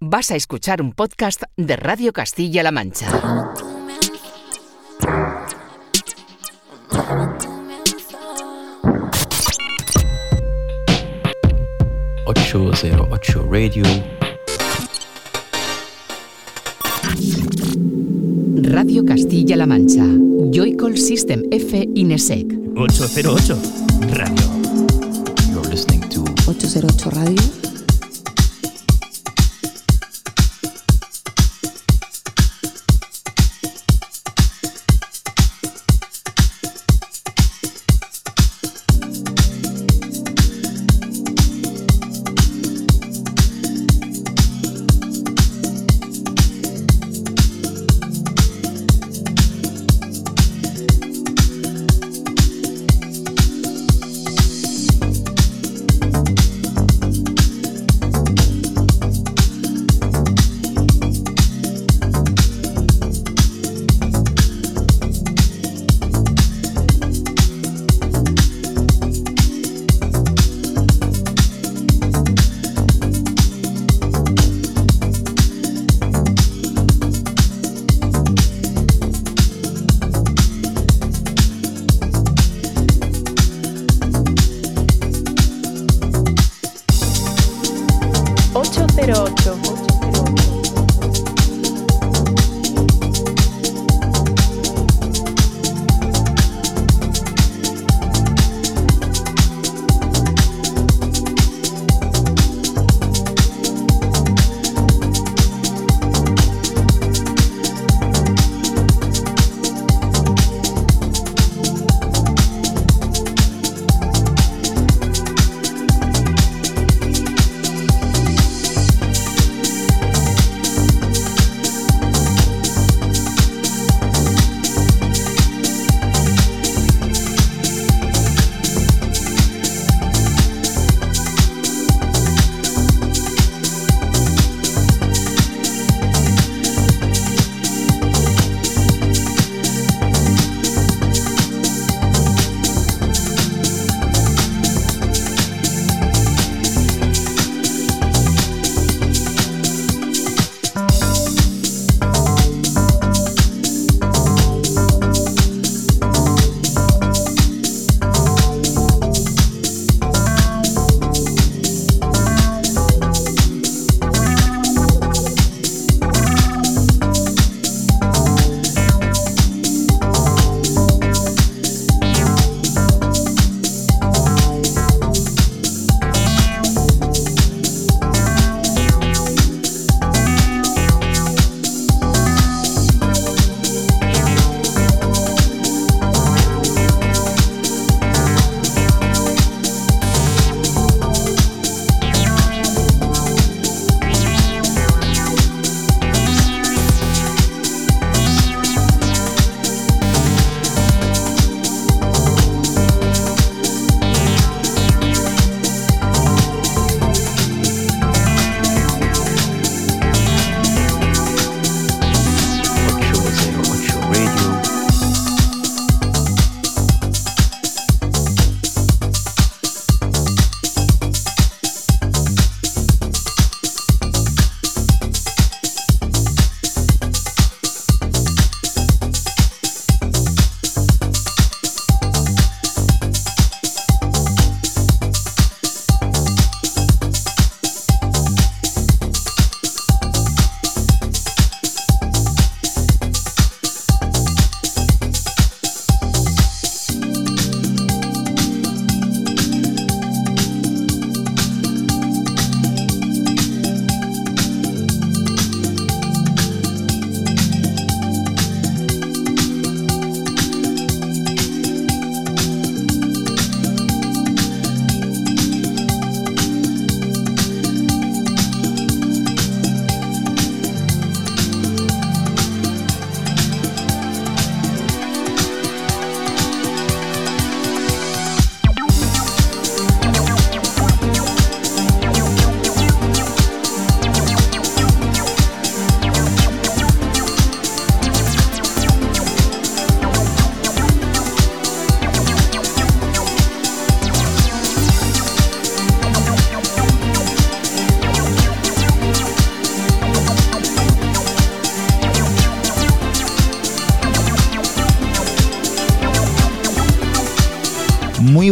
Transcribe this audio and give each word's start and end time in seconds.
Vas 0.00 0.30
a 0.30 0.36
escuchar 0.36 0.80
un 0.80 0.92
podcast 0.92 1.42
de 1.56 1.74
Radio 1.74 2.12
Castilla-La 2.12 2.70
Mancha. 2.70 3.08
...808 12.26 13.50
Radio... 13.50 13.82
Radio 18.70 19.04
Castilla-La 19.04 19.66
Mancha. 19.66 20.04
Joycall 20.52 20.96
System 20.96 21.42
F 21.50 21.88
Inesec. 21.96 22.46
808 22.76 24.16
Radio. 24.16 24.46
You're 25.50 25.68
listening 25.68 26.08
to 26.08 26.24
808 26.48 27.06
Radio. 27.16 27.57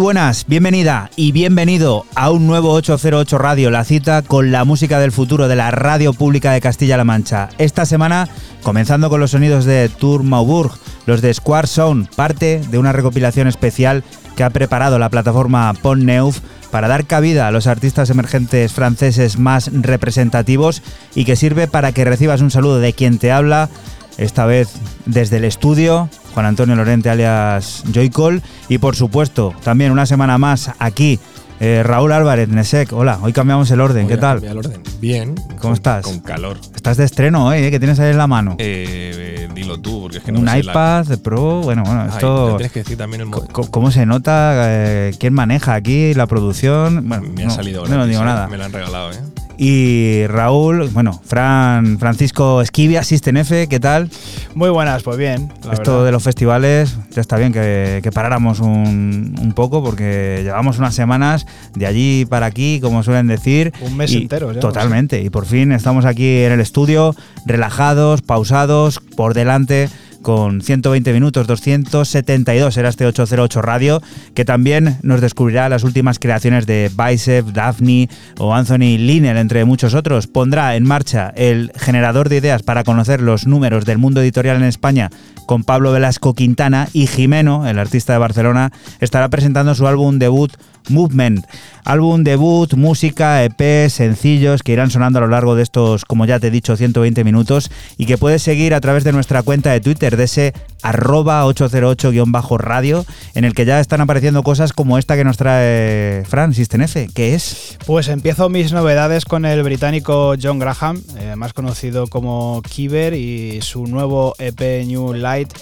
Buenas, 0.06 0.46
bienvenida 0.46 1.10
y 1.16 1.32
bienvenido 1.32 2.06
a 2.14 2.30
un 2.30 2.46
nuevo 2.46 2.70
808 2.74 3.38
Radio, 3.38 3.72
la 3.72 3.82
cita 3.82 4.22
con 4.22 4.52
la 4.52 4.64
música 4.64 5.00
del 5.00 5.10
futuro 5.10 5.48
de 5.48 5.56
la 5.56 5.72
radio 5.72 6.12
pública 6.12 6.52
de 6.52 6.60
Castilla-La 6.60 7.02
Mancha. 7.02 7.48
Esta 7.58 7.84
semana, 7.86 8.28
comenzando 8.62 9.10
con 9.10 9.18
los 9.18 9.32
sonidos 9.32 9.64
de 9.64 9.88
Tour 9.88 10.22
Maubourg, 10.22 10.70
los 11.06 11.22
de 11.22 11.34
Square 11.34 11.66
Sound, 11.66 12.08
parte 12.14 12.60
de 12.70 12.78
una 12.78 12.92
recopilación 12.92 13.48
especial 13.48 14.04
que 14.36 14.44
ha 14.44 14.50
preparado 14.50 15.00
la 15.00 15.08
plataforma 15.08 15.74
Pont 15.82 16.04
Neuf 16.04 16.38
para 16.70 16.86
dar 16.86 17.06
cabida 17.06 17.48
a 17.48 17.50
los 17.50 17.66
artistas 17.66 18.08
emergentes 18.08 18.72
franceses 18.72 19.40
más 19.40 19.72
representativos 19.72 20.84
y 21.16 21.24
que 21.24 21.34
sirve 21.34 21.66
para 21.66 21.90
que 21.90 22.04
recibas 22.04 22.42
un 22.42 22.52
saludo 22.52 22.78
de 22.78 22.92
quien 22.92 23.18
te 23.18 23.32
habla, 23.32 23.70
esta 24.18 24.46
vez 24.46 24.68
desde 25.04 25.38
el 25.38 25.44
estudio, 25.44 26.08
Juan 26.36 26.44
Antonio 26.44 26.76
Lorente 26.76 27.08
alias 27.08 27.82
Joycol 27.94 28.42
y 28.68 28.76
por 28.76 28.94
supuesto 28.94 29.54
también 29.64 29.90
una 29.90 30.04
semana 30.04 30.36
más 30.36 30.70
aquí 30.78 31.18
eh, 31.60 31.82
Raúl 31.82 32.12
Álvarez, 32.12 32.50
Nesek, 32.50 32.92
hola, 32.92 33.18
hoy 33.22 33.32
cambiamos 33.32 33.70
el 33.70 33.80
orden, 33.80 34.06
¿qué 34.06 34.18
tal? 34.18 34.44
El 34.44 34.58
orden. 34.58 34.82
Bien. 35.00 35.34
¿Cómo 35.34 35.58
con, 35.58 35.72
estás? 35.72 36.04
Con 36.04 36.20
calor. 36.20 36.58
Estás 36.74 36.98
de 36.98 37.04
estreno 37.04 37.46
hoy, 37.46 37.60
¿eh? 37.60 37.70
¿Qué 37.70 37.78
tienes 37.78 37.98
ahí 38.00 38.10
en 38.10 38.18
la 38.18 38.26
mano? 38.26 38.56
Eh, 38.58 39.48
dilo 39.54 39.80
tú, 39.80 40.02
porque 40.02 40.18
es 40.18 40.24
que 40.24 40.32
no 40.32 40.40
Un 40.40 40.54
iPad 40.54 41.06
Pro, 41.22 41.62
bueno, 41.62 41.82
bueno, 41.86 42.04
La... 42.04 42.12
esto... 42.12 42.56
Tienes 42.58 42.72
que 42.72 42.80
decir 42.80 42.98
también 42.98 43.22
el 43.22 43.30
¿Cómo 43.30 43.90
se 43.90 44.04
nota? 44.04 44.52
eh, 44.68 45.14
¿Quién 45.18 45.32
maneja 45.32 45.72
aquí 45.72 46.12
la 46.12 46.26
producción? 46.26 47.08
Bueno, 47.08 47.26
me 47.34 47.44
ha 47.44 47.46
no, 47.46 47.50
salido 47.50 47.86
no, 47.86 48.06
digo 48.06 48.20
eh, 48.20 48.24
nada. 48.26 48.46
Me 48.48 48.58
lo 48.58 48.64
han 48.66 48.72
regalado, 48.74 49.12
¿eh? 49.12 49.16
Y 49.58 50.26
Raúl, 50.26 50.88
bueno, 50.90 51.18
Fran, 51.24 51.98
Francisco 51.98 52.60
Esquivia, 52.60 53.02
System 53.02 53.38
F, 53.38 53.68
¿qué 53.68 53.80
tal? 53.80 54.10
Muy 54.54 54.68
buenas, 54.68 55.02
pues 55.02 55.16
bien. 55.16 55.50
la 55.64 55.72
Esto 55.72 55.92
verdad. 55.92 56.04
de 56.06 56.12
los 56.12 56.22
festivales, 56.22 56.96
ya 57.10 57.22
está 57.22 57.38
bien 57.38 57.52
que, 57.54 58.00
que 58.02 58.12
paráramos 58.12 58.60
un, 58.60 59.34
un 59.40 59.52
poco 59.54 59.82
porque 59.82 60.40
llevamos 60.42 60.78
unas 60.78 60.94
semanas 60.94 61.46
de 61.74 61.86
allí 61.86 62.26
para 62.26 62.44
aquí, 62.46 62.80
como 62.80 63.02
suelen 63.02 63.28
decir. 63.28 63.72
Un 63.80 63.96
mes 63.96 64.12
y- 64.12 64.18
entero 64.22 64.52
ya, 64.52 64.60
Totalmente. 64.60 65.22
Y 65.22 65.30
por 65.30 65.46
fin 65.46 65.72
estamos 65.72 66.04
aquí 66.04 66.42
en 66.42 66.52
el 66.52 66.60
estudio, 66.60 67.14
relajados, 67.46 68.20
pausados, 68.20 69.00
por 69.16 69.32
delante 69.32 69.88
con 70.26 70.60
120 70.60 71.12
minutos, 71.12 71.46
272 71.46 72.76
era 72.76 72.88
este 72.88 73.06
808 73.06 73.62
Radio, 73.62 74.02
que 74.34 74.44
también 74.44 74.98
nos 75.02 75.20
descubrirá 75.20 75.68
las 75.68 75.84
últimas 75.84 76.18
creaciones 76.18 76.66
de 76.66 76.90
Bicep, 76.92 77.46
Daphne 77.52 78.08
o 78.36 78.52
Anthony 78.52 78.98
Linnell, 78.98 79.36
entre 79.36 79.64
muchos 79.64 79.94
otros. 79.94 80.26
Pondrá 80.26 80.74
en 80.74 80.82
marcha 80.82 81.32
el 81.36 81.70
generador 81.76 82.28
de 82.28 82.38
ideas 82.38 82.64
para 82.64 82.82
conocer 82.82 83.20
los 83.20 83.46
números 83.46 83.84
del 83.84 83.98
mundo 83.98 84.20
editorial 84.20 84.56
en 84.56 84.64
España 84.64 85.10
con 85.46 85.62
Pablo 85.62 85.92
Velasco 85.92 86.34
Quintana 86.34 86.88
y 86.92 87.06
Jimeno, 87.06 87.68
el 87.68 87.78
artista 87.78 88.12
de 88.12 88.18
Barcelona, 88.18 88.72
estará 88.98 89.28
presentando 89.28 89.76
su 89.76 89.86
álbum 89.86 90.18
debut 90.18 90.52
Movement. 90.88 91.46
Álbum 91.84 92.24
debut, 92.24 92.74
música, 92.74 93.44
EP, 93.44 93.88
sencillos 93.88 94.62
que 94.62 94.72
irán 94.72 94.90
sonando 94.90 95.18
a 95.18 95.22
lo 95.22 95.28
largo 95.28 95.54
de 95.54 95.62
estos, 95.62 96.04
como 96.04 96.26
ya 96.26 96.40
te 96.40 96.48
he 96.48 96.50
dicho, 96.50 96.76
120 96.76 97.22
minutos 97.24 97.70
y 97.96 98.06
que 98.06 98.18
puedes 98.18 98.42
seguir 98.42 98.74
a 98.74 98.80
través 98.80 99.04
de 99.04 99.12
nuestra 99.12 99.42
cuenta 99.42 99.70
de 99.70 99.80
Twitter, 99.80 100.16
de 100.16 100.24
ese 100.24 100.52
arroba 100.82 101.44
808-radio, 101.46 103.04
en 103.34 103.44
el 103.44 103.54
que 103.54 103.64
ya 103.64 103.80
están 103.80 104.00
apareciendo 104.00 104.42
cosas 104.42 104.72
como 104.72 104.98
esta 104.98 105.16
que 105.16 105.24
nos 105.24 105.36
trae 105.36 106.24
Fran, 106.26 106.54
System 106.54 106.82
F, 106.82 107.08
que 107.14 107.34
es... 107.34 107.76
Pues 107.86 108.08
empiezo 108.08 108.48
mis 108.48 108.72
novedades 108.72 109.24
con 109.24 109.44
el 109.44 109.62
británico 109.62 110.34
John 110.40 110.58
Graham, 110.58 111.02
eh, 111.18 111.36
más 111.36 111.52
conocido 111.52 112.06
como 112.08 112.62
Kiver, 112.68 113.14
y 113.14 113.60
su 113.62 113.86
nuevo 113.86 114.34
EP 114.38 114.84
New 114.86 115.14
Light 115.14 115.52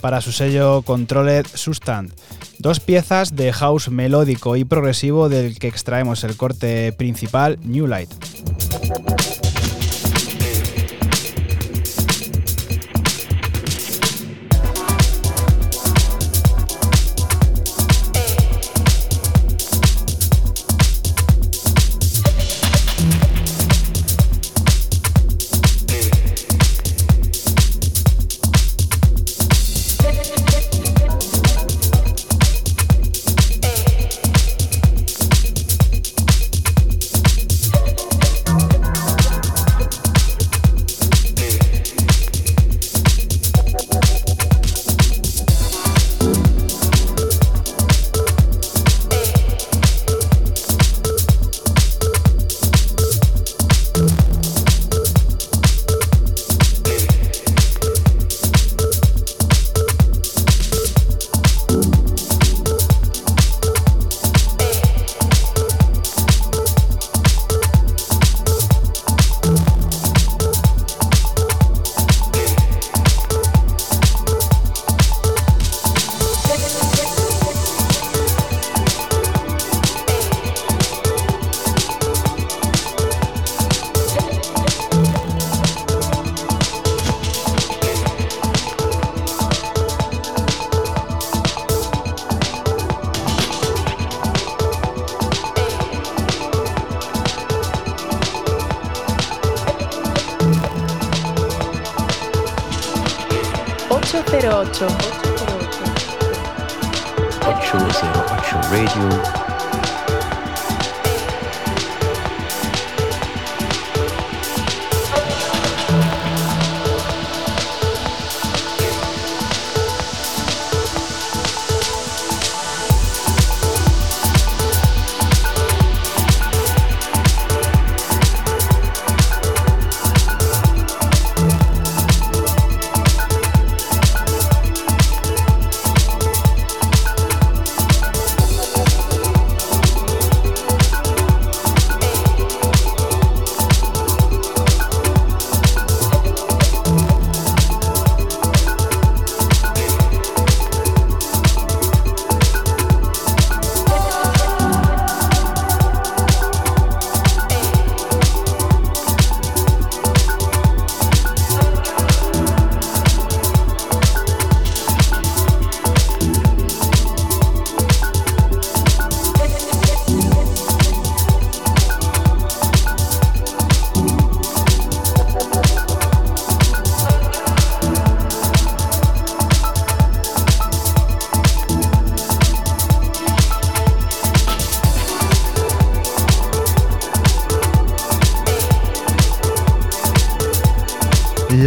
para 0.00 0.20
su 0.20 0.32
sello 0.32 0.82
Controlled 0.82 1.46
Substance. 1.54 2.14
Dos 2.62 2.78
piezas 2.78 3.34
de 3.34 3.52
house 3.52 3.88
melódico 3.88 4.54
y 4.54 4.64
progresivo 4.64 5.28
del 5.28 5.58
que 5.58 5.66
extraemos 5.66 6.22
el 6.22 6.36
corte 6.36 6.92
principal 6.92 7.58
New 7.64 7.88
Light. 7.88 8.08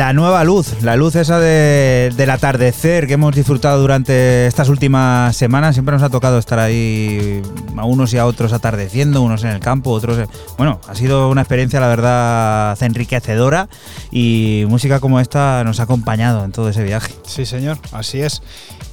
La 0.05 0.13
nueva 0.13 0.43
luz, 0.43 0.83
la 0.83 0.95
luz 0.95 1.15
esa 1.15 1.39
de- 1.39 2.13
del 2.15 2.29
atardecer 2.29 3.07
que 3.07 3.13
hemos 3.13 3.33
disfrutado 3.33 3.81
durante 3.81 4.45
estas 4.45 4.69
últimas 4.69 5.35
semanas. 5.35 5.73
Siempre 5.73 5.93
nos 5.93 6.03
ha 6.03 6.09
tocado 6.11 6.37
estar 6.37 6.59
ahí 6.59 7.41
a 7.75 7.85
unos 7.85 8.13
y 8.13 8.19
a 8.19 8.27
otros 8.27 8.53
atardeciendo, 8.53 9.23
unos 9.23 9.43
en 9.43 9.49
el 9.49 9.59
campo, 9.59 9.89
otros... 9.89 10.19
en- 10.19 10.27
Bueno, 10.59 10.79
ha 10.87 10.93
sido 10.93 11.27
una 11.29 11.41
experiencia, 11.41 11.79
la 11.79 11.87
verdad, 11.87 12.77
enriquecedora 12.83 13.67
y 14.11 14.65
música 14.67 14.99
como 14.99 15.19
esta 15.19 15.63
nos 15.63 15.79
ha 15.79 15.83
acompañado 15.83 16.45
en 16.45 16.51
todo 16.51 16.69
ese 16.69 16.83
viaje. 16.83 17.11
Sí, 17.25 17.47
señor, 17.47 17.79
así 17.91 18.21
es. 18.21 18.43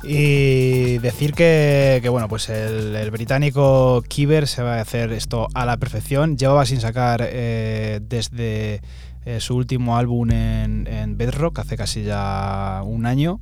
Y 0.03 0.97
decir 0.99 1.35
que, 1.35 1.99
que, 2.03 2.09
bueno, 2.09 2.27
pues 2.27 2.49
el, 2.49 3.11
británico 3.11 4.03
Kiber 4.09 4.49
se 4.49 4.63
va 4.63 4.77
a 4.77 4.81
hacer 4.81 5.13
esto 5.13 5.49
a 5.53 5.67
la 5.67 5.77
perfección. 5.77 6.39
Llevaba 6.39 6.65
sin 6.65 6.81
sacar 6.81 7.21
eh, 7.23 8.01
desde 8.03 8.81
eh, 9.37 9.41
su 9.41 9.57
último 9.57 9.97
álbum 9.97 10.31
en, 10.31 10.87
en 10.87 11.17
Bedrock, 11.17 11.59
hace 11.59 11.77
casi 11.77 12.03
ya 12.03 12.83
un 12.85 13.07
año. 13.07 13.39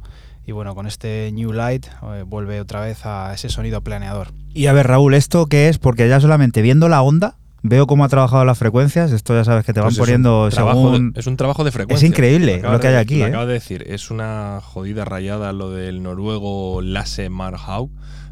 Y 0.46 0.52
bueno, 0.52 0.74
con 0.74 0.86
este 0.86 1.30
New 1.32 1.52
Light 1.52 1.86
eh, 1.86 2.24
vuelve 2.26 2.60
otra 2.60 2.80
vez 2.80 3.04
a 3.06 3.32
ese 3.34 3.48
sonido 3.50 3.82
planeador. 3.82 4.28
Y 4.52 4.66
a 4.66 4.72
ver, 4.72 4.86
Raúl, 4.88 5.14
¿esto 5.14 5.46
qué 5.46 5.68
es? 5.68 5.78
Porque 5.78 6.08
ya 6.08 6.18
solamente 6.20 6.60
viendo 6.62 6.88
la 6.88 7.02
onda, 7.02 7.36
veo 7.62 7.86
cómo 7.86 8.04
ha 8.04 8.08
trabajado 8.08 8.44
las 8.44 8.58
frecuencias. 8.58 9.12
Esto 9.12 9.34
ya 9.34 9.44
sabes 9.44 9.64
que 9.64 9.72
te 9.74 9.80
van 9.80 9.88
Pues 9.88 9.96
es 9.96 9.98
un 10.00 10.02
poniendo 10.04 10.48
trabajo 10.50 10.92
según... 10.92 11.12
de- 11.12 11.20
es 11.20 11.26
un 11.26 11.36
trabajo 11.36 11.62
de 11.62 11.70
frecuencia. 11.70 12.08
increíble 12.08 12.54
acabas 12.56 12.72
lo 12.72 12.80
que 12.80 12.88
hay 12.88 12.94
aquí, 12.96 13.18
Lo 13.18 13.26
¿eh? 13.26 13.28
acabo 13.28 13.46
de 13.46 13.52
decir, 13.52 13.84
es 13.86 14.10
una 14.10 14.60
jodida 14.62 15.04
rayada 15.04 15.52
lo 15.52 15.70
del 15.70 16.02
noruego 16.02 16.80
Lasse 16.82 17.28
Marhaug, 17.28 17.90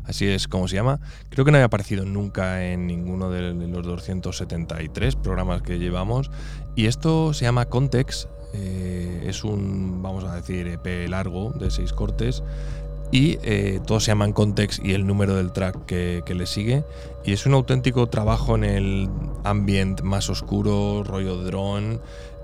así 0.08 0.26
es 0.26 0.48
como 0.48 0.66
se 0.68 0.76
llama. 0.76 1.00
Creo 1.28 1.44
que 1.44 1.50
no 1.50 1.58
había 1.58 1.66
aparecido 1.66 2.04
nunca 2.04 2.64
en 2.64 2.86
ninguno 2.86 3.30
de 3.30 3.52
los 3.52 3.86
273 3.86 5.16
programas 5.16 5.62
que 5.62 5.78
llevamos. 5.78 6.30
Y 6.74 6.86
esto 6.86 7.34
se 7.34 7.44
llama 7.44 7.66
Context, 7.66 8.28
eh, 8.54 9.24
es 9.26 9.44
un, 9.44 10.02
vamos 10.02 10.24
a 10.24 10.34
decir, 10.34 10.66
EP 10.68 11.08
largo 11.08 11.50
de 11.50 11.70
seis 11.70 11.92
cortes. 11.92 12.42
Y 13.10 13.38
eh, 13.42 13.80
todos 13.86 14.04
se 14.04 14.10
llaman 14.10 14.32
Context 14.32 14.84
y 14.84 14.92
el 14.92 15.06
número 15.06 15.34
del 15.34 15.52
track 15.52 15.86
que, 15.86 16.34
le 16.34 16.46
sigue. 16.46 16.84
Y 17.24 17.32
es 17.32 17.46
un 17.46 17.54
auténtico 17.54 18.06
trabajo 18.08 18.54
en 18.54 18.64
el 18.64 19.08
ambient 19.44 20.02
más 20.02 20.28
oscuro, 20.28 21.02
rollo 21.04 21.36
drone. 21.42 22.00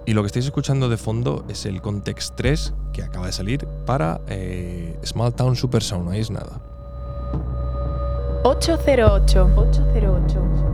Y 0.06 0.12
lo 0.12 0.22
que 0.22 0.26
estáis 0.26 0.46
escuchando 0.46 0.88
de 0.88 0.96
fondo 0.96 1.44
es 1.48 1.66
el 1.66 1.80
Context 1.80 2.34
3 2.36 2.74
que 2.92 3.02
acaba 3.02 3.26
de 3.26 3.32
salir 3.32 3.66
para 3.86 4.20
eh, 4.26 4.98
Small 5.04 5.34
Town 5.34 5.56
Super 5.56 5.82
Sound, 5.82 6.06
no 6.06 6.12
es 6.12 6.30
nada. 6.30 6.73
808. 8.44 9.48
808. 9.56 10.73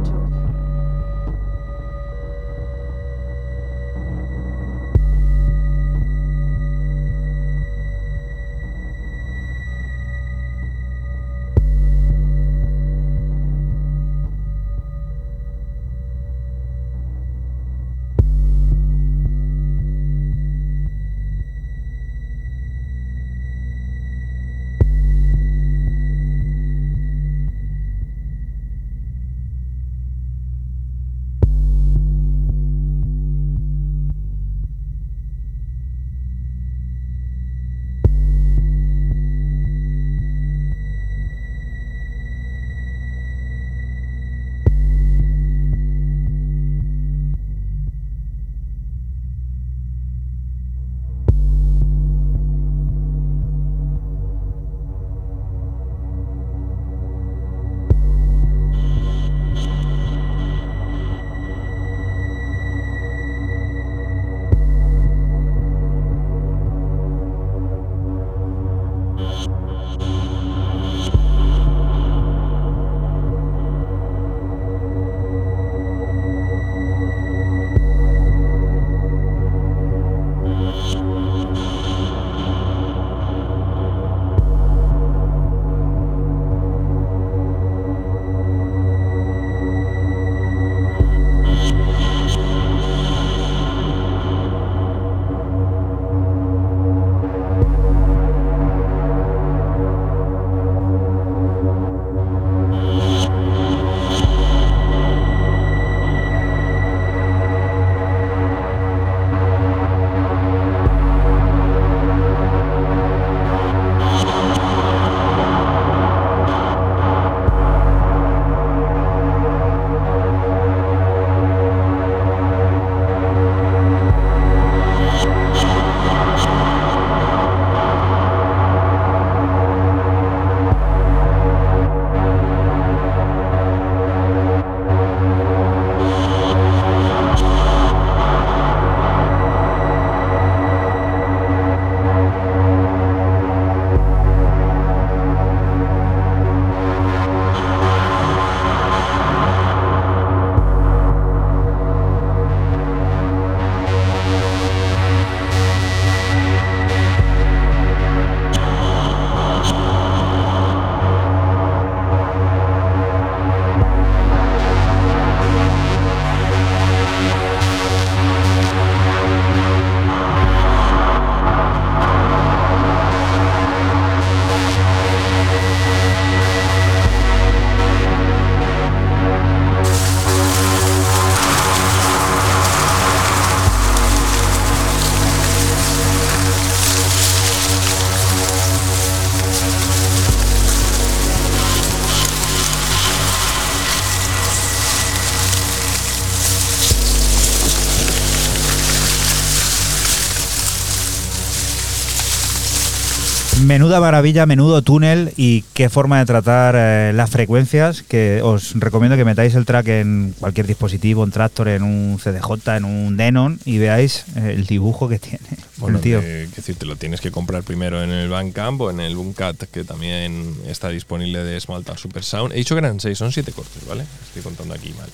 Menuda 203.67 204.01
maravilla, 204.01 204.47
menudo 204.47 204.81
túnel 204.83 205.33
y 205.37 205.63
qué 205.75 205.91
forma 205.91 206.19
de 206.19 206.25
tratar 206.25 206.75
eh, 206.79 207.13
las 207.15 207.29
frecuencias, 207.31 208.03
que 208.03 208.41
os 208.43 208.73
recomiendo 208.75 209.17
que 209.17 209.25
metáis 209.25 209.55
el 209.55 209.67
track 209.67 209.87
en 209.89 210.35
cualquier 210.41 210.67
dispositivo, 210.67 211.23
en 211.25 211.31
Tractor, 211.31 211.69
en 211.69 211.83
un 211.83 212.19
CDJ, 212.19 212.77
en 212.77 212.85
un 212.85 213.17
Denon 213.19 213.61
y 213.67 213.77
veáis 213.79 214.25
eh, 214.37 214.55
el 214.57 214.67
dibujo 214.67 215.09
que 215.09 215.19
tiene. 215.19 215.41
Bueno, 215.77 215.99
el 215.99 216.03
tío. 216.03 216.21
eh, 216.23 216.45
es 216.45 216.57
decir, 216.57 216.77
te 216.77 216.87
lo 216.87 216.97
tienes 216.97 217.21
que 217.21 217.31
comprar 217.31 217.63
primero 217.63 218.03
en 218.03 218.11
el 218.11 218.29
Bandcamp 218.31 218.81
o 218.81 218.91
en 218.91 218.99
el 219.01 219.15
Boomcat, 219.15 219.57
que 219.71 219.85
también 219.85 220.55
está 220.67 220.89
disponible 220.89 221.45
de 221.45 221.61
Smalta 221.61 221.97
Super 221.99 222.25
Sound. 222.25 222.53
He 222.53 222.57
dicho 222.57 222.75
que 222.75 222.81
eran 222.81 222.99
seis, 222.99 223.19
son 223.19 223.31
siete 223.31 223.53
cortes, 223.53 223.87
¿vale? 223.87 224.05
Estoy 224.27 224.43
contando 224.43 224.75
aquí 224.75 224.93
mal. 224.99 225.09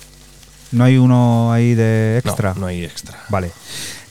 No 0.73 0.85
hay 0.85 0.99
uno 0.99 1.53
ahí 1.53 1.75
de 1.75 2.21
No, 2.25 2.31
extra. 2.31 2.55
No, 2.55 2.67
hay 2.67 2.85
extra. 2.85 3.17
Vale. 3.29 3.51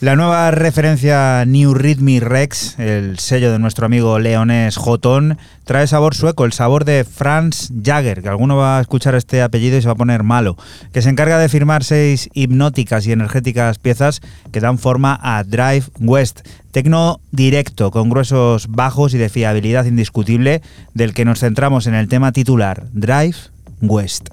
La 0.02 0.18
nueva 0.18 0.52
referencia 0.52 1.46
New 1.46 1.74
Rhythmic 1.74 2.22
Rex, 2.22 2.78
el 2.80 3.18
sello 3.18 3.54
de 3.54 3.60
nuestro 3.60 3.86
amigo 3.86 4.20
leonés 4.20 4.76
Jotón, 4.76 5.38
trae 5.64 5.88
sabor 5.88 6.16
sueco, 6.16 6.44
el 6.44 6.52
sabor 6.52 6.84
de 6.84 7.06
Franz 7.06 7.72
Jagger, 7.82 8.22
que 8.22 8.28
alguno 8.28 8.58
va 8.58 8.78
a 8.78 8.82
escuchar 8.82 9.16
este 9.16 9.42
apellido 9.42 9.78
y 9.78 9.82
se 9.82 9.88
va 9.88 9.94
a 9.94 9.98
poner 9.98 10.24
malo, 10.24 10.58
que 10.92 11.02
se 11.02 11.10
encarga 11.10 11.40
de 11.40 11.48
firmar 11.48 11.86
seis 11.86 12.30
hipnóticas 12.34 13.08
y 13.08 13.14
energéticas 13.14 13.80
piezas 13.80 14.20
que 14.52 14.60
dan 14.60 14.80
forma 14.80 15.18
a 15.24 15.46
Drive 15.46 15.86
West, 16.02 16.42
tecno 16.72 17.22
directo, 17.32 17.90
con 17.90 18.10
gruesos 18.10 18.68
bajos 18.68 19.14
y 19.14 19.18
de 19.18 19.30
fiabilidad 19.30 19.86
indiscutible, 19.86 20.62
del 20.94 21.14
que 21.14 21.24
nos 21.24 21.40
centramos 21.40 21.88
en 21.88 21.96
el 21.96 22.10
tema 22.10 22.34
titular, 22.34 22.84
Drive 22.92 23.38
West. 23.82 24.28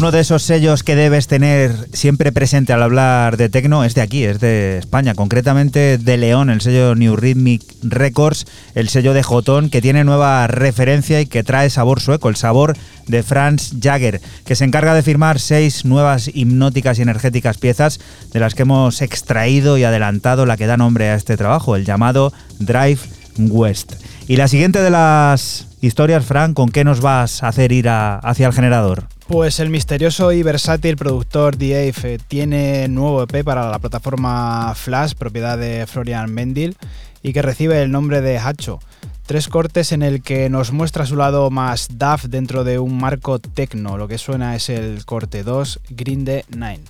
Uno 0.00 0.12
de 0.12 0.20
esos 0.20 0.42
sellos 0.42 0.82
que 0.82 0.96
debes 0.96 1.26
tener 1.26 1.74
siempre 1.92 2.32
presente 2.32 2.72
al 2.72 2.82
hablar 2.82 3.36
de 3.36 3.50
tecno 3.50 3.84
es 3.84 3.94
de 3.94 4.00
aquí, 4.00 4.24
es 4.24 4.40
de 4.40 4.78
España, 4.78 5.14
concretamente 5.14 5.98
de 5.98 6.16
León, 6.16 6.48
el 6.48 6.62
sello 6.62 6.94
New 6.94 7.16
Rhythmic 7.16 7.62
Records, 7.82 8.46
el 8.74 8.88
sello 8.88 9.12
de 9.12 9.22
Jotón, 9.22 9.68
que 9.68 9.82
tiene 9.82 10.02
nueva 10.02 10.46
referencia 10.46 11.20
y 11.20 11.26
que 11.26 11.44
trae 11.44 11.68
sabor 11.68 12.00
sueco, 12.00 12.30
el 12.30 12.36
sabor 12.36 12.78
de 13.08 13.22
Franz 13.22 13.74
Jagger, 13.78 14.22
que 14.46 14.56
se 14.56 14.64
encarga 14.64 14.94
de 14.94 15.02
firmar 15.02 15.38
seis 15.38 15.84
nuevas 15.84 16.30
hipnóticas 16.32 16.98
y 16.98 17.02
energéticas 17.02 17.58
piezas 17.58 18.00
de 18.32 18.40
las 18.40 18.54
que 18.54 18.62
hemos 18.62 19.02
extraído 19.02 19.76
y 19.76 19.84
adelantado 19.84 20.46
la 20.46 20.56
que 20.56 20.66
da 20.66 20.78
nombre 20.78 21.10
a 21.10 21.14
este 21.14 21.36
trabajo, 21.36 21.76
el 21.76 21.84
llamado 21.84 22.32
Drive 22.58 23.00
West. 23.36 23.96
Y 24.28 24.36
la 24.36 24.48
siguiente 24.48 24.80
de 24.80 24.88
las 24.88 25.66
Historias, 25.82 26.26
Fran, 26.26 26.52
¿con 26.52 26.70
qué 26.70 26.84
nos 26.84 27.00
vas 27.00 27.42
a 27.42 27.48
hacer 27.48 27.72
ir 27.72 27.88
hacia 27.88 28.46
el 28.46 28.52
generador? 28.52 29.04
Pues 29.30 29.60
el 29.60 29.70
misterioso 29.70 30.32
y 30.32 30.42
versátil 30.42 30.96
productor 30.96 31.54
The 31.54 32.18
tiene 32.26 32.88
nuevo 32.88 33.22
EP 33.22 33.44
para 33.44 33.70
la 33.70 33.78
plataforma 33.78 34.74
Flash, 34.74 35.14
propiedad 35.14 35.56
de 35.56 35.86
Florian 35.86 36.34
Mendel, 36.34 36.76
y 37.22 37.32
que 37.32 37.40
recibe 37.40 37.80
el 37.80 37.92
nombre 37.92 38.22
de 38.22 38.38
Hacho. 38.38 38.80
Tres 39.26 39.46
cortes 39.46 39.92
en 39.92 40.02
el 40.02 40.20
que 40.20 40.50
nos 40.50 40.72
muestra 40.72 41.06
su 41.06 41.14
lado 41.14 41.48
más 41.48 41.90
DAF 41.96 42.24
dentro 42.24 42.64
de 42.64 42.80
un 42.80 42.98
marco 42.98 43.38
techno. 43.38 43.96
Lo 43.96 44.08
que 44.08 44.18
suena 44.18 44.56
es 44.56 44.68
el 44.68 45.04
corte 45.04 45.44
2, 45.44 45.78
Grinde 45.90 46.44
9. 46.48 46.80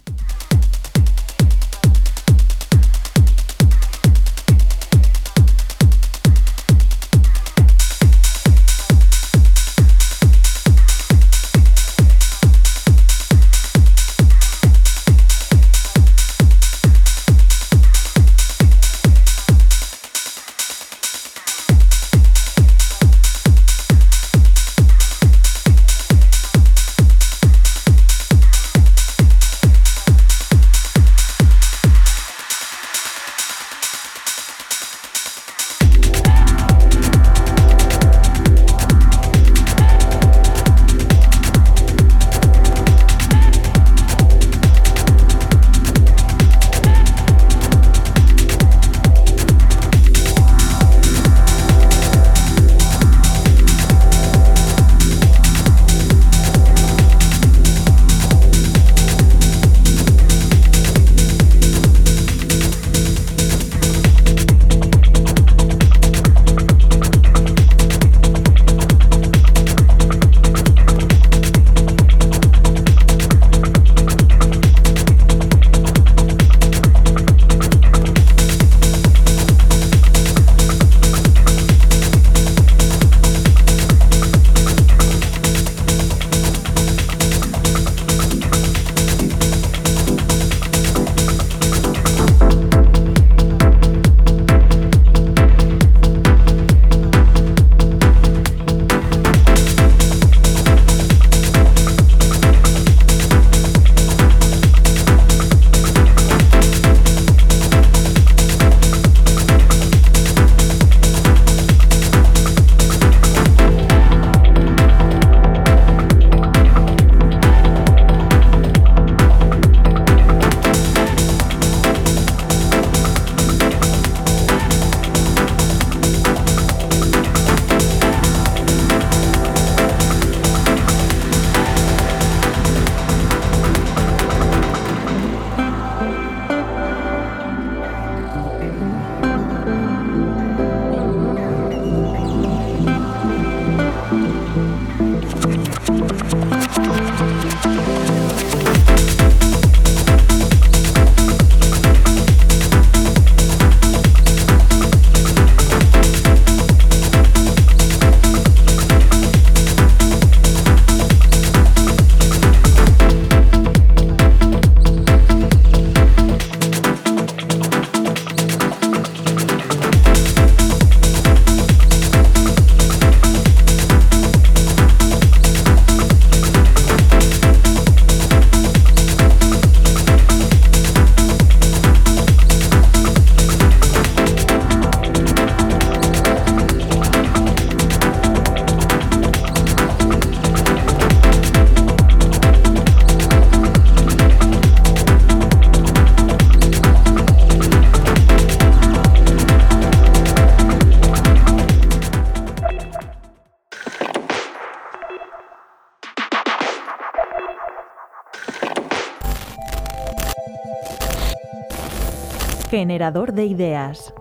Generador 212.81 213.35
de 213.35 213.45
ideas. 213.45 214.14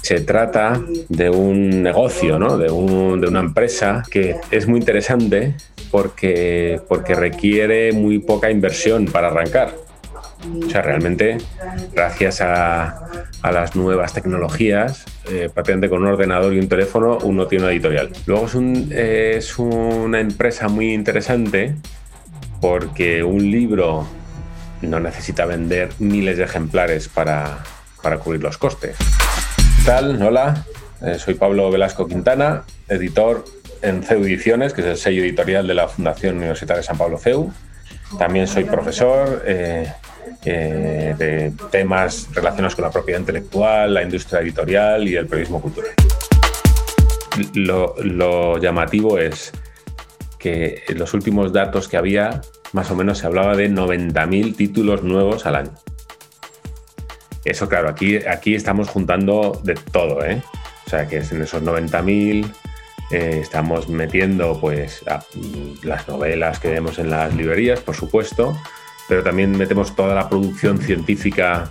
Se 0.00 0.22
trata 0.22 0.80
de 1.10 1.28
un 1.28 1.82
negocio, 1.82 2.38
¿no? 2.38 2.56
de, 2.56 2.70
un- 2.70 3.20
de 3.20 3.26
una 3.28 3.40
empresa 3.40 4.02
que 4.10 4.36
es 4.50 4.66
muy 4.66 4.78
interesante 4.80 5.54
porque, 5.90 6.80
porque 6.88 7.14
requiere 7.14 7.92
muy 7.92 8.20
poca 8.20 8.50
inversión 8.50 9.04
para 9.04 9.26
arrancar. 9.26 9.74
O 10.66 10.70
sea, 10.70 10.80
realmente, 10.80 11.36
gracias 11.92 12.40
a, 12.40 13.04
a 13.42 13.52
las 13.52 13.76
nuevas 13.76 14.14
tecnologías, 14.14 15.04
eh, 15.30 15.50
prácticamente 15.52 15.90
con 15.90 16.00
un 16.00 16.08
ordenador 16.08 16.54
y 16.54 16.58
un 16.58 16.68
teléfono, 16.70 17.18
uno 17.22 17.46
tiene 17.48 17.64
una 17.64 17.72
editorial. 17.74 18.08
Luego 18.24 18.46
un- 18.54 18.88
eh, 18.92 19.34
es 19.36 19.58
una 19.58 20.20
empresa 20.20 20.68
muy 20.68 20.94
interesante 20.94 21.74
porque 22.62 23.22
un 23.22 23.42
libro 23.50 24.06
no 24.86 25.00
necesita 25.00 25.46
vender 25.46 25.90
miles 25.98 26.36
de 26.36 26.44
ejemplares 26.44 27.08
para, 27.08 27.58
para 28.02 28.18
cubrir 28.18 28.42
los 28.42 28.58
costes. 28.58 28.96
¿Qué 28.98 29.84
tal? 29.84 30.22
Hola, 30.22 30.64
Eh, 31.02 31.18
soy 31.18 31.34
Pablo 31.34 31.70
Velasco 31.70 32.06
Quintana, 32.06 32.62
editor 32.88 33.44
en 33.82 34.02
CEU 34.02 34.24
Ediciones, 34.24 34.72
que 34.72 34.80
es 34.80 34.86
el 34.86 34.96
sello 34.96 35.22
editorial 35.22 35.66
de 35.66 35.74
la 35.74 35.86
Fundación 35.86 36.38
Universitaria 36.38 36.80
de 36.80 36.86
San 36.86 36.96
Pablo 36.96 37.18
CEU. 37.18 37.52
También 38.18 38.46
soy 38.46 38.64
profesor 38.64 39.42
eh, 39.44 39.92
eh, 40.44 41.14
de 41.18 41.52
temas 41.70 42.28
relacionados 42.32 42.74
con 42.74 42.84
la 42.84 42.90
propiedad 42.90 43.20
intelectual, 43.20 43.92
la 43.92 44.02
industria 44.02 44.40
editorial 44.40 45.06
y 45.06 45.16
el 45.16 45.26
periodismo 45.26 45.60
cultural. 45.60 45.92
Lo, 47.54 48.58
llamativo 48.58 49.18
es 49.18 49.52
que 50.38 50.84
los 50.94 51.12
últimos 51.12 51.52
datos 51.52 51.88
que 51.88 51.96
había, 51.96 52.40
más 52.74 52.90
o 52.90 52.96
menos 52.96 53.18
se 53.18 53.26
hablaba 53.26 53.56
de 53.56 53.70
90.000 53.70 54.54
títulos 54.56 55.02
nuevos 55.04 55.46
al 55.46 55.54
año. 55.56 55.70
Eso, 57.44 57.68
claro, 57.68 57.88
aquí, 57.88 58.16
aquí 58.16 58.54
estamos 58.54 58.88
juntando 58.88 59.60
de 59.64 59.74
todo, 59.74 60.24
¿eh? 60.24 60.42
O 60.86 60.90
sea 60.90 61.06
que 61.06 61.18
en 61.18 61.42
esos 61.42 61.62
90.000 61.62 62.46
eh, 63.12 63.38
estamos 63.42 63.88
metiendo 63.88 64.58
pues 64.60 65.02
a- 65.06 65.22
las 65.82 66.08
novelas 66.08 66.58
que 66.58 66.68
vemos 66.70 66.98
en 66.98 67.10
las 67.10 67.34
librerías, 67.34 67.80
por 67.80 67.94
supuesto, 67.94 68.58
pero 69.08 69.22
también 69.22 69.52
metemos 69.56 69.94
toda 69.94 70.14
la 70.14 70.28
producción 70.28 70.78
científica 70.78 71.68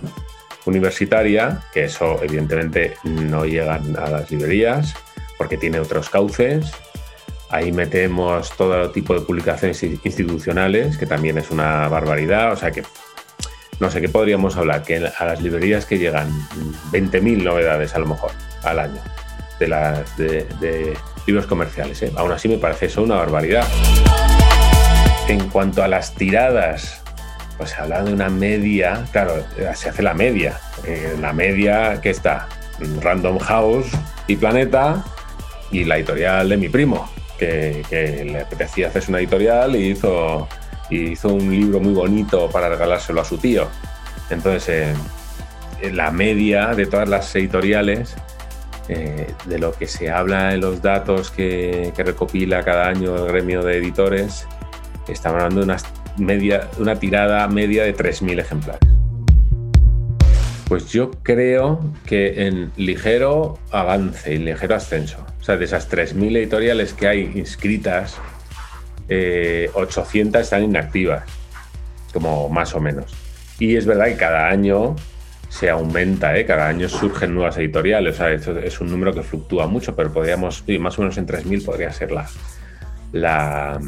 universitaria, 0.64 1.60
que 1.74 1.84
eso 1.84 2.22
evidentemente 2.22 2.94
no 3.04 3.44
llega 3.44 3.74
a 3.74 4.08
las 4.10 4.30
librerías 4.30 4.94
porque 5.36 5.58
tiene 5.58 5.80
otros 5.80 6.08
cauces. 6.08 6.70
Ahí 7.50 7.72
metemos 7.72 8.50
todo 8.56 8.90
tipo 8.90 9.14
de 9.14 9.20
publicaciones 9.20 9.82
institucionales, 9.82 10.98
que 10.98 11.06
también 11.06 11.38
es 11.38 11.50
una 11.50 11.88
barbaridad. 11.88 12.52
O 12.52 12.56
sea 12.56 12.70
que, 12.70 12.82
no 13.80 13.90
sé, 13.90 14.00
¿qué 14.00 14.08
podríamos 14.08 14.56
hablar? 14.56 14.82
Que 14.82 14.96
a 14.96 15.24
las 15.24 15.40
librerías 15.40 15.86
que 15.86 15.98
llegan 15.98 16.30
20.000 16.90 17.42
novedades 17.42 17.94
a 17.94 17.98
lo 17.98 18.06
mejor 18.06 18.32
al 18.62 18.78
año 18.78 19.00
de, 19.58 19.68
las, 19.68 20.16
libros 21.26 21.46
comerciales. 21.46 22.02
¿eh? 22.02 22.12
Aún 22.16 22.32
así 22.32 22.48
me 22.48 22.58
parece 22.58 22.86
eso 22.86 23.02
una 23.02 23.16
barbaridad. 23.16 23.66
En 25.28 25.48
cuanto 25.48 25.82
a 25.82 25.88
las 25.88 26.14
tiradas, 26.14 27.02
pues 27.56 27.70
se 27.70 27.76
habla 27.76 28.02
de 28.02 28.12
una 28.12 28.28
media, 28.28 29.04
claro, 29.12 29.36
eh, 29.56 29.70
se 29.74 29.88
hace 29.88 30.02
la 30.02 30.14
media. 30.14 30.58
Eh, 30.86 31.16
la 31.20 31.32
media 31.32 32.00
que 32.00 32.10
está 32.10 32.48
Random 33.00 33.38
House 33.38 33.86
y 34.26 34.36
Planeta 34.36 35.02
y 35.70 35.84
la 35.84 35.96
editorial 35.96 36.48
de 36.48 36.56
mi 36.56 36.68
primo, 36.68 37.08
que, 37.38 37.82
que 37.88 38.24
le 38.24 38.40
apetecía 38.40 38.88
hacerse 38.88 39.10
una 39.10 39.18
editorial 39.18 39.76
y 39.76 39.90
hizo, 39.90 40.48
hizo 40.90 41.28
un 41.28 41.50
libro 41.50 41.80
muy 41.80 41.92
bonito 41.92 42.48
para 42.50 42.68
regalárselo 42.68 43.20
a 43.20 43.24
su 43.24 43.38
tío. 43.38 43.68
Entonces, 44.30 44.94
eh, 45.80 45.90
la 45.92 46.10
media 46.10 46.74
de 46.74 46.86
todas 46.86 47.08
las 47.08 47.34
editoriales, 47.36 48.14
eh, 48.88 49.26
de 49.46 49.58
lo 49.58 49.72
que 49.72 49.86
se 49.86 50.10
habla 50.10 50.54
en 50.54 50.60
los 50.60 50.82
datos 50.82 51.30
que, 51.30 51.92
que 51.96 52.02
recopila 52.02 52.62
cada 52.62 52.88
año 52.88 53.16
el 53.16 53.26
gremio 53.26 53.62
de 53.62 53.78
editores, 53.78 54.46
estamos 55.08 55.42
hablando 55.42 55.60
de 55.60 55.66
una, 55.66 55.76
media, 56.18 56.68
una 56.78 56.96
tirada 56.96 57.46
media 57.48 57.84
de 57.84 57.94
3.000 57.94 58.40
ejemplares. 58.40 58.88
Pues 60.68 60.90
yo 60.92 61.10
creo 61.22 61.80
que 62.06 62.46
en 62.46 62.72
ligero 62.76 63.58
avance 63.70 64.34
y 64.34 64.38
ligero 64.38 64.74
ascenso. 64.74 65.24
O 65.40 65.44
sea, 65.44 65.56
de 65.56 65.66
esas 65.66 65.90
3.000 65.90 66.36
editoriales 66.38 66.94
que 66.94 67.06
hay 67.06 67.32
inscritas, 67.34 68.16
eh, 69.08 69.70
800 69.74 70.40
están 70.40 70.64
inactivas, 70.64 71.24
como 72.12 72.48
más 72.48 72.74
o 72.74 72.80
menos. 72.80 73.14
Y 73.58 73.76
es 73.76 73.84
verdad 73.84 74.06
que 74.06 74.16
cada 74.16 74.48
año 74.48 74.96
se 75.50 75.70
aumenta, 75.70 76.36
¿eh? 76.36 76.46
cada 76.46 76.66
año 76.68 76.88
surgen 76.88 77.34
nuevas 77.34 77.56
editoriales. 77.58 78.14
O 78.14 78.18
sea, 78.18 78.32
esto 78.32 78.58
es 78.58 78.80
un 78.80 78.90
número 78.90 79.12
que 79.12 79.22
fluctúa 79.22 79.66
mucho, 79.66 79.94
pero 79.94 80.12
podríamos, 80.12 80.64
más 80.80 80.98
o 80.98 81.02
menos 81.02 81.16
en 81.18 81.26
3.000 81.26 81.64
podría 81.64 81.92
ser 81.92 82.10
la, 83.12 83.78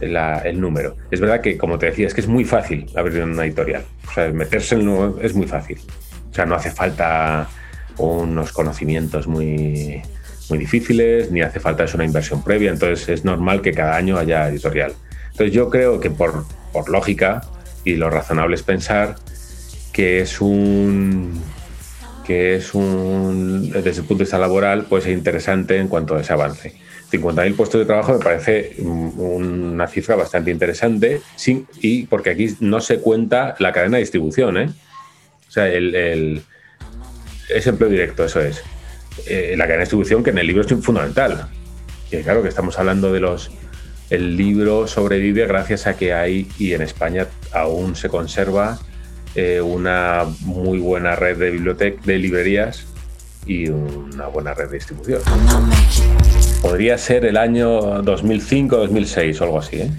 la- 0.00 0.38
el 0.40 0.60
número. 0.60 0.96
Es 1.10 1.20
verdad 1.20 1.40
que, 1.40 1.56
como 1.56 1.78
te 1.78 1.86
decía, 1.86 2.06
es 2.06 2.14
que 2.14 2.20
es 2.20 2.28
muy 2.28 2.44
fácil 2.44 2.86
abrir 2.96 3.22
una 3.22 3.44
editorial. 3.44 3.84
O 4.08 4.12
sea, 4.12 4.30
meterse 4.30 4.74
en 4.76 4.86
lo- 4.86 5.20
es 5.20 5.34
muy 5.34 5.46
fácil. 5.46 5.78
O 6.30 6.34
sea, 6.34 6.44
no 6.46 6.54
hace 6.54 6.70
falta 6.70 7.48
unos 7.98 8.52
conocimientos 8.52 9.26
muy, 9.26 10.02
muy 10.50 10.58
difíciles, 10.58 11.30
ni 11.30 11.40
hace 11.40 11.60
falta 11.60 11.84
es 11.84 11.94
una 11.94 12.04
inversión 12.04 12.42
previa. 12.42 12.70
Entonces 12.70 13.08
es 13.08 13.24
normal 13.24 13.62
que 13.62 13.72
cada 13.72 13.96
año 13.96 14.18
haya 14.18 14.48
editorial. 14.48 14.92
Entonces 15.30 15.52
yo 15.54 15.70
creo 15.70 15.98
que 16.00 16.10
por, 16.10 16.44
por 16.72 16.88
lógica 16.90 17.40
y 17.84 17.96
lo 17.96 18.10
razonable 18.10 18.54
es 18.56 18.62
pensar 18.62 19.16
que 19.92 20.20
es 20.20 20.40
un 20.40 21.40
que 22.26 22.56
es 22.56 22.74
un 22.74 23.70
desde 23.70 23.90
el 24.00 24.06
punto 24.06 24.14
de 24.16 24.24
vista 24.24 24.36
laboral 24.38 24.84
pues 24.88 25.06
es 25.06 25.12
interesante 25.12 25.78
en 25.78 25.86
cuanto 25.88 26.16
a 26.16 26.20
ese 26.20 26.32
avance. 26.32 26.74
50.000 27.10 27.54
puestos 27.56 27.78
de 27.80 27.84
trabajo 27.86 28.12
me 28.14 28.18
parece 28.18 28.74
una 28.80 29.86
cifra 29.86 30.16
bastante 30.16 30.50
interesante 30.50 31.20
y 31.80 32.04
porque 32.06 32.30
aquí 32.30 32.56
no 32.60 32.80
se 32.80 32.98
cuenta 32.98 33.54
la 33.58 33.72
cadena 33.72 33.96
de 33.98 34.02
distribución. 34.02 34.56
¿eh? 34.58 34.68
O 35.48 35.50
sea, 35.50 35.68
el, 35.68 35.94
el- 35.94 36.42
es 37.54 37.66
empleo 37.68 37.88
directo, 37.88 38.24
eso 38.24 38.40
es. 38.40 38.62
Eh, 39.28 39.54
la 39.56 39.64
cadena 39.64 39.78
de 39.78 39.84
distribución 39.84 40.24
que 40.24 40.30
en 40.30 40.38
el 40.38 40.46
libro 40.48 40.62
es 40.62 40.84
fundamental. 40.84 41.48
Y 42.10 42.16
claro 42.18 42.42
que 42.42 42.48
estamos 42.48 42.78
hablando 42.78 43.12
de 43.12 43.20
los... 43.20 43.50
El 44.10 44.36
libro 44.36 44.86
sobrevive 44.86 45.46
gracias 45.46 45.86
a 45.88 45.96
que 45.96 46.12
hay, 46.12 46.48
y 46.58 46.72
en 46.74 46.82
España 46.82 47.26
aún 47.52 47.96
se 47.96 48.08
conserva, 48.08 48.78
eh, 49.34 49.60
una 49.60 50.24
muy 50.42 50.78
buena 50.78 51.16
red 51.16 51.36
de 51.38 51.50
bibliotecas, 51.50 52.06
de 52.06 52.18
librerías 52.18 52.86
y 53.46 53.68
una 53.68 54.26
buena 54.28 54.54
red 54.54 54.68
de 54.70 54.74
distribución. 54.76 55.20
Podría 56.62 56.98
ser 56.98 57.24
el 57.24 57.36
año 57.36 58.02
2005-2006 58.02 59.40
o 59.40 59.44
algo 59.44 59.58
así. 59.58 59.76
¿eh? 59.76 59.90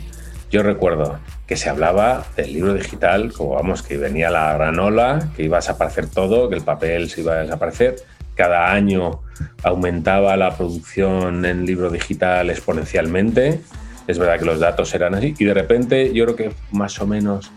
Yo 0.52 0.64
recuerdo 0.64 1.20
que 1.46 1.56
se 1.56 1.70
hablaba 1.70 2.26
del 2.36 2.54
libro 2.54 2.74
digital, 2.74 3.32
como 3.32 3.56
vamos, 3.56 3.84
que 3.84 3.98
venía 3.98 4.30
la 4.30 4.54
granola, 4.54 5.30
que 5.36 5.44
iba 5.44 5.58
a 5.58 5.62
desaparecer 5.62 6.10
todo, 6.10 6.50
que 6.50 6.56
el 6.56 6.64
papel 6.64 7.10
se 7.10 7.22
iba 7.22 7.34
a 7.34 7.44
desaparecer. 7.44 7.96
Cada 8.36 8.72
año 8.72 9.22
aumentaba 9.64 10.36
la 10.38 10.56
producción 10.56 11.46
en 11.46 11.66
libro 11.66 11.90
digital 11.90 12.50
exponencialmente. 12.50 13.62
Es 14.08 14.20
verdad 14.20 14.40
que 14.40 14.46
los 14.46 14.60
datos 14.60 14.94
eran 14.94 15.16
así. 15.16 15.36
Y 15.38 15.46
de 15.46 15.54
repente, 15.54 16.14
yo 16.14 16.26
creo 16.26 16.36
que 16.36 16.52
más 16.72 17.00
o 17.02 17.08
menos, 17.08 17.52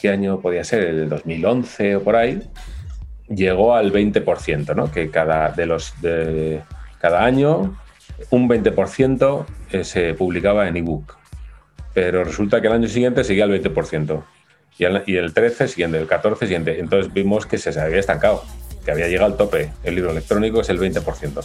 ¿qué 0.00 0.10
año 0.10 0.40
podía 0.40 0.64
ser? 0.64 0.82
El 0.82 1.08
2011 1.08 1.96
o 1.96 2.02
por 2.02 2.16
ahí, 2.16 2.42
llegó 3.28 3.74
al 3.74 3.92
20%, 3.92 4.74
¿no? 4.74 4.90
Que 4.90 5.10
cada, 5.10 5.50
de 5.52 5.66
los, 5.66 6.00
de, 6.00 6.62
cada 7.00 7.24
año 7.24 7.76
un 8.30 8.48
20% 8.48 9.46
eh, 9.72 9.84
se 9.84 10.14
publicaba 10.14 10.68
en 10.68 10.76
ebook. 10.76 11.16
Pero 11.94 12.24
resulta 12.24 12.60
que 12.60 12.66
el 12.66 12.74
año 12.74 12.88
siguiente 12.88 13.24
seguía 13.24 13.44
el 13.44 13.62
20%. 13.62 14.22
Y 14.78 14.84
el, 14.84 15.02
y 15.06 15.16
el 15.16 15.32
13 15.32 15.68
siguiente, 15.68 15.98
el 15.98 16.06
14 16.06 16.46
siguiente. 16.46 16.78
Entonces 16.78 17.12
vimos 17.12 17.46
que 17.46 17.56
se 17.56 17.78
había 17.80 17.98
estancado, 17.98 18.44
que 18.84 18.90
había 18.90 19.08
llegado 19.08 19.32
al 19.32 19.38
tope. 19.38 19.72
El 19.82 19.94
libro 19.94 20.10
electrónico 20.10 20.60
es 20.60 20.68
el 20.68 20.78
20%. 20.78 21.42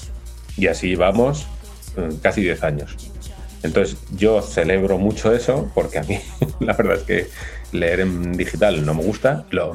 Y 0.58 0.68
así 0.68 0.96
vamos 0.96 1.48
mm, 1.96 2.16
casi 2.22 2.42
10 2.42 2.64
años. 2.64 2.98
Entonces 3.64 3.98
yo 4.12 4.42
celebro 4.42 4.98
mucho 4.98 5.34
eso 5.34 5.72
porque 5.74 6.00
a 6.00 6.04
mí 6.04 6.20
la 6.60 6.74
verdad 6.74 6.98
es 6.98 7.04
que 7.04 7.28
leer 7.72 8.02
en 8.02 8.34
digital 8.34 8.86
no 8.86 8.94
me 8.94 9.04
gusta. 9.04 9.46
Lo, 9.52 9.74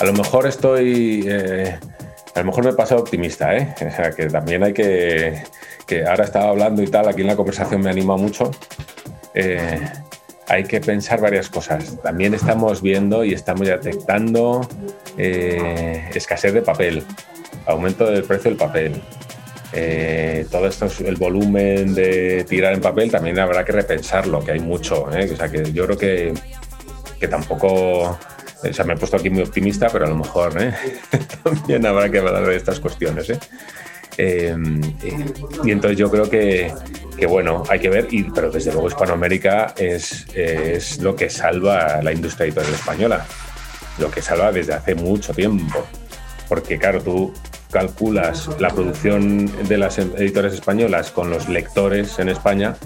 a 0.00 0.04
lo 0.04 0.12
mejor 0.12 0.46
estoy... 0.48 1.24
eh, 1.28 1.78
a 2.34 2.38
lo 2.40 2.44
mejor 2.46 2.64
me 2.64 2.70
he 2.70 2.74
pasado 2.74 3.00
optimista, 3.00 3.56
¿eh? 3.56 3.74
O 3.86 3.90
sea, 3.90 4.10
que 4.12 4.26
también 4.26 4.62
hay 4.64 4.72
que... 4.72 5.42
que 5.86 6.04
ahora 6.04 6.24
estaba 6.24 6.50
hablando 6.50 6.82
y 6.82 6.86
tal, 6.88 7.08
aquí 7.08 7.20
en 7.22 7.26
la 7.28 7.36
conversación 7.36 7.80
me 7.82 7.90
anima 7.90 8.16
mucho. 8.16 8.50
Eh, 9.34 9.80
hay 10.48 10.64
que 10.64 10.80
pensar 10.80 11.20
varias 11.20 11.48
cosas. 11.48 12.00
También 12.02 12.34
estamos 12.34 12.82
viendo 12.82 13.24
y 13.24 13.32
estamos 13.34 13.66
detectando 13.68 14.68
eh, 15.16 16.08
escasez 16.14 16.52
de 16.52 16.62
papel, 16.62 17.04
aumento 17.66 18.06
del 18.10 18.24
precio 18.24 18.50
del 18.50 18.58
papel. 18.58 19.00
Eh, 19.72 20.46
todo 20.50 20.66
esto, 20.66 20.86
es- 20.86 21.00
el 21.00 21.14
volumen 21.16 21.94
de 21.94 22.44
tirar 22.48 22.72
en 22.74 22.80
papel 22.80 23.10
también 23.10 23.38
habrá 23.38 23.64
que 23.64 23.70
repensarlo, 23.72 24.44
que 24.44 24.52
hay 24.52 24.58
mucho. 24.60 25.12
¿eh? 25.16 25.30
O 25.32 25.36
sea, 25.36 25.48
que 25.48 25.72
yo 25.72 25.86
creo 25.86 25.98
que, 25.98 26.34
que 27.20 27.28
tampoco... 27.28 28.18
O 28.62 28.72
sea, 28.72 28.84
me 28.84 28.94
he 28.94 28.96
puesto 28.96 29.16
aquí 29.16 29.30
muy 29.30 29.42
optimista, 29.42 29.88
pero 29.88 30.06
a 30.06 30.08
lo 30.08 30.16
mejor 30.16 30.60
¿eh? 30.60 30.74
también 31.44 31.86
habrá 31.86 32.10
que 32.10 32.18
hablar 32.18 32.46
de 32.46 32.56
estas 32.56 32.80
cuestiones. 32.80 33.30
¿eh? 33.30 33.38
Eh, 34.18 34.54
y, 35.64 35.70
entonces 35.70 35.98
yo 35.98 36.10
creo 36.10 36.28
que, 36.28 36.72
que, 37.16 37.26
bueno, 37.26 37.62
hay 37.68 37.78
que 37.78 37.88
ver, 37.88 38.08
y, 38.10 38.24
pero 38.24 38.50
desde 38.50 38.72
luego 38.72 38.88
Hispanoamérica 38.88 39.74
es, 39.76 40.26
es 40.34 40.98
lo 41.00 41.16
que 41.16 41.30
salva 41.30 42.02
la 42.02 42.12
industria 42.12 42.46
editorial 42.46 42.74
española, 42.74 43.26
lo 43.98 44.10
que 44.10 44.20
salva 44.20 44.52
desde 44.52 44.74
hace 44.74 44.94
mucho 44.94 45.32
tiempo. 45.32 45.86
Porque 46.48 46.78
claro, 46.78 47.00
tú 47.00 47.32
calculas 47.70 48.50
la 48.58 48.68
producción 48.68 49.46
de 49.68 49.78
las 49.78 49.98
editoras 49.98 50.52
españolas 50.52 51.10
con 51.12 51.30
los 51.30 51.48
lectores 51.48 52.18
en 52.18 52.28
España 52.28 52.76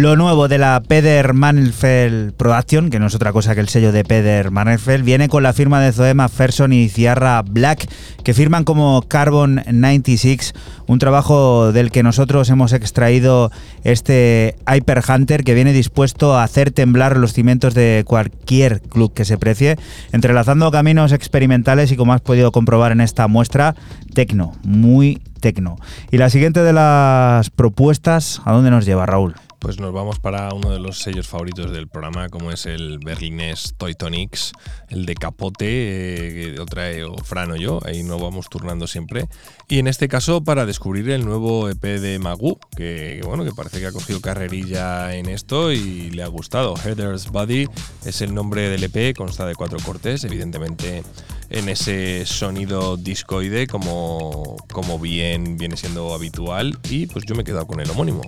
Lo 0.00 0.16
nuevo 0.16 0.48
de 0.48 0.56
la 0.56 0.80
Peder 0.80 1.34
Mannerfeld 1.34 2.32
Production, 2.32 2.88
que 2.88 2.98
no 2.98 3.08
es 3.08 3.14
otra 3.14 3.34
cosa 3.34 3.54
que 3.54 3.60
el 3.60 3.68
sello 3.68 3.92
de 3.92 4.02
Peder 4.02 4.50
Mannerfeld, 4.50 5.04
viene 5.04 5.28
con 5.28 5.42
la 5.42 5.52
firma 5.52 5.78
de 5.78 5.92
Zoema 5.92 6.30
Ferson 6.30 6.72
y 6.72 6.88
Ciarra 6.88 7.42
Black, 7.42 7.86
que 8.24 8.32
firman 8.32 8.64
como 8.64 9.02
Carbon 9.02 9.62
96, 9.70 10.54
un 10.86 10.98
trabajo 11.00 11.72
del 11.72 11.90
que 11.90 12.02
nosotros 12.02 12.48
hemos 12.48 12.72
extraído 12.72 13.52
este 13.84 14.56
Hyper 14.66 15.02
Hunter 15.06 15.44
que 15.44 15.52
viene 15.52 15.74
dispuesto 15.74 16.34
a 16.34 16.44
hacer 16.44 16.70
temblar 16.70 17.18
los 17.18 17.34
cimientos 17.34 17.74
de 17.74 18.02
cualquier 18.06 18.80
club 18.80 19.12
que 19.12 19.26
se 19.26 19.36
precie, 19.36 19.76
entrelazando 20.12 20.70
caminos 20.70 21.12
experimentales 21.12 21.92
y 21.92 21.96
como 21.96 22.14
has 22.14 22.22
podido 22.22 22.52
comprobar 22.52 22.92
en 22.92 23.02
esta 23.02 23.28
muestra, 23.28 23.74
tecno, 24.14 24.54
muy 24.62 25.20
tecno. 25.40 25.76
Y 26.10 26.16
la 26.16 26.30
siguiente 26.30 26.62
de 26.62 26.72
las 26.72 27.50
propuestas, 27.50 28.40
¿a 28.46 28.52
dónde 28.52 28.70
nos 28.70 28.86
lleva 28.86 29.04
Raúl? 29.04 29.34
Pues 29.60 29.78
nos 29.78 29.92
vamos 29.92 30.18
para 30.18 30.52
uno 30.54 30.70
de 30.70 30.80
los 30.80 30.98
sellos 30.98 31.28
favoritos 31.28 31.70
del 31.70 31.86
programa, 31.86 32.30
como 32.30 32.50
es 32.50 32.64
el 32.64 32.98
berlinés 32.98 33.74
Toytonics, 33.76 34.52
el 34.88 35.04
de 35.04 35.14
Capote, 35.14 35.66
eh, 35.66 36.54
que 36.56 36.64
trae 36.64 37.04
o 37.04 37.14
Fran 37.18 37.54
yo, 37.56 37.78
ahí 37.84 38.02
nos 38.02 38.22
vamos 38.22 38.48
turnando 38.48 38.86
siempre. 38.86 39.28
Y 39.68 39.78
en 39.78 39.86
este 39.86 40.08
caso 40.08 40.42
para 40.42 40.64
descubrir 40.64 41.10
el 41.10 41.26
nuevo 41.26 41.68
EP 41.68 41.82
de 41.82 42.18
Magu, 42.18 42.58
que 42.74 43.20
bueno, 43.26 43.44
que 43.44 43.52
parece 43.52 43.80
que 43.80 43.86
ha 43.86 43.92
cogido 43.92 44.22
carrerilla 44.22 45.14
en 45.14 45.28
esto 45.28 45.72
y 45.72 46.10
le 46.10 46.22
ha 46.22 46.28
gustado. 46.28 46.74
Heather's 46.76 47.30
Body 47.30 47.68
es 48.06 48.22
el 48.22 48.34
nombre 48.34 48.70
del 48.70 48.82
EP, 48.82 49.14
consta 49.14 49.44
de 49.44 49.54
cuatro 49.54 49.78
cortes, 49.84 50.24
evidentemente 50.24 51.02
en 51.50 51.68
ese 51.68 52.24
sonido 52.24 52.96
discoide 52.96 53.66
como, 53.66 54.56
como 54.72 54.98
bien 54.98 55.58
viene 55.58 55.76
siendo 55.76 56.14
habitual 56.14 56.78
y 56.88 57.06
pues 57.06 57.26
yo 57.26 57.34
me 57.34 57.42
he 57.42 57.44
quedado 57.44 57.66
con 57.66 57.80
el 57.80 57.90
homónimo. 57.90 58.22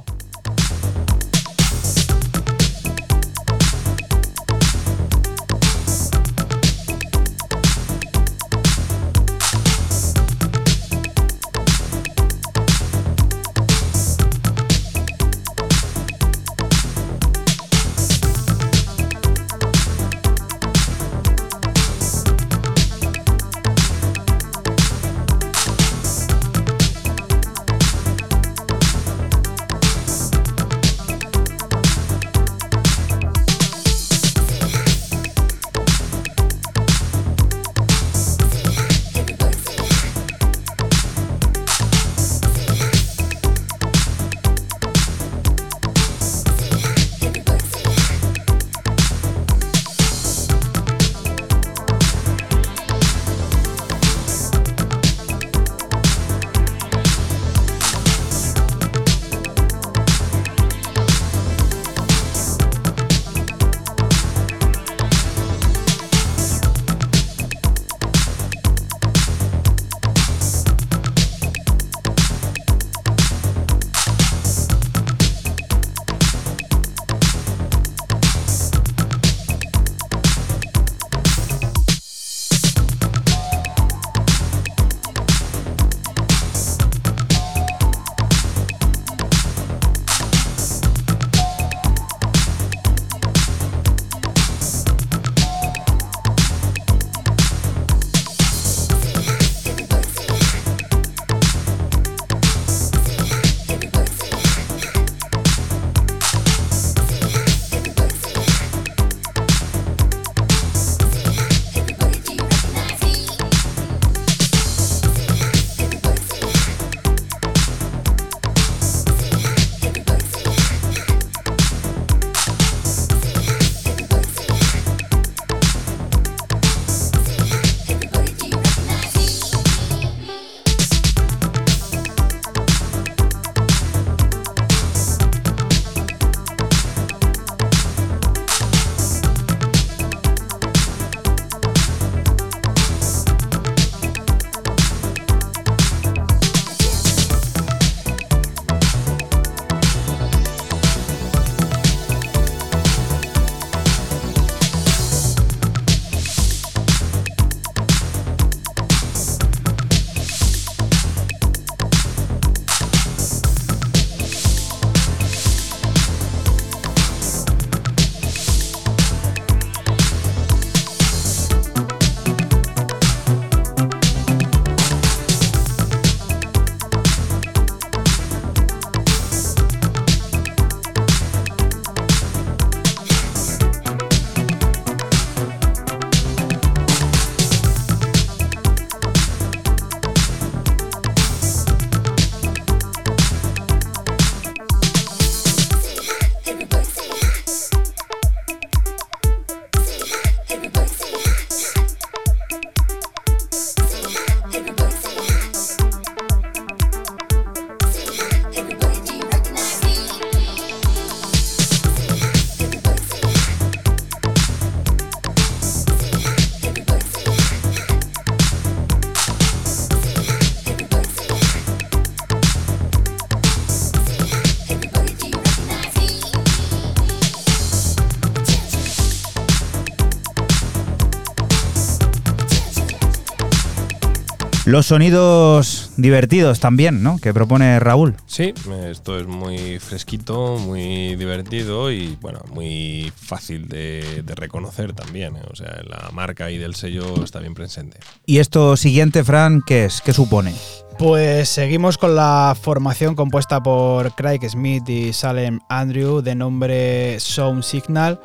Los 234.73 234.87
sonidos 234.87 235.91
divertidos 235.99 236.59
también, 236.59 237.03
¿no? 237.03 237.19
Que 237.19 237.35
propone 237.35 237.79
Raúl. 237.79 238.17
Sí, 238.25 238.55
esto 238.89 239.19
es 239.19 239.27
muy 239.27 239.79
fresquito, 239.79 240.57
muy 240.57 241.15
divertido 241.15 241.93
y 241.93 242.17
bueno, 242.23 242.41
muy 242.55 243.13
fácil 243.15 243.69
de, 243.69 244.23
de 244.25 244.35
reconocer 244.35 244.95
también. 244.95 245.37
¿eh? 245.37 245.43
O 245.51 245.57
sea, 245.57 245.83
la 245.87 246.09
marca 246.15 246.47
ahí 246.47 246.57
del 246.57 246.75
sello 246.75 247.23
está 247.23 247.39
bien 247.41 247.53
presente. 247.53 247.99
¿Y 248.25 248.39
esto 248.39 248.79
siguiente, 248.79 249.23
Fran, 249.25 249.61
qué 249.67 249.85
es? 249.85 250.01
¿Qué 250.01 250.15
supone? 250.15 250.55
Pues 251.03 251.49
seguimos 251.49 251.99
con 251.99 252.15
la 252.15 252.55
formación 252.55 253.17
compuesta 253.17 253.61
por 253.61 254.15
Craig 254.15 254.39
Smith 254.49 254.89
y 254.89 255.13
Salem 255.13 255.59
Andrew 255.69 256.23
de 256.23 256.37
nombre 256.37 257.19
Sound 257.19 257.65
Signal, 257.65 258.21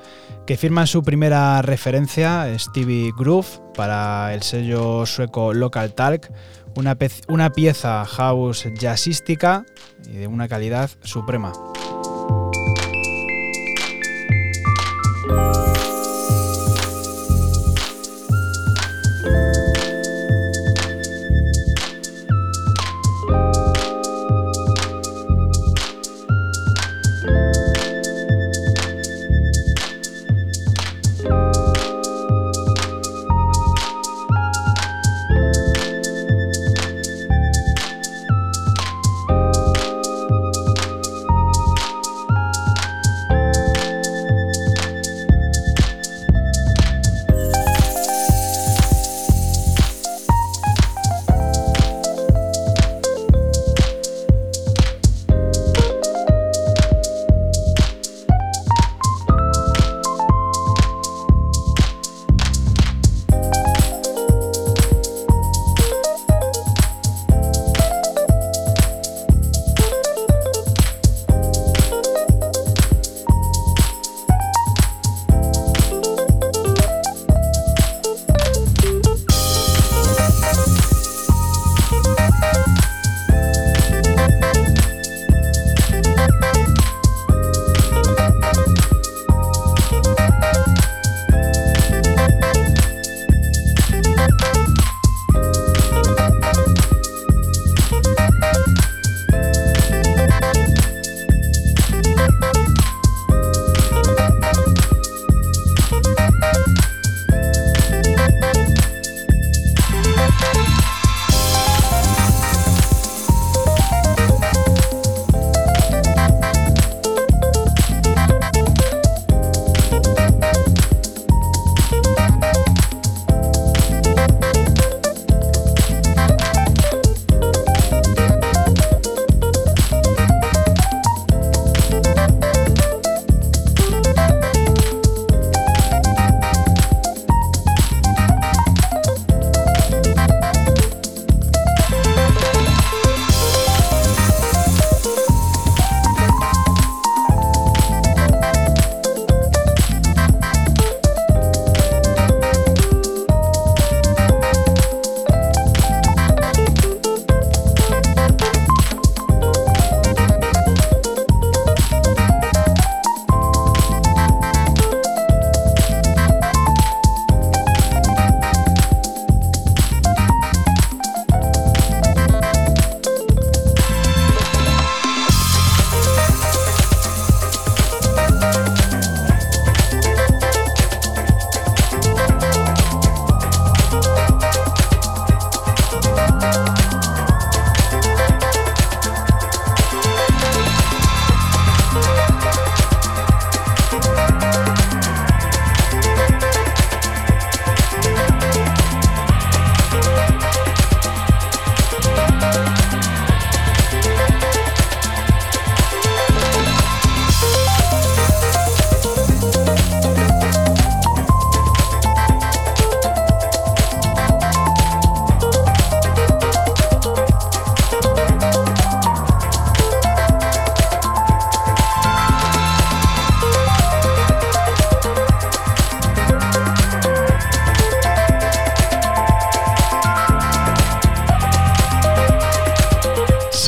que 0.46 0.58
firman 0.58 0.86
su 0.86 1.02
primera 1.02 1.60
referencia, 1.64 2.48
Stevie 2.60 3.12
Groove, 3.18 3.48
para 3.74 4.32
el 4.36 4.44
sello 4.44 5.08
sueco 5.08 5.56
Local 5.56 5.96
Talk, 5.96 6.32
una, 6.76 6.96
una 7.28 7.50
pieza 7.50 8.06
house 8.06 8.68
jazzística 8.80 9.66
y 10.08 10.18
de 10.18 10.28
una 10.28 10.48
calidad 10.48 10.92
suprema. 11.02 11.54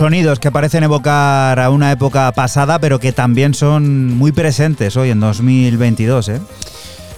Sonidos 0.10 0.39
que 0.39 0.49
parecen 0.49 0.84
evocar 0.84 1.60
a 1.60 1.70
una 1.70 1.91
época 1.91 2.32
pasada, 2.32 2.80
pero 2.80 2.99
que 2.99 3.12
también 3.12 3.53
son 3.53 4.07
muy 4.07 4.32
presentes 4.32 4.97
hoy 4.97 5.12
en 5.12 5.20
2022, 5.20 6.30
¿eh? 6.30 6.41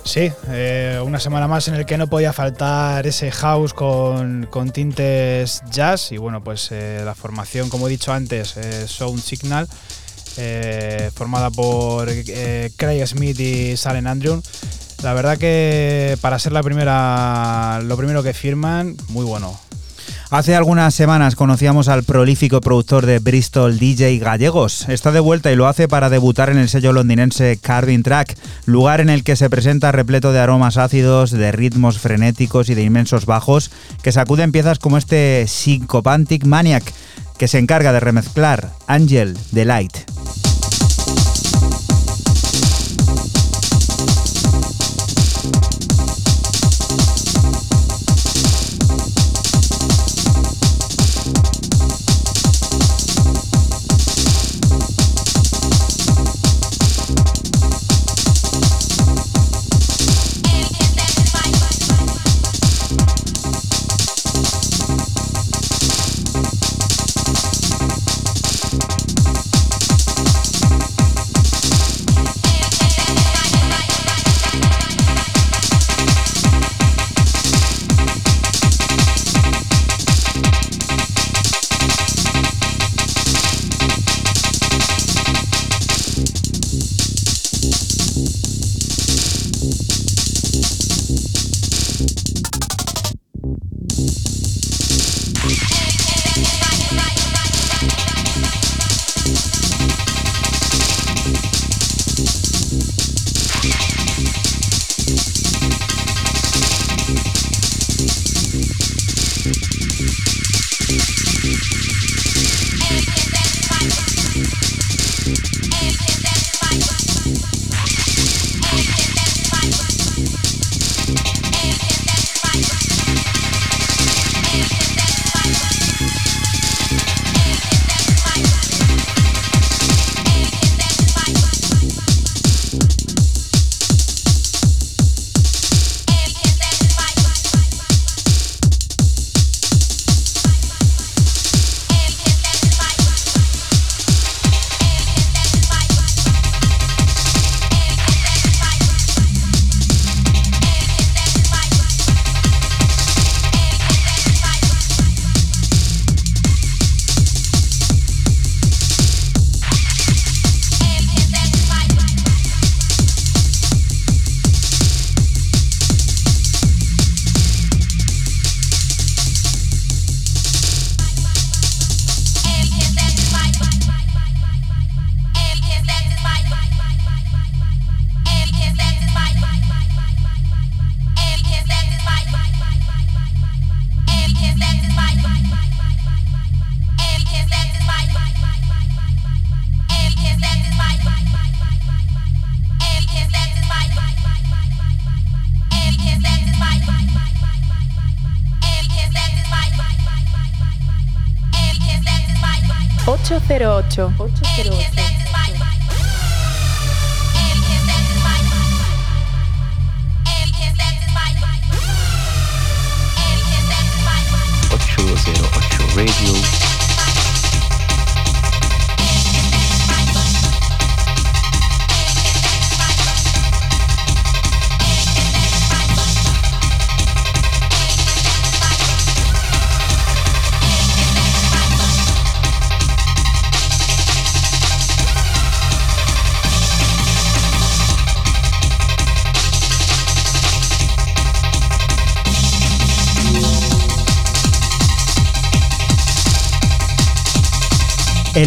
Sí, 0.03 0.29
eh, 0.49 0.99
una 1.01 1.21
semana 1.21 1.47
más 1.47 1.69
en 1.69 1.75
el 1.75 1.85
que 1.85 1.97
no 1.97 2.07
podía 2.07 2.33
faltar 2.33 3.07
ese 3.07 3.31
house 3.31 3.73
con, 3.73 4.45
con 4.49 4.71
tintes 4.71 5.63
jazz 5.71 6.11
y 6.11 6.17
bueno, 6.17 6.43
pues 6.43 6.67
eh, 6.73 7.01
la 7.05 7.15
formación, 7.15 7.69
como 7.69 7.87
he 7.87 7.91
dicho 7.91 8.11
antes, 8.11 8.57
eh, 8.57 8.85
Sound 8.89 9.21
Signal, 9.21 9.69
formada 11.13 11.49
por 11.49 12.09
Craig 12.75 13.07
Smith 13.07 13.39
y 13.39 13.77
Salen 13.77 14.05
Andrew. 14.05 14.41
La 15.01 15.13
verdad 15.13 15.37
que 15.37 16.17
para 16.19 16.37
ser 16.39 16.51
la 16.51 16.61
primera, 16.61 17.79
lo 17.85 17.95
primero 17.95 18.21
que 18.21 18.33
firman, 18.33 18.97
muy 19.07 19.23
bueno. 19.23 19.57
Hace 20.31 20.55
algunas 20.55 20.95
semanas 20.95 21.35
conocíamos 21.35 21.89
al 21.89 22.03
prolífico 22.03 22.61
productor 22.61 23.05
de 23.05 23.19
Bristol 23.19 23.77
DJ 23.77 24.17
Gallegos. 24.19 24.87
Está 24.87 25.11
de 25.11 25.19
vuelta 25.19 25.51
y 25.51 25.57
lo 25.57 25.67
hace 25.67 25.89
para 25.89 26.09
debutar 26.09 26.49
en 26.49 26.57
el 26.57 26.69
sello 26.69 26.93
londinense 26.93 27.59
Carving 27.61 28.01
Track, 28.01 28.37
lugar 28.65 29.01
en 29.01 29.09
el 29.09 29.25
que 29.25 29.35
se 29.35 29.49
presenta 29.49 29.91
repleto 29.91 30.31
de 30.31 30.39
aromas 30.39 30.77
ácidos, 30.77 31.31
de 31.31 31.51
ritmos 31.51 31.99
frenéticos 31.99 32.69
y 32.69 32.75
de 32.75 32.83
inmensos 32.83 33.25
bajos 33.25 33.71
que 34.03 34.13
sacuden 34.13 34.53
piezas 34.53 34.79
como 34.79 34.97
este 34.97 35.47
Syncopantic 35.49 36.45
Maniac, 36.45 36.93
que 37.37 37.49
se 37.49 37.59
encarga 37.59 37.91
de 37.91 37.99
remezclar 37.99 38.69
Angel 38.87 39.37
Delight. 39.51 40.00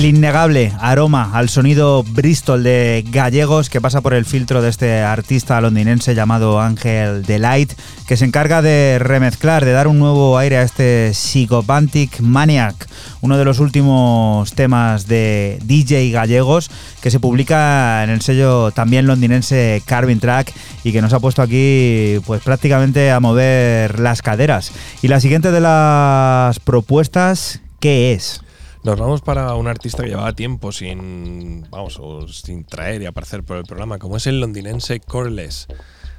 El 0.04 0.16
innegable 0.16 0.70
aroma 0.80 1.30
al 1.32 1.48
sonido 1.48 2.02
Bristol 2.02 2.62
de 2.62 3.06
Gallegos 3.08 3.70
que 3.70 3.80
pasa 3.80 4.02
por 4.02 4.12
el 4.12 4.26
filtro 4.26 4.60
de 4.60 4.68
este 4.68 5.00
artista 5.00 5.58
londinense 5.62 6.14
llamado 6.14 6.60
Ángel 6.60 7.22
Delight, 7.22 7.72
que 8.06 8.18
se 8.18 8.26
encarga 8.26 8.60
de 8.60 8.98
remezclar, 9.00 9.64
de 9.64 9.72
dar 9.72 9.88
un 9.88 9.98
nuevo 9.98 10.36
aire 10.36 10.58
a 10.58 10.62
este 10.62 11.14
Psychopathic 11.14 12.20
Maniac, 12.20 12.86
uno 13.22 13.38
de 13.38 13.46
los 13.46 13.60
últimos 13.60 14.52
temas 14.52 15.06
de 15.06 15.58
DJ 15.64 16.10
Gallegos 16.10 16.70
que 17.00 17.10
se 17.10 17.18
publica 17.18 18.04
en 18.04 18.10
el 18.10 18.20
sello 18.20 18.72
también 18.72 19.06
londinense 19.06 19.82
Carvin 19.86 20.20
Track 20.20 20.52
y 20.84 20.92
que 20.92 21.00
nos 21.00 21.14
ha 21.14 21.20
puesto 21.20 21.40
aquí 21.40 22.20
pues 22.26 22.42
prácticamente 22.42 23.10
a 23.10 23.20
mover 23.20 24.00
las 24.00 24.20
caderas. 24.20 24.70
Y 25.00 25.08
la 25.08 25.20
siguiente 25.20 25.50
de 25.50 25.62
las 25.62 26.60
propuestas, 26.60 27.62
¿qué 27.80 28.12
es? 28.12 28.44
Nos 28.84 28.98
vamos 28.98 29.22
para 29.22 29.54
un 29.54 29.66
artista 29.66 30.02
que 30.02 30.10
llevaba 30.10 30.34
tiempo 30.34 30.70
sin, 30.70 31.66
vamos, 31.70 31.98
sin 32.42 32.66
traer 32.66 33.00
y 33.00 33.06
aparecer 33.06 33.42
por 33.42 33.56
el 33.56 33.64
programa, 33.64 33.98
como 33.98 34.18
es 34.18 34.26
el 34.26 34.40
londinense 34.40 35.00
Coreless. 35.00 35.68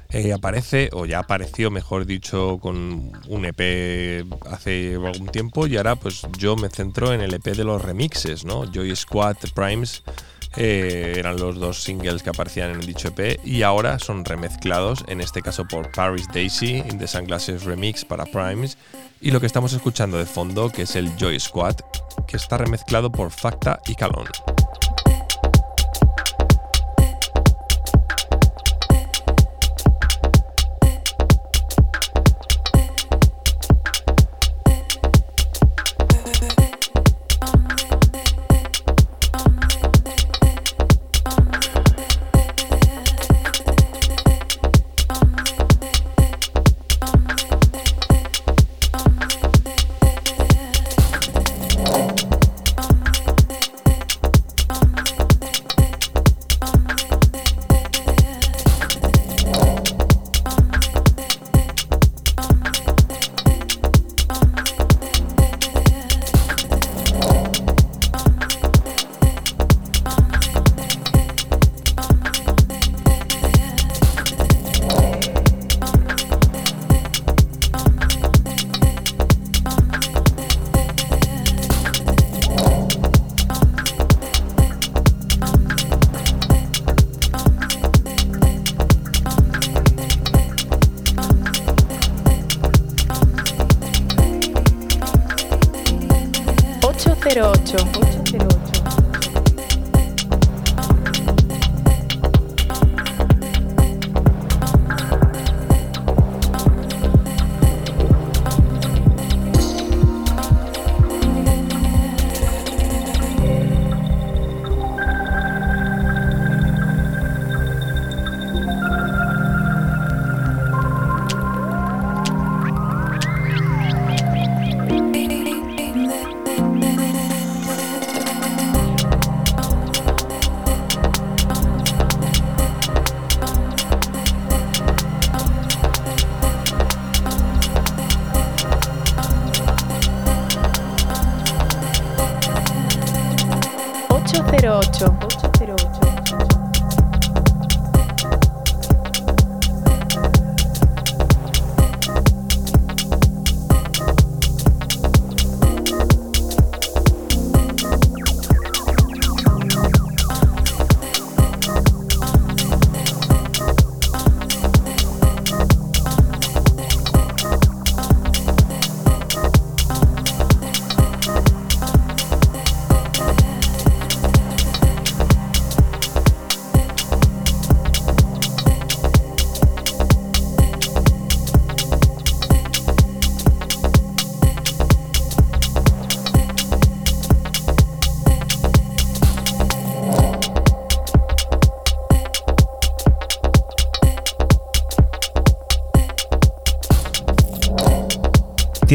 Eh, 0.08 0.32
aparece, 0.32 0.90
o 0.92 1.06
ya 1.06 1.20
apareció, 1.20 1.70
mejor 1.70 2.06
dicho, 2.06 2.58
con 2.60 3.12
un 3.28 3.44
EP 3.44 4.26
hace 4.50 4.96
algún 4.96 5.28
tiempo 5.28 5.68
y 5.68 5.76
ahora 5.76 5.94
pues 5.94 6.22
yo 6.38 6.56
me 6.56 6.68
centro 6.68 7.12
en 7.12 7.20
el 7.20 7.34
EP 7.34 7.44
de 7.44 7.62
los 7.62 7.82
remixes, 7.82 8.44
¿no? 8.44 8.64
Joy 8.64 8.96
Squad 8.96 9.36
Primes 9.54 10.02
eh, 10.56 11.14
eran 11.16 11.36
los 11.36 11.58
dos 11.58 11.82
singles 11.82 12.22
que 12.22 12.30
aparecían 12.30 12.70
en 12.70 12.80
dicho 12.80 13.08
EP 13.08 13.40
y 13.44 13.62
ahora 13.62 13.98
son 13.98 14.24
remezclados, 14.24 15.04
en 15.08 15.20
este 15.20 15.42
caso 15.42 15.66
por 15.66 15.90
Paris 15.92 16.26
Daisy, 16.32 16.76
in 16.76 16.98
the 16.98 17.06
Sunglasses 17.06 17.64
Remix 17.64 18.04
para 18.04 18.24
Primes 18.24 18.78
y 19.20 19.30
lo 19.30 19.40
que 19.40 19.46
estamos 19.46 19.72
escuchando 19.72 20.18
de 20.18 20.26
fondo, 20.26 20.70
que 20.70 20.82
es 20.82 20.96
el 20.96 21.14
Joy 21.16 21.38
Squad, 21.40 21.76
que 22.26 22.36
está 22.36 22.58
remezclado 22.58 23.10
por 23.10 23.30
Facta 23.30 23.80
y 23.86 23.94
Calón. 23.94 24.26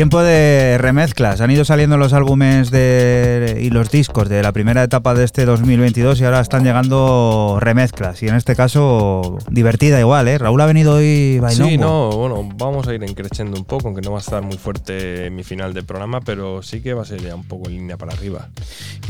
Tiempo 0.02 0.24
de 0.24 0.80
remezclas. 0.80 1.42
Han 1.42 1.52
ido 1.52 1.64
saliendo 1.64 1.96
los 1.96 2.14
álbumes 2.14 2.72
de, 2.72 3.60
y 3.62 3.70
los 3.70 3.92
discos 3.92 4.28
de 4.30 4.42
la 4.42 4.52
primera 4.52 4.82
etapa 4.82 5.14
de 5.14 5.24
este 5.24 5.46
2022 5.46 6.20
y 6.20 6.26
ahora 6.26 6.40
están 6.40 6.64
llegando 6.64 7.60
remezclas. 7.62 8.24
Y 8.24 8.28
en 8.28 8.34
este 8.34 8.56
caso, 8.56 9.38
divertida 9.52 10.00
igual, 10.00 10.28
¿eh? 10.28 10.40
Raúl 10.40 10.60
ha 10.62 10.66
venido 10.66 10.96
hoy 10.96 11.38
bailando. 11.38 11.70
Sí, 11.70 11.78
no, 11.78 12.10
bueno, 12.10 12.50
vamos 12.56 12.88
a 12.88 12.96
ir 12.96 13.04
encrechendo 13.04 13.56
un 13.56 13.66
poco, 13.66 13.90
aunque 13.90 14.02
no 14.02 14.14
va 14.14 14.18
a 14.18 14.22
estar 14.22 14.42
muy 14.42 14.58
fuerte 14.58 15.30
mi 15.30 15.44
final 15.44 15.76
de 15.76 15.84
programa, 15.84 16.20
pero 16.22 16.64
sí 16.64 16.82
que 16.82 16.96
va 16.96 17.04
a 17.04 17.06
ser 17.06 17.22
ya 17.22 17.36
un 17.36 17.44
poco 17.44 17.70
en 17.70 17.76
línea 17.76 17.98
para 17.98 18.14
arriba. 18.14 18.50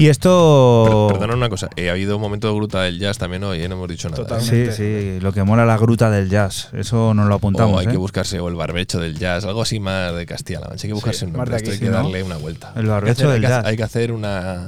Y 0.02 0.10
esto. 0.10 1.08
Perdona 1.12 1.36
una 1.36 1.48
cosa, 1.50 1.70
eh, 1.76 1.90
ha 1.90 1.92
habido 1.92 2.16
un 2.16 2.22
momento 2.24 2.48
de 2.48 2.56
gruta 2.56 2.82
del 2.82 2.98
jazz 2.98 3.20
también 3.20 3.44
hoy, 3.44 3.62
eh, 3.62 3.70
no 3.70 3.76
hemos 3.76 3.88
dicho 3.88 4.10
nada. 4.10 4.24
Totalmente. 4.24 4.72
Sí, 4.72 4.78
sí, 4.78 5.20
lo 5.22 5.32
que 5.32 5.44
mola 5.44 5.64
la 5.64 5.78
gruta 5.78 6.10
del 6.10 6.28
jazz. 6.28 6.70
Eso 6.74 7.14
nos 7.14 7.28
lo 7.28 7.36
apuntamos. 7.36 7.76
O 7.76 7.80
hay 7.80 7.86
¿eh? 7.86 7.92
que 7.92 7.98
buscarse 7.98 8.40
o 8.40 8.48
el 8.48 8.56
barbecho 8.56 9.00
del 9.00 9.18
jazz, 9.20 9.46
algo 9.46 9.62
así 9.62 9.80
más 9.80 10.16
de 10.16 10.26
Castilla-La 10.26 10.70
Mancha. 10.70 10.86
Hay 10.86 10.90
que 10.90 10.94
buscarse 10.96 11.26
un 11.26 11.34
nombre, 11.34 11.56
esto 11.56 11.70
hay 11.72 11.78
que 11.78 11.86
¿no? 11.86 11.92
darle 11.92 12.24
una 12.24 12.38
vuelta. 12.38 12.72
El 12.76 12.80
Hay 12.80 12.84
que 12.86 12.90
barbecho 12.90 13.12
hacer- 13.14 13.28
del 13.28 13.36
hay 13.36 13.42
que- 13.42 13.48
jazz. 13.48 13.66
Hay 13.66 13.78
que 13.78 13.84
hacer 13.84 14.12
una. 14.12 14.68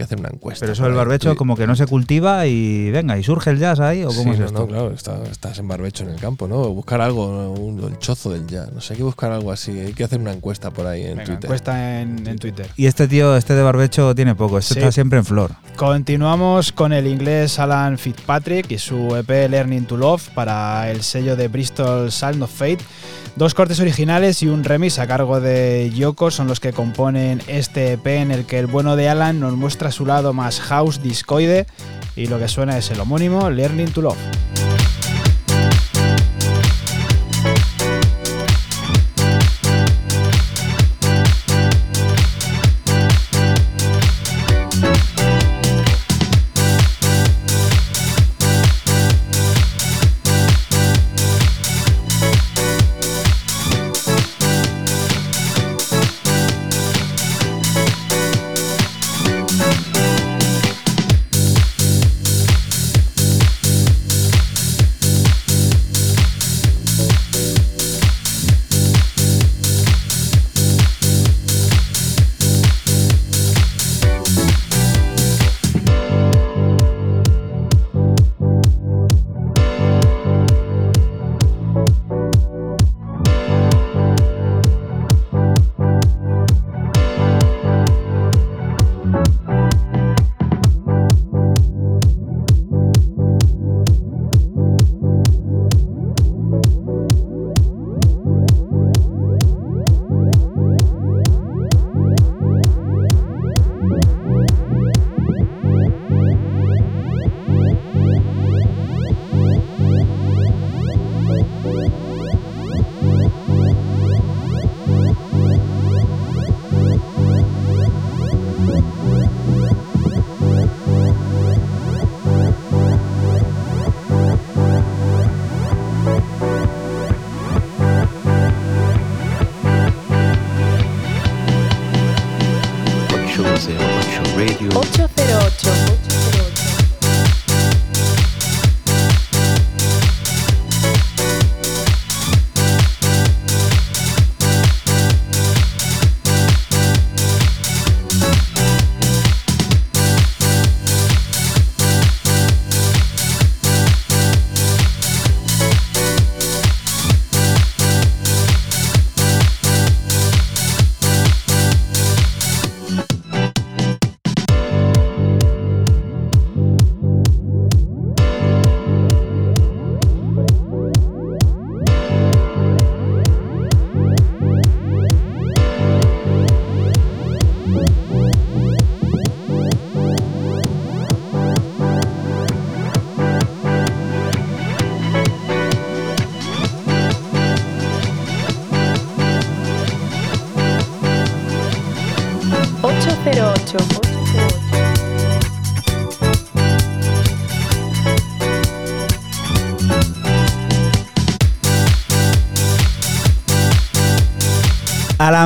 Que 0.00 0.04
hacer 0.04 0.18
una 0.18 0.30
encuesta. 0.32 0.60
Pero 0.64 0.72
eso 0.72 0.86
ahí. 0.86 0.92
barbecho 0.92 1.36
como 1.36 1.56
que 1.56 1.66
no 1.66 1.76
se 1.76 1.86
cultiva 1.86 2.46
y 2.46 2.90
venga, 2.90 3.18
y 3.18 3.22
surge 3.22 3.50
el 3.50 3.58
jazz 3.58 3.80
ahí, 3.80 4.02
o 4.02 4.08
cómo 4.08 4.22
Sí, 4.22 4.30
es 4.30 4.38
no, 4.38 4.46
esto. 4.46 4.60
no, 4.60 4.66
claro, 4.66 4.90
está- 4.92 5.22
estás 5.30 5.58
en 5.58 5.68
barbecho 5.68 6.04
en 6.04 6.10
el 6.10 6.16
campo, 6.20 6.48
¿no? 6.48 6.68
Buscar 6.70 7.00
algo, 7.02 7.50
un, 7.52 7.82
el 7.84 7.98
chozo 7.98 8.30
del 8.30 8.46
jazz. 8.46 8.72
No 8.72 8.80
sé, 8.80 8.94
hay 8.94 8.98
que 8.98 9.02
buscar 9.04 9.30
algo 9.30 9.52
así. 9.52 9.78
Hay 9.78 9.92
que 9.92 10.04
hacer 10.04 10.18
una 10.18 10.32
encuesta 10.32 10.70
por 10.70 10.86
ahí 10.86 11.02
en 11.02 11.08
Venga, 11.18 11.24
Twitter. 11.24 11.44
encuesta 11.44 12.00
en, 12.00 12.26
en 12.26 12.38
Twitter. 12.38 12.66
Y 12.76 12.86
este 12.86 13.06
tío, 13.08 13.36
este 13.36 13.54
de 13.54 13.62
barbecho, 13.62 14.14
tiene 14.14 14.34
poco. 14.34 14.56
Este 14.58 14.74
Sí. 14.74 14.80
está 14.80 14.90
siempre 14.92 15.18
en 15.18 15.24
flor. 15.26 15.50
Continuamos 15.76 16.72
con 16.72 16.92
el 16.94 17.06
inglés 17.06 17.58
Alan 17.58 17.98
Fitzpatrick 17.98 18.70
y 18.70 18.78
su 18.78 19.14
EP 19.16 19.48
Learning 19.50 19.84
to 19.84 19.96
Love 19.98 20.30
para 20.34 20.90
el 20.90 21.02
sello 21.02 21.36
de 21.36 21.48
Bristol 21.48 22.10
Sound 22.10 22.42
of 22.42 22.50
Fate. 22.50 22.78
Dos 23.40 23.54
cortes 23.54 23.80
originales 23.80 24.42
y 24.42 24.48
un 24.48 24.64
remix 24.64 24.98
a 24.98 25.06
cargo 25.06 25.40
de 25.40 25.90
Yoko 25.94 26.30
son 26.30 26.46
los 26.46 26.60
que 26.60 26.74
componen 26.74 27.40
este 27.46 27.94
EP 27.94 28.06
en 28.06 28.32
el 28.32 28.44
que 28.44 28.58
el 28.58 28.66
bueno 28.66 28.96
de 28.96 29.08
Alan 29.08 29.40
nos 29.40 29.56
muestra 29.56 29.90
su 29.90 30.04
lado 30.04 30.34
más 30.34 30.60
house 30.60 31.02
discoide 31.02 31.66
y 32.16 32.26
lo 32.26 32.38
que 32.38 32.48
suena 32.48 32.76
es 32.76 32.90
el 32.90 33.00
homónimo 33.00 33.48
Learning 33.48 33.92
to 33.92 34.02
Love. 34.02 34.18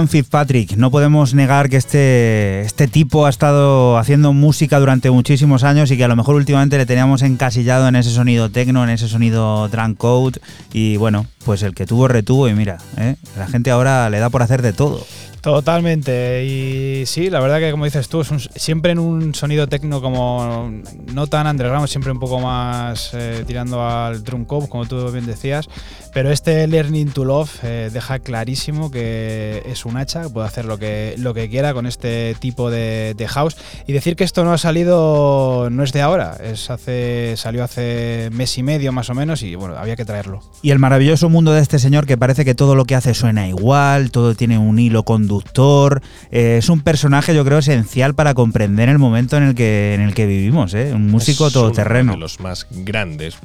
Fitzpatrick, 0.09 0.77
no 0.77 0.91
podemos 0.91 1.35
negar 1.35 1.69
que 1.69 1.77
este, 1.77 2.63
este 2.63 2.89
tipo 2.89 3.27
ha 3.27 3.31
estado 3.31 3.99
haciendo 3.99 4.33
música 4.33 4.79
durante 4.79 5.11
muchísimos 5.11 5.65
años 5.65 5.91
y 5.91 5.97
que 5.97 6.05
a 6.05 6.09
lo 6.09 6.17
mejor 6.17 6.37
últimamente 6.37 6.79
le 6.79 6.87
teníamos 6.87 7.23
encasillado 7.23 7.89
en 7.89 7.97
ese 7.97 8.11
sonido 8.11 8.51
techno, 8.51 8.85
en 8.85 8.91
ese 8.91 9.09
sonido 9.09 9.69
drunk 9.69 9.99
code 9.99 10.41
y 10.73 10.97
bueno, 10.97 11.27
pues 11.45 11.63
el 11.63 11.75
que 11.75 11.87
tuvo 11.87 12.09
retuvo 12.09 12.49
y 12.49 12.55
mira, 12.55 12.79
¿eh? 12.97 13.17
la 13.37 13.47
gente 13.47 13.71
ahora 13.71 14.09
le 14.11 14.19
da 14.19 14.31
por 14.31 14.43
hacer 14.43 14.63
de 14.63 14.73
todo. 14.73 15.05
Totalmente. 15.45 16.43
Y 16.47 17.05
sí, 17.05 17.29
la 17.29 17.39
verdad 17.39 17.59
que 17.59 17.71
como 17.71 17.85
dices 17.85 18.09
tú, 18.09 18.23
es 18.23 18.31
un- 18.31 18.41
siempre 18.41 18.93
en 18.93 18.99
un 18.99 19.35
sonido 19.35 19.67
tecno 19.67 20.01
como 20.01 20.73
no 21.13 21.27
tan 21.27 21.47
underground, 21.47 21.87
siempre 21.87 22.11
un 22.13 22.19
poco 22.19 22.41
más 22.41 23.11
eh, 23.13 23.45
tirando 23.47 23.87
al 23.87 24.25
drum 24.25 24.47
code, 24.47 24.71
como 24.71 24.87
tú 24.87 25.07
bien 25.13 25.27
decías. 25.27 25.69
Pero 26.15 26.31
este 26.31 26.67
Learning 26.67 27.11
to 27.11 27.25
Love 27.27 27.51
eh, 27.63 27.91
deja 27.93 28.21
clarísimo 28.21 28.91
que 28.91 29.63
es 29.67 29.85
un 29.85 29.99
hacha, 29.99 30.31
puede 30.31 30.47
hacer 30.47 30.65
lo 30.65 30.79
que, 30.79 31.15
lo 31.19 31.35
que 31.35 31.51
quiera 31.51 31.75
con 31.75 31.85
este 31.85 32.35
tipo 32.39 32.71
de, 32.71 33.13
de 33.15 33.29
house. 33.29 33.57
Y 33.87 33.93
decir 33.93 34.17
que 34.17 34.25
esto 34.25 34.45
no 34.45 34.53
ha 34.55 34.59
salido, 34.59 35.69
no 35.71 35.83
es 35.83 35.93
de 35.93 36.01
ahora, 36.01 36.39
es 36.43 36.71
hace, 36.71 37.35
salió 37.37 37.65
hace 37.65 38.31
mes 38.33 38.57
y 38.57 38.63
medio 38.63 38.93
más 38.93 39.11
o 39.11 39.15
menos 39.15 39.43
y 39.43 39.57
bueno, 39.57 39.77
había 39.77 39.97
que 39.97 40.07
traerlo. 40.07 40.41
Y 40.63 40.71
el 40.71 40.79
maravilloso 40.79 41.29
mundo 41.29 41.53
de 41.53 41.61
este 41.61 41.79
señor 41.79 42.07
que 42.07 42.17
parece 42.17 42.47
que 42.47 42.55
todo 42.55 42.75
lo 42.77 42.87
que 42.87 42.95
hace 42.95 43.13
suena 43.13 43.47
igual, 43.47 44.11
todo 44.11 44.35
tiene 44.35 44.57
un 44.57 44.79
hilo 44.79 45.03
conductor 45.03 45.34
conductor. 45.35 46.03
eh, 46.31 46.59
es 46.59 46.69
un 46.69 46.81
personaje, 46.81 47.35
yo 47.35 47.45
creo, 47.45 47.59
esencial 47.59 48.15
para 48.15 48.35
comprender 48.35 48.89
el 48.89 48.99
momento 48.99 49.37
en 49.37 49.45
el 49.45 49.55
que, 49.55 49.95
en 49.95 50.01
el 50.01 50.15
que 50.15 50.27
vivimos. 50.27 50.75
¿eh? 50.75 50.93
Un 50.95 51.11
músico 51.11 51.49
Es 51.49 51.53
todoterreno. 51.53 52.13
Uno 52.13 52.13
de 52.13 52.21
los 52.21 52.41
más 52.41 52.67
grandes, 52.71 53.37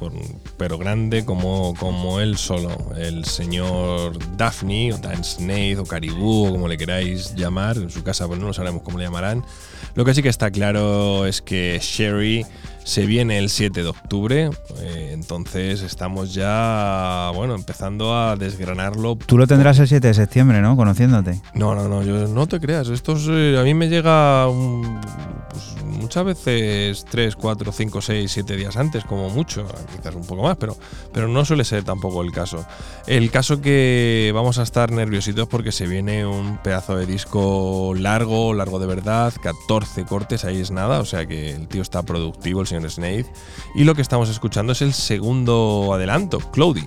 pero 0.56 0.78
grande 0.78 1.24
como, 1.24 1.74
como 1.78 2.20
él 2.20 2.36
solo. 2.36 2.70
El 2.96 3.24
señor 3.24 4.18
Daphne, 4.36 4.92
o 4.92 4.98
Dan 4.98 5.24
Snaith, 5.24 5.78
o 5.78 5.84
Caribou, 5.84 6.48
o 6.48 6.52
como 6.52 6.68
le 6.68 6.76
queráis 6.76 7.34
llamar. 7.34 7.76
En 7.76 7.90
su 7.90 8.02
casa, 8.02 8.26
pues 8.26 8.38
no 8.38 8.46
lo 8.46 8.52
sabemos 8.52 8.82
cómo 8.82 8.98
le 8.98 9.04
llamarán. 9.04 9.44
Lo 9.94 10.04
que 10.04 10.14
sí 10.14 10.22
que 10.22 10.28
está 10.28 10.50
claro 10.50 11.26
es 11.26 11.42
que 11.42 11.78
Sherry 11.82 12.46
se 12.84 13.06
viene 13.06 13.38
el 13.38 13.50
7 13.50 13.82
de 13.82 13.88
octubre. 13.88 14.50
eh, 14.78 15.10
entonces 15.12 15.82
estamos 15.82 16.34
ya, 16.34 17.30
bueno, 17.34 17.54
empezando 17.54 18.16
a 18.16 18.36
desgranarlo 18.36 19.16
Tú 19.26 19.38
lo 19.38 19.46
tendrás 19.46 19.78
el 19.78 19.88
7 19.88 20.08
de 20.08 20.14
septiembre, 20.14 20.60
¿no? 20.60 20.76
Conociéndote. 20.76 21.40
no, 21.54 21.74
no, 21.74 21.88
no, 21.88 22.02
yo 22.02 22.26
no 22.28 22.46
te 22.46 22.58
creas. 22.60 22.88
Esto 22.88 23.12
es, 23.12 23.26
eh, 23.28 23.56
a 23.58 23.62
mí 23.62 23.74
me 23.74 23.88
llega 23.88 24.48
un- 24.48 25.00
pues, 25.50 25.84
muchas 25.84 26.24
veces 26.24 27.04
3, 27.10 27.36
4, 27.36 27.72
5, 27.72 28.00
6, 28.00 28.30
7 28.32 28.56
días 28.56 28.76
antes, 28.76 29.04
como 29.04 29.28
mucho, 29.30 29.66
quizás 29.96 30.14
un 30.14 30.24
poco 30.26 30.42
más, 30.42 30.56
pero, 30.56 30.76
pero 31.12 31.28
no 31.28 31.44
suele 31.44 31.64
ser 31.64 31.84
tampoco 31.84 32.22
el 32.22 32.32
caso. 32.32 32.64
El 33.06 33.30
caso 33.30 33.60
que 33.60 34.30
vamos 34.34 34.58
a 34.58 34.62
estar 34.62 34.90
nerviositos 34.92 35.46
porque 35.48 35.72
se 35.72 35.86
viene 35.86 36.24
un 36.26 36.58
pedazo 36.58 36.96
de 36.96 37.06
disco 37.06 37.92
largo, 37.96 38.54
largo 38.54 38.78
de 38.78 38.86
verdad, 38.86 39.32
14 39.42 40.04
cortes, 40.04 40.44
ahí 40.44 40.60
es 40.60 40.70
nada, 40.70 41.00
o 41.00 41.04
sea 41.04 41.26
que 41.26 41.50
el 41.50 41.68
tío 41.68 41.82
está 41.82 42.02
productivo, 42.02 42.60
el 42.62 42.66
señor 42.70 42.90
Snaith. 42.90 43.26
Y 43.74 43.84
lo 43.84 43.94
que 43.94 44.02
estamos 44.02 44.28
escuchando 44.28 44.72
es 44.72 44.82
el 44.82 44.94
segundo 44.94 45.90
adelanto, 45.92 46.38
Cloudy. 46.52 46.86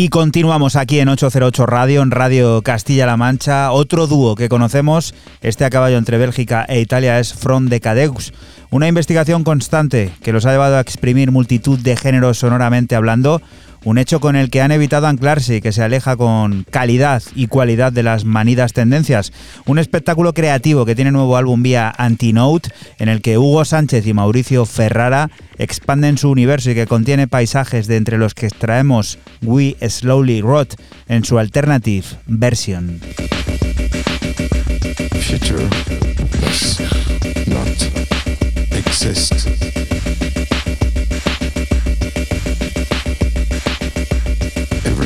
Y 0.00 0.10
continuamos 0.10 0.76
aquí 0.76 1.00
en 1.00 1.08
808 1.08 1.66
Radio, 1.66 2.02
en 2.02 2.12
Radio 2.12 2.62
Castilla-La 2.62 3.16
Mancha. 3.16 3.72
Otro 3.72 4.06
dúo 4.06 4.36
que 4.36 4.48
conocemos, 4.48 5.12
este 5.40 5.64
a 5.64 5.70
caballo 5.70 5.98
entre 5.98 6.18
Bélgica 6.18 6.64
e 6.68 6.78
Italia, 6.78 7.18
es 7.18 7.34
From 7.34 7.66
de. 7.66 8.32
Una 8.70 8.86
investigación 8.86 9.42
constante 9.42 10.12
que 10.22 10.32
los 10.32 10.46
ha 10.46 10.52
llevado 10.52 10.76
a 10.76 10.80
exprimir 10.80 11.32
multitud 11.32 11.80
de 11.80 11.96
géneros 11.96 12.38
sonoramente 12.38 12.94
hablando, 12.94 13.42
un 13.88 13.96
hecho 13.96 14.20
con 14.20 14.36
el 14.36 14.50
que 14.50 14.60
han 14.60 14.70
evitado 14.70 15.06
anclarse 15.06 15.56
y 15.56 15.60
que 15.62 15.72
se 15.72 15.82
aleja 15.82 16.14
con 16.14 16.66
calidad 16.70 17.22
y 17.34 17.46
cualidad 17.46 17.90
de 17.90 18.02
las 18.02 18.26
manidas 18.26 18.74
tendencias. 18.74 19.32
Un 19.64 19.78
espectáculo 19.78 20.34
creativo 20.34 20.84
que 20.84 20.94
tiene 20.94 21.10
nuevo 21.10 21.38
álbum 21.38 21.62
vía 21.62 21.90
Antinote, 21.96 22.68
en 22.98 23.08
el 23.08 23.22
que 23.22 23.38
Hugo 23.38 23.64
Sánchez 23.64 24.06
y 24.06 24.12
Mauricio 24.12 24.66
Ferrara 24.66 25.30
expanden 25.56 26.18
su 26.18 26.28
universo 26.28 26.70
y 26.70 26.74
que 26.74 26.86
contiene 26.86 27.28
paisajes 27.28 27.86
de 27.86 27.96
entre 27.96 28.18
los 28.18 28.34
que 28.34 28.44
extraemos 28.44 29.18
We 29.40 29.74
Slowly 29.80 30.42
Rot 30.42 30.78
en 31.08 31.24
su 31.24 31.38
alternative 31.38 32.04
version. 32.26 33.00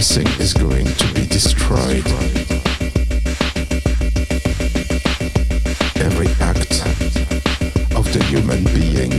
Everything 0.02 0.40
is 0.40 0.52
going 0.52 0.84
to 0.84 1.14
be 1.14 1.24
destroyed. 1.26 2.04
Every 5.94 6.26
act 6.40 6.82
of 7.94 8.12
the 8.12 8.24
human 8.26 8.64
being 8.74 9.12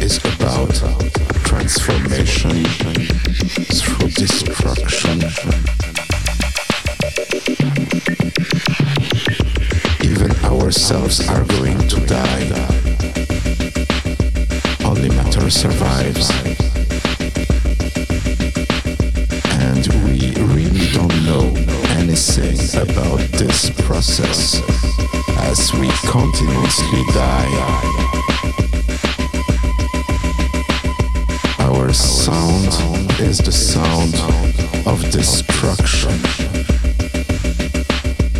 is 0.00 0.18
about 0.18 0.70
transformation 1.42 2.62
through 3.74 4.10
destruction. 4.10 5.18
Even 10.04 10.30
ourselves 10.44 11.28
are 11.28 11.44
going 11.44 11.88
to 11.88 12.06
die. 12.06 12.46
Only 14.84 15.08
matter 15.08 15.50
survives. 15.50 16.85
Know 21.26 21.52
anything 21.98 22.56
about 22.80 23.18
this 23.32 23.70
process 23.82 24.62
as 25.38 25.72
we 25.74 25.88
continuously 26.08 27.02
die. 27.12 27.50
Our 31.58 31.92
sound 31.92 32.70
is 33.20 33.38
the 33.38 33.50
sound 33.50 34.14
of 34.86 35.02
destruction. 35.10 36.16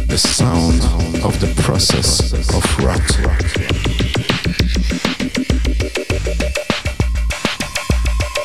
The 0.07 0.19
sound 0.19 0.81
of 1.25 1.41
the 1.41 1.53
process 1.63 2.33
of 2.55 2.63
rot. 2.85 3.11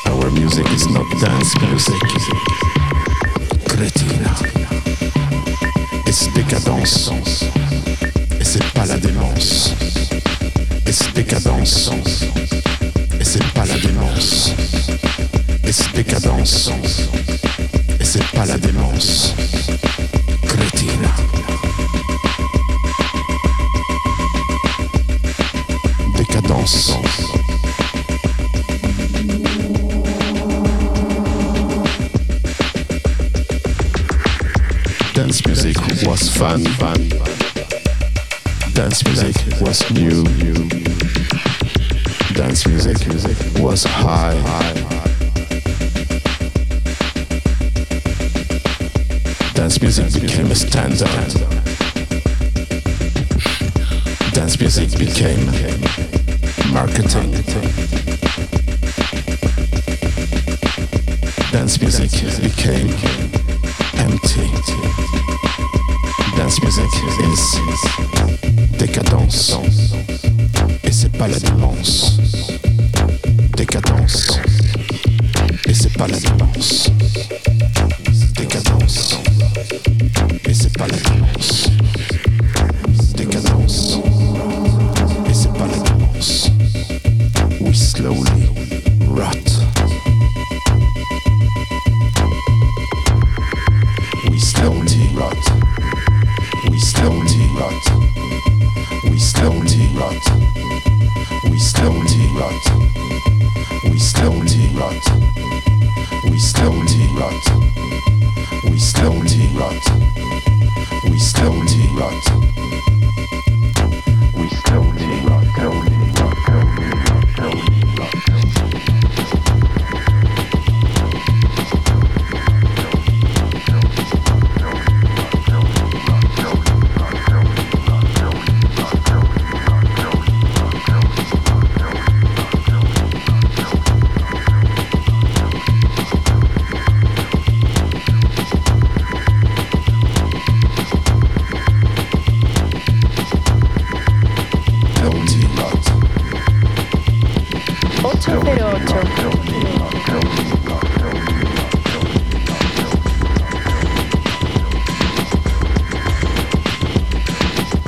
Our 0.06 0.30
music 0.32 0.66
is 0.72 0.88
not 0.88 1.08
dance 1.20 1.56
music. 1.60 3.01
Crétina. 3.72 4.34
C'est 6.10 6.32
décadence. 6.34 7.10
Et 8.38 8.44
c'est 8.44 8.62
pas 8.74 8.84
la 8.84 8.98
démence. 8.98 9.74
Et 10.86 10.92
c'est 10.92 11.14
décadence. 11.14 11.90
Et 13.18 13.24
c'est 13.24 13.42
pas 13.54 13.64
la 13.64 13.78
démence. 13.78 14.52
Et 15.66 15.72
c'est 15.72 15.90
décadence. 15.94 16.70
Et 17.98 18.04
c'est 18.04 18.26
pas 18.32 18.44
la 18.44 18.58
démence. 18.58 19.31
Was 36.22 36.36
fun. 36.36 36.62
Dance 38.74 39.04
music 39.04 39.34
was 39.60 39.90
new. 39.90 40.22
Dance 42.34 42.64
music 42.64 42.96
was 43.58 43.82
high. 43.82 44.38
Dance 49.54 49.80
music 49.82 50.20
became 50.20 50.50
a 50.52 50.54
standard. 50.54 51.08
Dance 54.32 54.60
music 54.60 54.96
became 54.96 55.44
marketing. 56.72 57.32
Dance 61.50 61.80
music 61.80 62.10
became 62.40 62.90
empty. 63.98 65.21
Dance 66.42 66.60
music 66.64 66.90
is 67.20 67.56
décadence. 68.76 69.56
Et 70.82 70.90
c'est 70.90 71.16
pas 71.16 71.28
la 71.28 71.38
démence. 71.38 72.18
Décadence. 73.56 74.40
Et 75.68 75.72
c'est 75.72 75.92
pas 75.96 76.08
la 76.08 76.18
démence. 76.18 76.90
Décadence. 78.34 79.20
Et 80.46 80.54
c'est 80.54 80.76
pas 80.76 80.88
la 80.88 80.96
démence. 80.96 81.70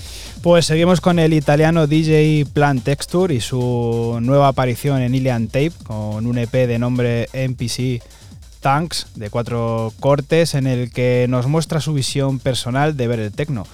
Pues 0.42 0.66
seguimos 0.66 1.02
con 1.02 1.20
el 1.20 1.34
italiano 1.34 1.88
DJ 1.88 2.46
Plan 2.54 2.80
Texture 2.80 3.34
y 3.34 3.42
su 3.42 4.18
nueva 4.22 4.48
aparición 4.48 5.02
en 5.02 5.16
Ilian 5.16 5.48
Tape 5.48 5.74
con 5.84 6.26
un 6.26 6.38
EP 6.38 6.52
de 6.52 6.80
nombre 6.80 7.28
NPC 7.34 8.02
Tanks 8.62 9.08
de 9.16 9.30
cuatro 9.30 9.92
cortes 10.00 10.54
en 10.54 10.68
el 10.68 10.92
que 10.92 11.26
nos 11.28 11.48
muestra 11.48 11.82
su 11.82 11.94
visión 11.94 12.40
personal 12.40 12.96
de 12.96 13.08
ver 13.08 13.20
el 13.20 13.32
techno. 13.32 13.66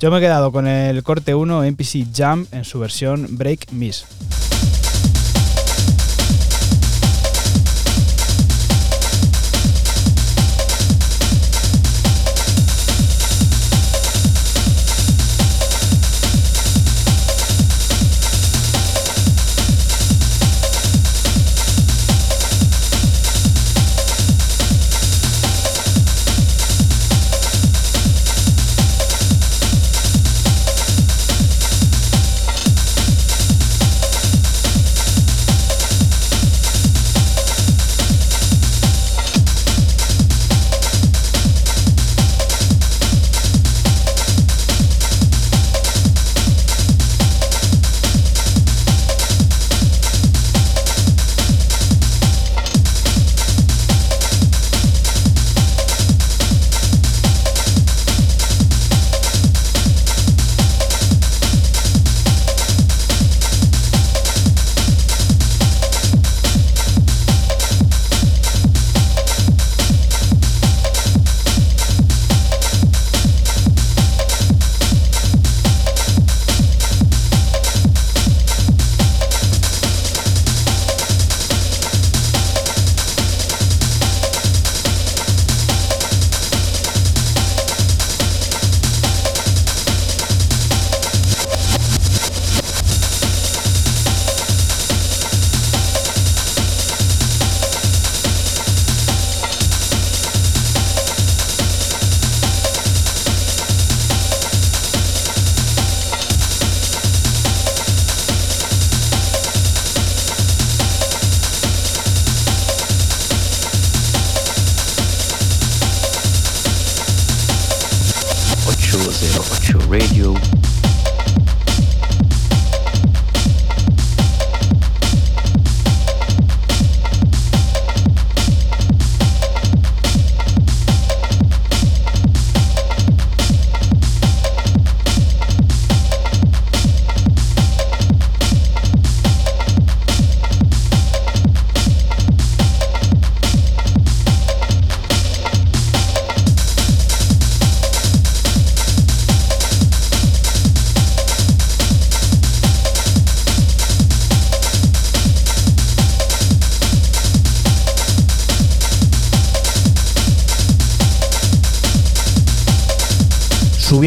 Yo 0.00 0.10
me 0.10 0.18
he 0.18 0.20
quedado 0.20 0.52
con 0.52 0.66
el 0.66 1.02
corte 1.02 1.34
1 1.34 1.64
NPC 1.64 2.06
Jam 2.14 2.46
en 2.50 2.64
su 2.64 2.80
versión 2.80 3.26
Break 3.36 3.70
Miss. 3.72 4.04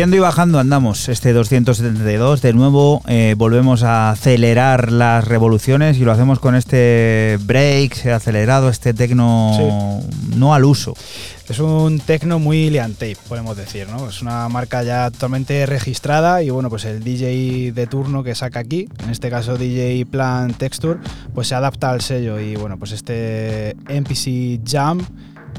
Subiendo 0.05 0.17
y 0.17 0.19
bajando 0.19 0.59
andamos 0.59 1.09
este 1.09 1.33
272. 1.33 2.43
De 2.43 2.53
nuevo 2.53 3.01
eh, 3.07 3.33
volvemos 3.35 3.81
a 3.81 4.11
acelerar 4.11 4.91
las 4.91 5.27
revoluciones 5.27 5.97
y 5.97 6.01
lo 6.01 6.11
hacemos 6.11 6.37
con 6.37 6.53
este 6.53 7.39
break 7.41 8.05
acelerado, 8.05 8.69
este 8.69 8.93
tecno 8.93 10.03
no 10.37 10.53
al 10.53 10.63
uso. 10.63 10.93
Es 11.49 11.57
un 11.57 11.99
tecno 11.99 12.37
muy 12.37 12.69
Lian 12.69 12.93
Tape, 12.93 13.17
podemos 13.27 13.57
decir, 13.57 13.87
¿no? 13.89 14.07
Es 14.07 14.21
una 14.21 14.47
marca 14.47 14.83
ya 14.83 15.09
totalmente 15.09 15.65
registrada 15.65 16.43
y 16.43 16.51
bueno, 16.51 16.69
pues 16.69 16.85
el 16.85 17.03
DJ 17.03 17.71
de 17.71 17.87
turno 17.87 18.23
que 18.23 18.35
saca 18.35 18.59
aquí, 18.59 18.87
en 19.03 19.09
este 19.09 19.31
caso 19.31 19.57
DJ 19.57 20.05
Plan 20.05 20.53
Texture, 20.53 20.99
pues 21.33 21.47
se 21.47 21.55
adapta 21.55 21.89
al 21.89 22.01
sello 22.01 22.39
y 22.39 22.55
bueno, 22.55 22.77
pues 22.77 22.91
este 22.91 23.75
MPC 23.89 24.61
Jam 24.69 25.03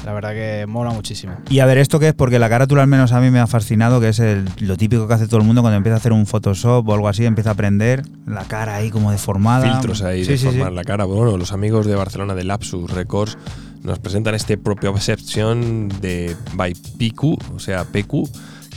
la 0.04 0.12
verdad 0.12 0.32
que 0.32 0.66
mola 0.68 0.90
muchísimo. 0.90 1.34
Y 1.50 1.58
a 1.60 1.66
ver, 1.66 1.78
¿esto 1.78 1.98
qué 1.98 2.08
es? 2.08 2.14
Porque 2.14 2.38
la 2.38 2.48
carátula 2.48 2.82
al 2.82 2.88
menos 2.88 3.12
a 3.12 3.20
mí 3.20 3.30
me 3.30 3.38
ha 3.40 3.46
fascinado, 3.46 4.00
que 4.00 4.08
es 4.10 4.18
el- 4.20 4.48
lo 4.60 4.76
típico 4.76 5.08
que 5.08 5.14
hace 5.14 5.26
todo 5.26 5.40
el 5.40 5.46
mundo 5.46 5.62
cuando 5.62 5.76
empieza 5.76 5.94
a 5.94 5.98
hacer 5.98 6.12
un 6.12 6.26
Photoshop 6.26 6.88
o 6.88 6.94
algo 6.94 7.08
así, 7.08 7.24
empieza 7.24 7.50
a 7.50 7.52
aprender 7.54 8.02
la 8.26 8.44
cara 8.44 8.76
ahí 8.76 8.90
como 8.90 9.10
deformada. 9.10 9.70
filtros 9.72 10.02
ahí 10.02 10.24
Sí, 10.24 10.32
de 10.32 10.38
sí, 10.38 10.44
sí. 10.48 10.52
formar 10.56 10.72
la 10.72 10.84
cara. 10.84 11.04
Bueno, 11.04 11.36
los 11.36 11.52
amigos 11.52 11.86
de 11.86 11.94
Barcelona 11.94 12.34
de 12.34 12.44
Lapsus 12.44 12.90
Records 12.90 13.36
nos 13.82 13.98
presentan 13.98 14.34
este 14.34 14.56
propio 14.58 14.92
Perception 14.92 15.88
de 16.00 16.34
by 16.54 16.74
PQ, 16.98 17.38
o 17.54 17.58
sea, 17.58 17.84
PQ, 17.84 18.28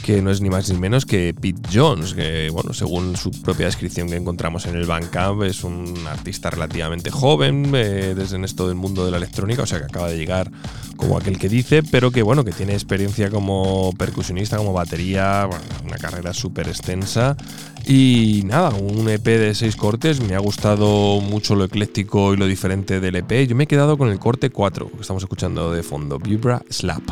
que 0.04 0.22
no 0.22 0.30
es 0.30 0.40
ni 0.40 0.50
más 0.50 0.70
ni 0.70 0.78
menos 0.78 1.06
que 1.06 1.34
Pete 1.38 1.60
Jones, 1.72 2.14
que 2.14 2.50
bueno, 2.50 2.72
según 2.72 3.16
su 3.16 3.30
propia 3.30 3.66
descripción 3.66 4.08
que 4.08 4.16
encontramos 4.16 4.66
en 4.66 4.76
el 4.76 4.86
Bandcamp, 4.86 5.42
es 5.42 5.64
un 5.64 5.94
artista 6.06 6.50
relativamente 6.50 7.10
joven 7.10 7.70
eh, 7.74 8.14
desde 8.16 8.36
en 8.36 8.44
esto 8.44 8.66
del 8.66 8.76
mundo 8.76 9.04
de 9.04 9.10
la 9.10 9.16
electrónica, 9.18 9.62
o 9.62 9.66
sea 9.66 9.78
que 9.78 9.84
acaba 9.84 10.08
de 10.08 10.16
llegar 10.16 10.50
como 10.96 11.16
aquel 11.16 11.38
que 11.38 11.48
dice, 11.48 11.82
pero 11.82 12.10
que 12.10 12.22
bueno, 12.22 12.44
que 12.44 12.52
tiene 12.52 12.74
experiencia 12.74 13.30
como 13.30 13.92
percusionista, 13.98 14.56
como 14.56 14.72
batería, 14.72 15.48
una 15.84 15.96
carrera 15.96 16.32
súper 16.32 16.68
extensa. 16.68 17.36
Y 17.86 18.42
nada, 18.44 18.70
un 18.70 19.08
EP 19.08 19.24
de 19.24 19.54
seis 19.54 19.76
cortes, 19.76 20.20
me 20.20 20.34
ha 20.34 20.38
gustado 20.38 21.20
mucho 21.20 21.54
lo 21.54 21.64
ecléctico 21.64 22.34
y 22.34 22.36
lo 22.36 22.46
diferente 22.46 23.00
del 23.00 23.16
EP. 23.16 23.48
Yo 23.48 23.56
me 23.56 23.64
he 23.64 23.66
quedado 23.66 23.96
con 23.96 24.08
el 24.08 24.18
corte 24.18 24.50
4, 24.50 24.90
que 24.90 25.00
estamos 25.00 25.22
escuchando 25.22 25.72
de 25.72 25.82
fondo, 25.82 26.18
Vibra 26.18 26.62
Slap. 26.68 27.02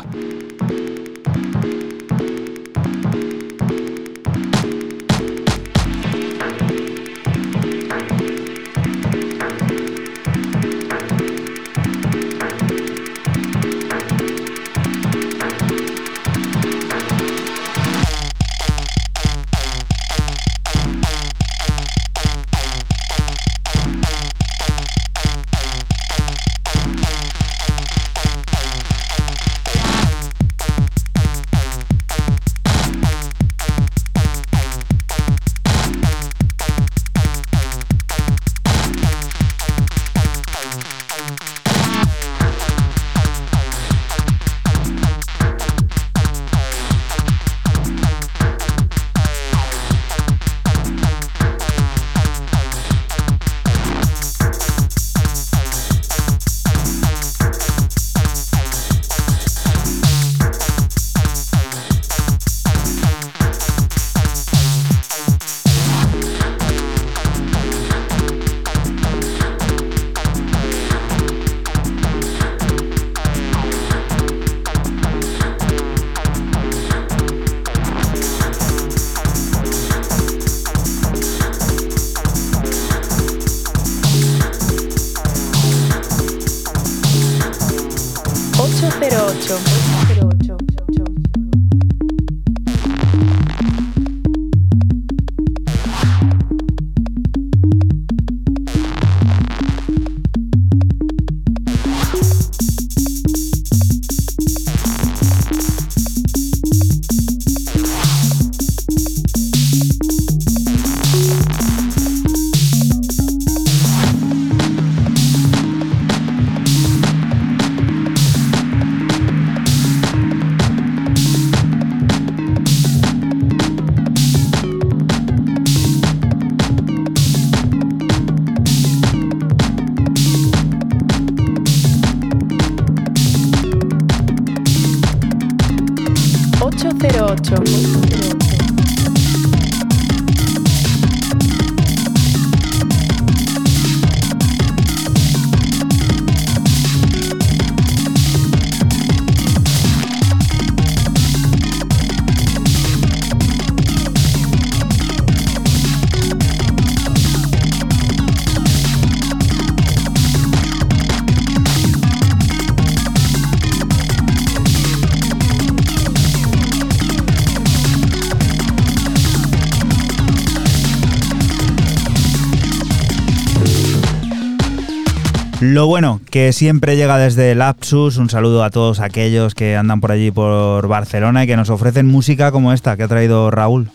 Lo 175.69 175.85
bueno, 175.85 176.19
que 176.31 176.51
siempre 176.51 176.95
llega 176.95 177.19
desde 177.19 177.53
Lapsus. 177.53 178.17
Un 178.17 178.27
saludo 178.27 178.63
a 178.63 178.71
todos 178.71 178.99
aquellos 178.99 179.53
que 179.53 179.75
andan 179.75 180.01
por 180.01 180.11
allí 180.11 180.31
por 180.31 180.87
Barcelona 180.87 181.43
y 181.43 181.47
que 181.47 181.55
nos 181.55 181.69
ofrecen 181.69 182.07
música 182.07 182.51
como 182.51 182.73
esta 182.73 182.97
que 182.97 183.03
ha 183.03 183.07
traído 183.07 183.51
Raúl. 183.51 183.91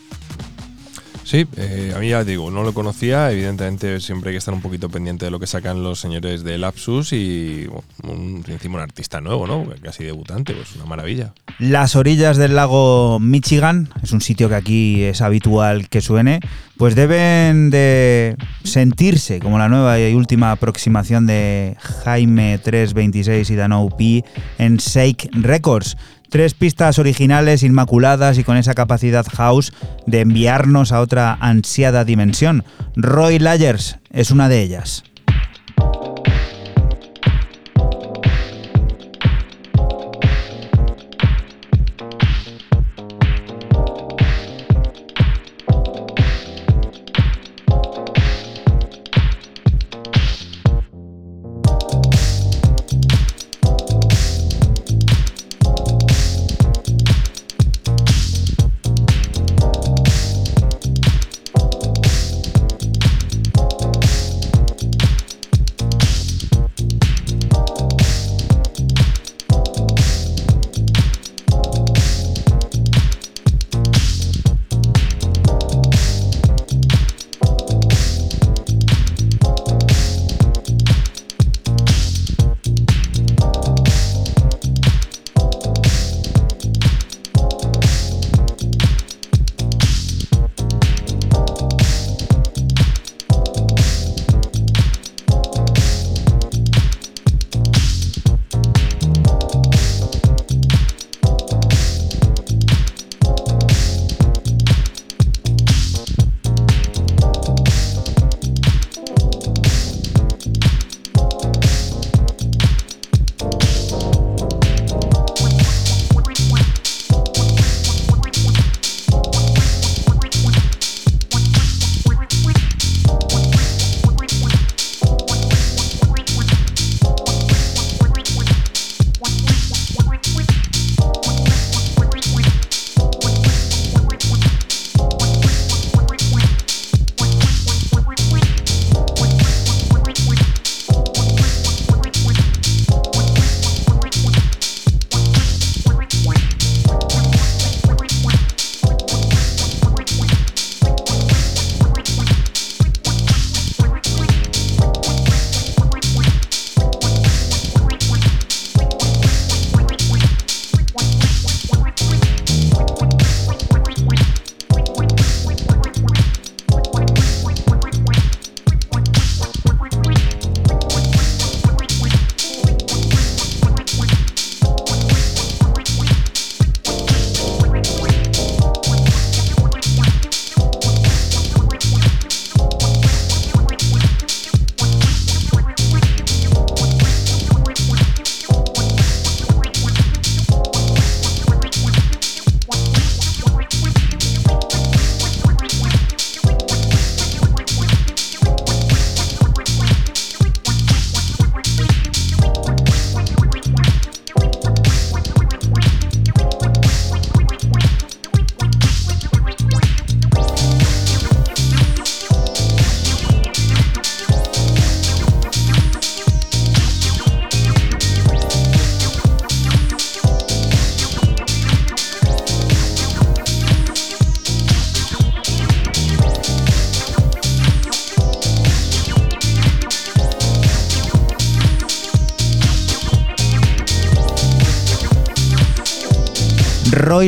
Sí, 1.35 1.49
eh, 1.57 1.93
a 1.97 1.99
mí 1.99 2.11
ya 2.11 2.23
digo, 2.23 2.49
no 2.53 2.63
lo 2.63 2.73
conocía. 2.73 3.33
Evidentemente, 3.33 3.99
siempre 3.99 4.31
hay 4.31 4.35
que 4.35 4.39
estar 4.39 4.55
un 4.55 4.61
poquito 4.61 4.89
pendiente 4.89 5.25
de 5.25 5.33
lo 5.33 5.41
que 5.41 5.49
sacan 5.49 5.83
los 5.83 5.99
señores 5.99 6.45
de 6.45 6.59
Lapsus 6.59 7.13
y 7.13 7.67
un, 8.05 8.45
encima 8.47 8.77
un 8.77 8.83
artista 8.83 9.21
nuevo, 9.21 9.49
¿no? 9.49 9.67
Casi 9.83 10.05
debutante, 10.05 10.55
pues 10.55 10.77
una 10.77 10.85
maravilla. 10.85 11.35
Las 11.59 11.97
orillas 11.97 12.37
del 12.37 12.55
lago 12.55 13.19
Michigan, 13.19 13.89
es 14.01 14.13
un 14.13 14.21
sitio 14.21 14.49
que 14.49 14.55
aquí 14.55 15.03
es 15.03 15.23
habitual 15.23 15.89
que 15.89 16.01
suene, 16.01 16.39
pues 16.77 16.95
deben 16.95 17.71
de 17.71 18.37
sentirse 18.63 19.41
como 19.41 19.59
la 19.59 19.69
nueva 19.69 19.99
y 19.99 20.15
última 20.15 20.53
aproximación 20.53 21.27
de 21.27 21.77
Jaime 21.81 22.59
326 22.59 23.51
y 23.51 23.57
Dano 23.57 23.89
P 23.89 24.25
en 24.59 24.77
Shake 24.77 25.31
Records. 25.33 25.97
Tres 26.35 26.53
pistas 26.53 26.99
originales, 26.99 27.63
inmaculadas 27.63 28.39
y 28.39 28.43
con 28.43 28.57
esa 28.57 28.75
capacidad 28.75 29.25
house 29.25 29.73
de 30.05 30.23
enviarnos 30.23 30.91
a 30.91 30.99
otra 31.01 31.39
ansiada 31.41 32.05
dimensión. 32.05 32.65
Roy 32.97 33.39
Layers 33.39 34.01
es 34.11 34.33
una 34.33 34.49
de 34.49 34.61
ellas. 34.61 35.05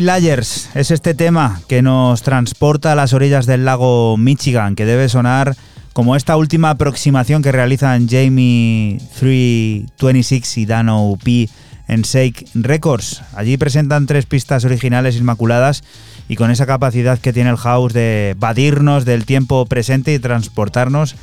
Layers 0.01 0.68
es 0.74 0.90
este 0.90 1.14
tema 1.14 1.60
que 1.68 1.82
nos 1.82 2.23
transporta 2.23 2.93
a 2.93 2.94
las 2.94 3.12
orillas 3.12 3.47
del 3.47 3.64
lago 3.64 4.16
Michigan, 4.16 4.74
que 4.74 4.85
debe 4.85 5.09
sonar 5.09 5.56
como 5.93 6.16
esta 6.16 6.36
última 6.36 6.70
aproximación 6.70 7.43
que 7.43 7.52
realizan 7.52 8.09
Jamie 8.09 8.98
326 9.18 10.59
y 10.59 10.66
Dano 10.66 11.16
P 11.23 11.48
en 11.89 12.02
Shake 12.02 12.47
Records. 12.55 13.23
Allí 13.35 13.56
presentan 13.56 14.06
tres 14.06 14.27
pistas 14.27 14.64
originales 14.64 15.16
inmaculadas 15.16 15.85
y 16.28 16.36
con 16.36 16.51
esa 16.51 16.66
capacidad 16.66 17.18
que 17.18 17.32
tiene 17.32 17.51
el 17.51 17.56
house 17.56 17.93
de 17.93 18.35
vadirnos 18.39 19.05
del 19.05 19.24
tiempo 19.24 19.66
presente 19.66 20.12
y 20.12 20.18
transportarnos 20.18 21.16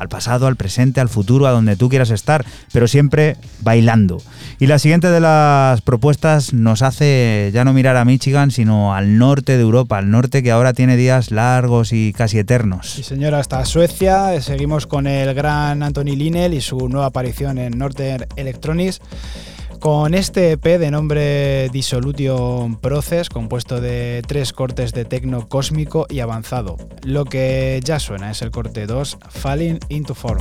al 0.00 0.08
pasado, 0.08 0.46
al 0.46 0.56
presente, 0.56 1.00
al 1.00 1.10
futuro, 1.10 1.46
a 1.46 1.50
donde 1.50 1.76
tú 1.76 1.90
quieras 1.90 2.10
estar, 2.10 2.46
pero 2.72 2.88
siempre 2.88 3.36
bailando. 3.60 4.22
Y 4.58 4.66
la 4.66 4.78
siguiente 4.78 5.10
de 5.10 5.20
las 5.20 5.82
propuestas 5.82 6.54
nos 6.54 6.80
hace 6.80 7.50
ya 7.52 7.66
no 7.66 7.74
mirar 7.74 7.98
a 7.98 8.06
Michigan, 8.06 8.50
sino 8.50 8.94
al 8.94 9.18
norte 9.18 9.58
de 9.58 9.62
Europa, 9.62 9.98
al 9.98 10.10
norte 10.10 10.42
que 10.42 10.50
ahora 10.50 10.72
tiene 10.72 10.96
días 10.96 11.30
largos 11.30 11.92
y 11.92 12.14
casi 12.14 12.38
eternos. 12.38 12.90
Sí, 12.90 13.02
señor, 13.02 13.34
hasta 13.34 13.62
Suecia. 13.66 14.40
Seguimos 14.40 14.86
con 14.86 15.06
el 15.06 15.34
gran 15.34 15.82
Anthony 15.82 16.16
Linnell 16.16 16.54
y 16.54 16.62
su 16.62 16.88
nueva 16.88 17.06
aparición 17.06 17.58
en 17.58 17.76
Northern 17.76 18.24
Electronics 18.36 19.02
con 19.80 20.14
este 20.14 20.52
EP 20.52 20.62
de 20.62 20.90
nombre 20.90 21.68
Dissolution 21.70 22.76
Process, 22.76 23.30
compuesto 23.30 23.80
de 23.80 24.22
tres 24.26 24.52
cortes 24.52 24.92
de 24.92 25.04
tecno 25.04 25.48
cósmico 25.48 26.06
y 26.08 26.20
avanzado. 26.20 26.76
Lo 27.02 27.24
que 27.24 27.80
ya 27.82 27.98
suena 27.98 28.30
es 28.30 28.42
el 28.42 28.50
corte 28.50 28.86
2, 28.86 29.18
Falling 29.30 29.80
into 29.88 30.14
Form. 30.14 30.38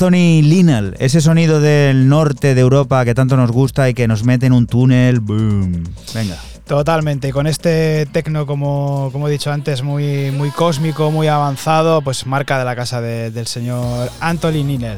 Anthony 0.00 0.40
Linnell, 0.40 0.94
ese 0.98 1.20
sonido 1.20 1.60
del 1.60 2.08
norte 2.08 2.54
de 2.54 2.60
Europa 2.62 3.04
que 3.04 3.14
tanto 3.14 3.36
nos 3.36 3.50
gusta 3.52 3.86
y 3.90 3.92
que 3.92 4.08
nos 4.08 4.24
mete 4.24 4.46
en 4.46 4.54
un 4.54 4.66
túnel. 4.66 5.20
Boom. 5.20 5.84
Venga. 6.14 6.36
Totalmente, 6.66 7.30
con 7.32 7.46
este 7.46 8.06
tecno, 8.06 8.46
como, 8.46 9.10
como 9.12 9.28
he 9.28 9.30
dicho 9.30 9.52
antes, 9.52 9.82
muy, 9.82 10.30
muy 10.30 10.48
cósmico, 10.52 11.10
muy 11.10 11.26
avanzado, 11.28 12.00
pues 12.00 12.24
marca 12.26 12.58
de 12.58 12.64
la 12.64 12.74
casa 12.74 13.02
de- 13.02 13.30
del 13.30 13.46
señor 13.46 14.10
Anthony 14.20 14.64
Linnell. 14.64 14.96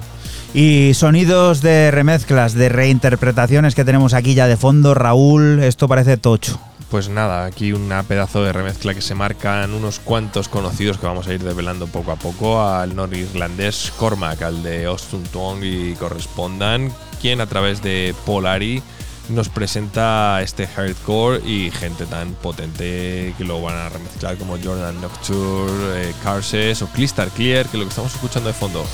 Y 0.54 0.92
sonidos 0.94 1.62
de 1.62 1.90
remezclas, 1.90 2.54
de 2.54 2.68
reinterpretaciones 2.68 3.74
que 3.74 3.84
tenemos 3.84 4.14
aquí 4.14 4.34
ya 4.34 4.46
de 4.46 4.56
fondo. 4.56 4.94
Raúl, 4.94 5.64
esto 5.64 5.88
parece 5.88 6.16
tocho. 6.16 6.60
Pues 6.92 7.08
nada, 7.08 7.46
aquí 7.46 7.72
una 7.72 8.02
pedazo 8.02 8.44
de 8.44 8.52
remezcla 8.52 8.92
que 8.92 9.00
se 9.00 9.14
marcan 9.14 9.72
unos 9.72 9.98
cuantos 9.98 10.50
conocidos 10.50 10.98
que 10.98 11.06
vamos 11.06 11.26
a 11.26 11.32
ir 11.32 11.42
develando 11.42 11.86
poco 11.86 12.12
a 12.12 12.16
poco 12.16 12.62
al 12.62 12.94
norirlandés 12.94 13.94
Cormac, 13.96 14.42
al 14.42 14.62
de 14.62 14.86
Ostuntong 14.88 15.64
y 15.64 15.94
Correspondan, 15.94 16.92
quien 17.18 17.40
a 17.40 17.46
través 17.46 17.80
de 17.80 18.14
Polari 18.26 18.82
nos 19.30 19.48
presenta 19.48 20.42
este 20.42 20.66
hardcore 20.66 21.40
y 21.48 21.70
gente 21.70 22.04
tan 22.04 22.34
potente 22.34 23.34
que 23.38 23.44
lo 23.44 23.62
van 23.62 23.76
a 23.76 23.88
remezclar 23.88 24.36
como 24.36 24.58
Jordan 24.62 25.00
Nocturne, 25.00 26.10
eh, 26.10 26.14
Carses 26.22 26.82
o 26.82 26.88
Crystal 26.88 27.30
Clear, 27.30 27.64
que 27.68 27.78
lo 27.78 27.84
que 27.84 27.88
estamos 27.88 28.12
escuchando 28.14 28.48
de 28.48 28.54
fondo. 28.54 28.84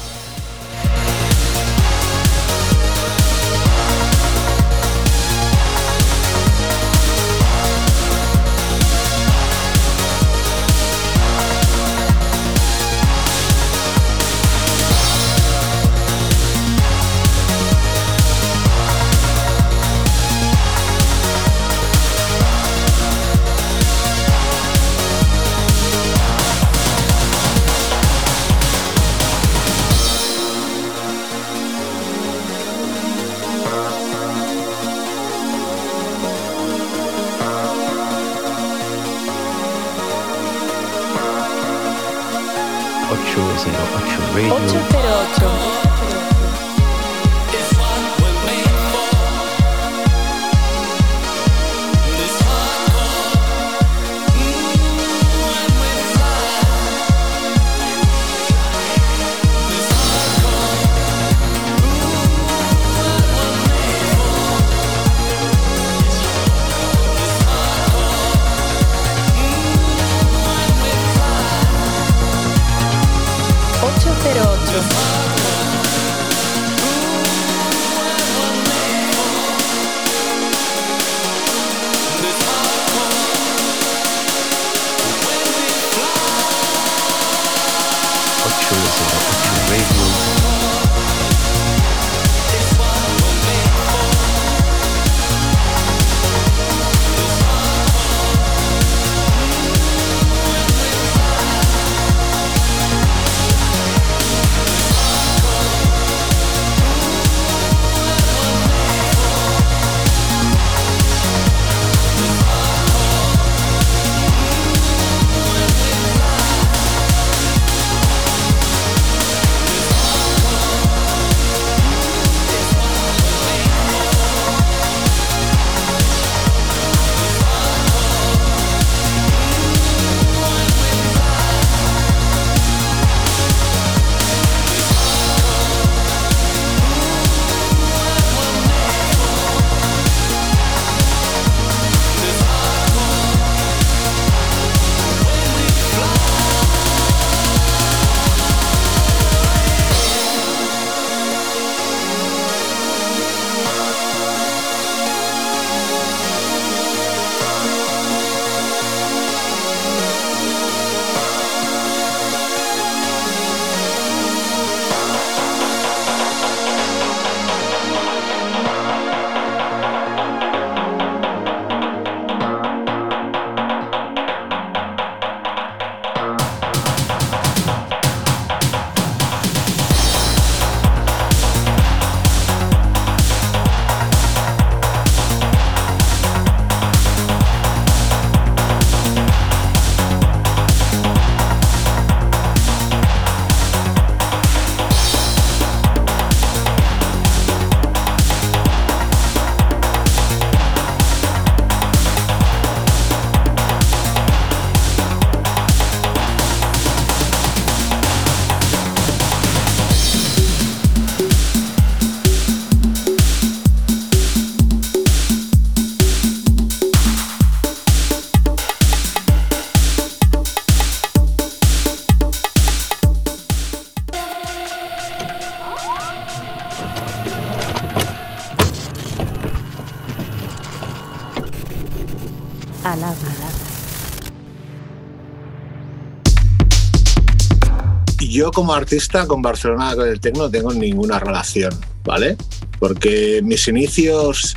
Como 238.59 238.74
artista 238.74 239.24
con 239.28 239.40
Barcelona 239.40 239.94
con 239.94 240.09
el 240.09 240.18
tecno 240.18 240.43
no 240.43 240.51
tengo 240.51 240.74
ninguna 240.74 241.20
relación, 241.20 241.72
¿vale? 242.02 242.36
Porque 242.80 243.40
mis 243.44 243.68
inicios, 243.68 244.56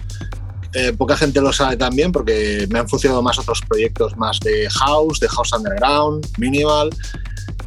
eh, 0.74 0.92
poca 0.98 1.16
gente 1.16 1.40
lo 1.40 1.54
sabe 1.54 1.78
también 1.78 2.12
porque 2.12 2.66
me 2.72 2.80
han 2.80 2.90
funcionado 2.90 3.22
más 3.22 3.38
otros 3.38 3.62
proyectos 3.62 4.18
más 4.18 4.40
de 4.40 4.68
house, 4.72 5.20
de 5.20 5.30
house 5.30 5.54
underground, 5.54 6.26
minimal, 6.40 6.90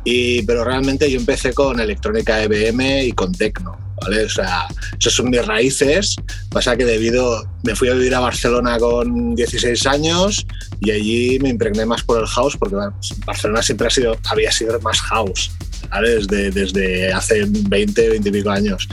y, 0.02 0.42
pero 0.42 0.64
realmente 0.64 1.08
yo 1.08 1.20
empecé 1.20 1.54
con 1.54 1.78
electrónica 1.78 2.42
EBM 2.42 3.04
y 3.04 3.12
con 3.12 3.30
tecno, 3.30 3.78
¿vale? 4.02 4.24
O 4.24 4.28
sea, 4.28 4.66
esas 4.98 5.12
son 5.12 5.30
mis 5.30 5.46
raíces. 5.46 6.16
Pasa 6.50 6.76
que 6.76 6.84
debido, 6.84 7.46
me 7.62 7.76
fui 7.76 7.90
a 7.90 7.94
vivir 7.94 8.16
a 8.16 8.18
Barcelona 8.18 8.76
con 8.80 9.36
16 9.36 9.86
años 9.86 10.44
y 10.80 10.90
allí 10.90 11.38
me 11.38 11.50
impregné 11.50 11.86
más 11.86 12.02
por 12.02 12.18
el 12.18 12.26
house 12.26 12.56
porque 12.56 12.74
bueno, 12.74 12.92
Barcelona 13.24 13.62
siempre 13.62 13.86
ha 13.86 13.90
sido, 13.90 14.16
había 14.24 14.50
sido 14.50 14.80
más 14.80 15.00
house, 15.02 15.52
Desde, 16.00 16.50
desde 16.50 17.12
hace 17.12 17.44
20, 17.46 18.08
20 18.10 18.28
y 18.28 18.32
pico 18.32 18.50
años. 18.50 18.88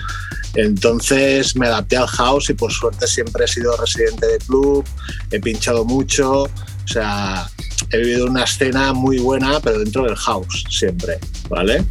Entonces 0.56 1.56
me 1.56 1.68
adapté 1.68 1.98
al 1.98 2.08
house 2.08 2.50
y 2.50 2.54
por 2.54 2.72
suerte 2.72 3.08
siempre 3.08 3.46
he 3.46 3.48
sido 3.48 3.76
residente 3.78 4.28
de 4.28 4.38
club, 4.40 4.86
he 5.32 5.40
pinchado 5.40 5.86
mucho, 5.86 6.44
o 6.44 6.88
sea, 6.88 7.48
he 7.90 7.98
vivido 7.98 8.26
una 8.26 8.44
escena 8.44 8.94
muy 8.94 9.20
buena, 9.20 9.60
pero 9.62 9.80
dentro 9.80 10.04
del 10.04 10.16
house 10.16 10.66
siempre, 10.70 11.20
¿vale? 11.50 11.86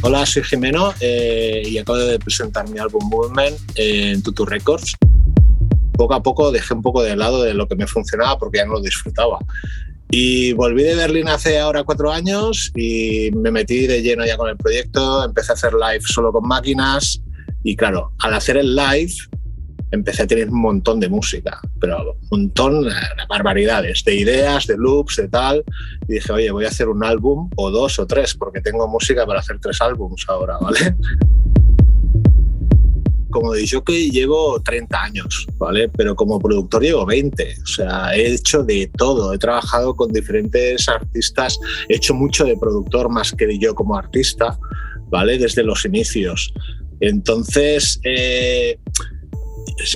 Hola, 0.00 0.24
soy 0.26 0.42
Jimeno 0.42 0.92
eh, 1.00 1.62
y 1.64 1.78
acabo 1.78 1.98
de 1.98 2.18
presentar 2.18 2.68
mi 2.68 2.78
álbum 2.78 3.08
Movement 3.08 3.56
en 3.76 4.22
Tutu 4.22 4.44
Records. 4.44 4.94
Poco 5.92 6.14
a 6.14 6.22
poco 6.22 6.50
dejé 6.50 6.74
un 6.74 6.82
poco 6.82 7.02
de 7.02 7.14
lado 7.14 7.42
de 7.42 7.54
lo 7.54 7.68
que 7.68 7.76
me 7.76 7.86
funcionaba 7.86 8.38
porque 8.38 8.58
ya 8.58 8.64
no 8.64 8.72
lo 8.72 8.80
disfrutaba. 8.80 9.38
Y 10.14 10.52
volví 10.52 10.82
de 10.82 10.94
Berlín 10.94 11.26
hace 11.28 11.58
ahora 11.58 11.84
cuatro 11.84 12.12
años 12.12 12.70
y 12.76 13.30
me 13.34 13.50
metí 13.50 13.86
de 13.86 14.02
lleno 14.02 14.26
ya 14.26 14.36
con 14.36 14.50
el 14.50 14.58
proyecto, 14.58 15.24
empecé 15.24 15.52
a 15.52 15.54
hacer 15.54 15.72
live 15.72 16.02
solo 16.02 16.30
con 16.30 16.46
máquinas 16.46 17.22
y 17.64 17.74
claro, 17.74 18.12
al 18.18 18.34
hacer 18.34 18.58
el 18.58 18.76
live 18.76 19.14
empecé 19.90 20.24
a 20.24 20.26
tener 20.26 20.50
un 20.50 20.60
montón 20.60 21.00
de 21.00 21.08
música, 21.08 21.58
pero 21.80 22.12
un 22.12 22.28
montón, 22.30 22.88
eh, 22.88 22.92
barbaridades, 23.26 24.04
de 24.04 24.14
ideas, 24.16 24.66
de 24.66 24.76
loops, 24.76 25.16
de 25.16 25.28
tal. 25.28 25.64
Y 26.06 26.14
dije, 26.14 26.30
oye, 26.30 26.50
voy 26.50 26.66
a 26.66 26.68
hacer 26.68 26.88
un 26.88 27.02
álbum 27.02 27.48
o 27.56 27.70
dos 27.70 27.98
o 27.98 28.06
tres, 28.06 28.34
porque 28.34 28.60
tengo 28.60 28.86
música 28.88 29.24
para 29.24 29.40
hacer 29.40 29.60
tres 29.60 29.80
álbums 29.80 30.26
ahora, 30.28 30.58
¿vale? 30.60 30.94
Como 33.32 33.52
de 33.52 33.66
jockey 33.68 34.10
llevo 34.10 34.62
30 34.62 35.02
años, 35.02 35.46
¿vale? 35.56 35.88
Pero 35.88 36.14
como 36.14 36.38
productor 36.38 36.82
llevo 36.82 37.04
20. 37.04 37.56
O 37.62 37.66
sea, 37.66 38.14
he 38.14 38.34
hecho 38.34 38.62
de 38.62 38.88
todo. 38.96 39.32
He 39.32 39.38
trabajado 39.38 39.94
con 39.94 40.12
diferentes 40.12 40.88
artistas. 40.88 41.58
He 41.88 41.96
hecho 41.96 42.14
mucho 42.14 42.44
de 42.44 42.56
productor 42.56 43.08
más 43.08 43.32
que 43.32 43.58
yo 43.58 43.74
como 43.74 43.96
artista, 43.96 44.56
¿vale? 45.10 45.38
Desde 45.38 45.64
los 45.64 45.84
inicios. 45.84 46.52
Entonces, 47.00 48.00
eh, 48.04 48.78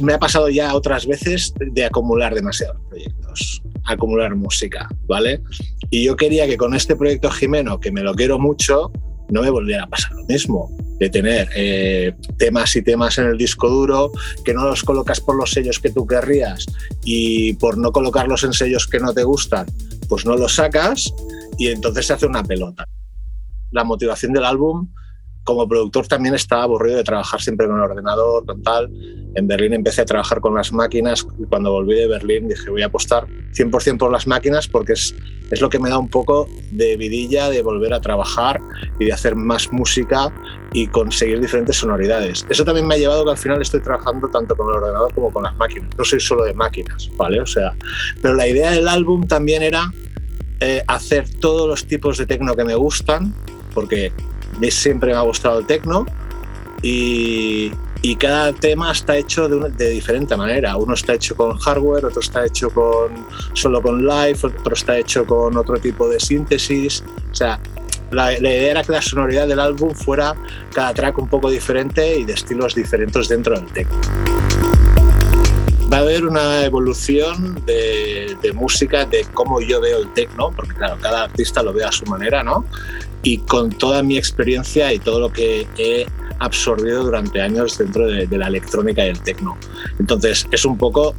me 0.03 0.15
ha 0.15 0.19
pasado 0.19 0.49
ya 0.49 0.75
otras 0.75 1.07
veces 1.07 1.55
de 1.59 1.85
acumular 1.85 2.35
demasiados 2.35 2.81
proyectos, 2.89 3.63
acumular 3.85 4.35
música, 4.35 4.89
¿vale? 5.07 5.43
Y 5.91 6.05
yo 6.05 6.17
quería 6.17 6.47
que 6.47 6.57
con 6.57 6.75
este 6.75 6.97
proyecto 6.97 7.31
Jimeno, 7.31 7.79
que 7.79 7.93
me 7.93 8.03
lo 8.03 8.15
quiero 8.15 8.39
mucho, 8.39 8.91
no 9.29 9.43
me 9.43 9.51
volviera 9.51 9.85
a 9.85 9.87
pasar 9.89 10.13
lo 10.13 10.25
mismo. 10.25 10.71
De 10.99 11.11
tener 11.11 11.49
eh, 11.55 12.15
temas 12.39 12.75
y 12.75 12.83
temas 12.83 13.19
en 13.19 13.27
el 13.27 13.37
disco 13.37 13.69
duro 13.69 14.13
que 14.45 14.55
no 14.55 14.65
los 14.65 14.83
colocas 14.83 15.21
por 15.21 15.37
los 15.37 15.51
sellos 15.51 15.79
que 15.79 15.91
tú 15.91 16.07
querrías 16.07 16.65
y 17.05 17.53
por 17.55 17.77
no 17.77 17.93
colocarlos 17.93 18.45
en 18.45 18.55
sellos 18.55 18.87
que 18.87 18.99
no 18.99 19.13
te 19.13 19.23
gustan, 19.23 19.67
pues 20.09 20.25
no 20.25 20.37
los 20.37 20.55
sacas 20.55 21.13
y 21.59 21.69
entonces 21.69 22.07
se 22.07 22.15
hace 22.15 22.27
una 22.27 22.43
pelota. 22.43 22.87
La 23.73 23.85
motivación 23.85 24.33
del 24.33 24.45
álbum 24.45 24.89
como 25.47 25.69
productor 25.69 26.09
también 26.09 26.35
estaba 26.35 26.65
aburrido 26.65 26.97
de 26.97 27.05
trabajar 27.05 27.41
siempre 27.41 27.69
con 27.69 27.77
el 27.77 27.83
ordenador, 27.83 28.45
con 28.45 28.65
tal. 28.65 28.91
En 29.37 29.47
Berlín 29.47 29.75
empecé 29.75 30.03
a 30.03 30.05
trabajar 30.05 30.41
con 30.41 30.57
las 30.57 30.73
máquinas 30.73 31.25
y 31.39 31.45
cuando 31.45 31.71
volví 31.71 31.95
de 31.95 32.09
Berlín 32.09 32.49
dije 32.49 32.69
voy 32.69 32.83
a 32.83 32.87
apostar 32.87 33.29
100% 33.55 33.97
por 33.97 34.11
las 34.11 34.27
máquinas 34.27 34.67
porque 34.67 34.95
es, 34.95 35.15
es 35.53 35.61
lo 35.61 35.71
que 35.71 35.79
me 35.79 35.89
da 35.89 35.99
un 35.99 36.09
poco 36.09 36.49
de 36.73 36.97
vidilla 36.97 37.49
de 37.49 37.63
volver 37.63 37.95
a 37.95 38.01
trabajar 38.01 38.61
y 38.99 39.05
de 39.05 39.13
hacer 39.13 39.37
más 39.37 39.73
música 39.73 40.35
y 40.73 40.89
conseguir 40.89 41.41
diferentes 41.41 41.77
sonoridades. 41.77 42.45
Eso 42.49 42.65
también 42.65 42.89
me 42.89 42.97
ha 42.97 42.99
llevado 42.99 43.25
que 43.25 43.31
al 43.31 43.39
final 43.39 43.63
estoy 43.63 43.81
trabajando 43.81 44.29
tanto 44.29 44.57
con 44.57 44.69
el 44.69 44.83
ordenador 44.83 45.15
como 45.15 45.33
con 45.33 45.45
las 45.45 45.55
máquinas. 45.55 45.91
No 45.97 46.05
soy 46.05 46.19
solo 46.19 46.43
de 46.43 46.55
máquinas, 46.55 47.09
¿vale? 47.17 47.41
O 47.41 47.47
sea, 47.47 47.73
pero 48.21 48.35
la 48.35 48.49
idea 48.49 48.73
del 48.73 48.89
álbum 48.89 49.29
también 49.29 49.63
era 49.63 49.93
eh, 50.59 50.83
hacer 50.89 51.29
todos 51.39 51.69
los 51.69 51.87
tipos 51.87 52.19
de 52.19 52.27
tecno 52.27 52.57
que 52.57 52.65
me 52.65 52.75
gustan 52.75 53.33
porque 53.73 54.11
mí 54.59 54.71
siempre 54.71 55.13
me 55.13 55.19
ha 55.19 55.23
gustado 55.23 55.59
el 55.61 55.67
techno 55.67 56.07
y, 56.83 57.73
y 58.03 58.17
cada 58.17 58.53
tema 58.53 58.93
está 58.93 59.17
hecho 59.17 59.49
de, 59.49 59.57
una, 59.57 59.69
de, 59.69 59.91
diferente 59.91 60.37
manera. 60.37 60.77
Uno 60.77 60.95
está 60.95 61.15
hecho 61.15 61.37
con 61.37 61.57
hardware, 61.59 62.05
otro 62.05 62.21
está 62.21 62.45
hecho 62.45 62.71
con, 62.71 63.27
solo 63.53 63.83
con 63.83 64.07
live, 64.07 64.39
otro 64.43 64.75
está 64.75 64.99
hecho 64.99 65.25
con 65.27 65.57
otro 65.57 65.79
tipo 65.79 66.09
de 66.09 66.21
síntesis. 66.21 67.03
O 67.31 67.35
sea, 67.35 67.59
la, 68.11 68.27
la, 68.33 68.39
idea 68.39 68.71
era 68.71 68.85
que 68.85 68.93
la 68.93 69.03
sonoridad 69.03 69.49
del 69.49 69.61
álbum 69.61 69.95
fuera 69.95 70.35
cada 70.73 70.95
track 70.95 71.19
un 71.19 71.29
poco 71.29 71.51
diferente 71.51 72.19
y 72.19 72.25
de 72.25 72.35
estilos 72.35 72.75
diferentes 72.75 73.29
dentro 73.29 73.59
del 73.59 73.67
techno. 73.73 74.01
Va 75.93 75.99
a 75.99 76.01
haber 76.01 76.27
una 76.27 76.65
evolución 76.65 77.65
de, 77.65 78.37
de 78.43 78.53
música, 78.53 79.05
de 79.05 79.25
cómo 79.33 79.61
yo 79.61 79.81
veo 79.81 79.99
el 79.99 80.13
techno, 80.15 80.51
porque 80.51 80.75
claro, 80.75 80.97
cada 81.01 81.25
artista 81.25 81.63
lo 81.63 81.73
ve 81.73 81.85
a 81.85 81.93
su 81.93 82.05
manera, 82.07 82.43
¿no? 82.43 82.65
Y 83.27 83.39
con 83.39 83.71
toda 83.71 84.05
mi 84.05 84.17
experiencia 84.17 84.93
y 84.93 85.01
todo 85.01 85.19
lo 85.19 85.33
que 85.33 85.67
he 85.79 86.07
absorbido 86.39 87.03
durante 87.03 87.41
años 87.43 87.77
dentro 87.77 88.07
de, 88.07 88.29
de 88.29 88.39
la 88.39 88.47
electrónica 88.47 89.05
y 89.05 89.09
el 89.09 89.21
techno. 89.21 89.59
Entonces 89.99 90.47
es 90.53 90.65
un 90.65 90.79
poco 90.79 91.13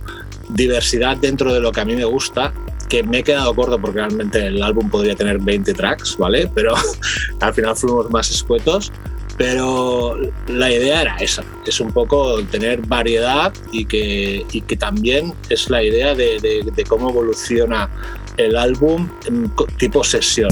diversidad 0.48 1.18
dentro 1.18 1.54
de 1.54 1.60
lo 1.60 1.74
que 1.74 1.82
a 1.82 1.86
mí 1.86 1.98
me 1.98 2.06
gusta, 2.06 2.54
que 2.88 3.04
me 3.04 3.20
he 3.20 3.24
quedado 3.24 3.54
corto 3.54 3.78
porque 3.78 3.98
realmente 3.98 4.48
el 4.48 4.64
álbum 4.64 4.90
podría 4.90 5.16
tener 5.16 5.40
20 5.40 5.74
tracks, 5.74 6.16
¿vale? 6.18 6.50
Pero 6.56 6.76
al 7.42 7.54
final 7.54 7.76
fuimos 7.76 8.10
más 8.10 8.32
escuetos. 8.32 8.90
Pero 9.38 10.18
la 10.48 10.72
idea 10.72 11.02
era 11.02 11.18
esa, 11.18 11.44
es 11.66 11.80
un 11.80 11.92
poco 11.92 12.42
tener 12.46 12.82
variedad 12.88 13.54
y 13.72 13.86
que, 13.86 14.44
y 14.52 14.62
que 14.62 14.76
también 14.78 15.32
es 15.50 15.70
la 15.70 15.84
idea 15.84 16.16
de, 16.16 16.40
de, 16.40 16.72
de 16.76 16.84
cómo 16.86 17.12
evoluciona 17.12 17.88
el 18.38 18.56
álbum 18.56 19.08
en 19.28 19.52
tipo 19.78 20.04
sesión. 20.04 20.50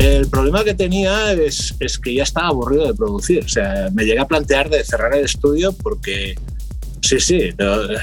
El 0.00 0.30
problema 0.30 0.64
que 0.64 0.72
tenía 0.72 1.30
es, 1.34 1.74
es, 1.78 1.98
que 1.98 2.14
ya 2.14 2.22
estaba 2.22 2.48
aburrido 2.48 2.86
de 2.86 2.94
producir. 2.94 3.44
O 3.44 3.48
sea, 3.48 3.90
me 3.92 4.06
llegué 4.06 4.18
a 4.18 4.26
plantear 4.26 4.70
de 4.70 4.82
cerrar 4.82 5.14
el 5.14 5.26
estudio 5.26 5.74
porque, 5.74 6.36
sí, 7.02 7.20
sí, 7.20 7.50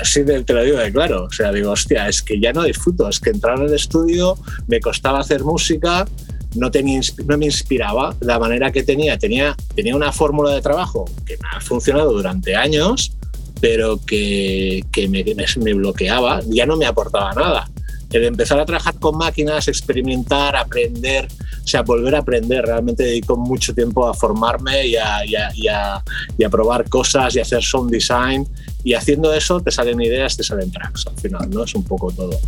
sí 0.03 0.24
te 0.24 0.53
lo 0.53 0.64
digo 0.64 0.78
de 0.78 0.91
claro. 0.91 1.24
O 1.24 1.32
sea, 1.32 1.52
digo, 1.52 1.72
hostia, 1.72 2.07
es 2.07 2.22
que 2.22 2.40
ya 2.40 2.53
no 2.53 2.61
disfruto. 2.61 3.10
Es 3.10 3.19
que 3.19 3.32
entrar 3.32 3.57
en 3.57 3.65
el 3.65 3.74
estudio 3.74 4.38
me 4.68 4.80
costaba 4.80 5.22
hacer 5.22 5.44
música, 5.44 6.06
no, 6.53 6.69
tenía, 6.69 7.02
no 7.26 7.36
me 7.36 7.45
inspiraba 7.45 8.15
la 8.19 8.38
manera 8.38 8.72
que 8.72 8.84
tenía. 8.84 9.18
Tenía, 9.18 9.56
tenía 9.74 9.95
una 9.95 10.11
fórmula 10.11 10.53
de 10.53 10.61
trabajo 10.61 11.06
que 11.26 11.36
me 11.38 11.49
ha 11.52 11.61
funcionado 11.61 12.14
durante 12.14 12.56
años, 12.56 13.18
pero 13.60 13.99
que, 14.06 14.86
que 14.91 15.10
me, 15.10 15.26
me 15.64 15.74
bloqueaba, 15.74 16.41
ya 16.45 16.68
no 16.68 16.78
me 16.78 16.86
aportaba 16.86 17.34
nada 17.34 17.68
el 18.12 18.24
empezar 18.24 18.60
a 18.60 18.66
trabajar 18.66 18.98
con 19.00 19.18
máquinas, 19.18 19.68
experimentar, 19.68 20.56
aprender, 20.56 21.28
o 21.64 21.68
sea, 21.68 21.82
volver 21.82 22.16
a 22.16 22.20
aprender. 22.20 22.66
Realmente 22.66 23.04
dedico 23.04 23.36
mucho 23.36 23.74
tiempo 23.74 24.08
a 24.08 24.14
formarme 24.14 24.88
y 24.88 24.96
a, 24.96 25.26
y 25.26 25.36
a, 25.36 25.52
y 25.54 25.68
a, 25.68 26.02
y 26.38 26.44
a 26.44 26.50
probar 26.50 26.90
cosas 26.90 27.36
y 27.36 27.40
hacer 27.40 27.64
sound 27.64 27.92
design. 27.92 28.48
Y 28.84 28.94
haciendo 28.94 29.34
eso 29.34 29.60
te 29.60 29.72
salen 29.72 30.00
ideas, 30.02 30.38
te 30.38 30.44
salen 30.44 30.72
tracks 30.72 31.08
al 31.08 31.18
final, 31.18 31.50
¿no? 31.50 31.64
Es 31.64 31.76
un 31.76 31.84
poco 31.84 32.12
todo. 32.12 32.40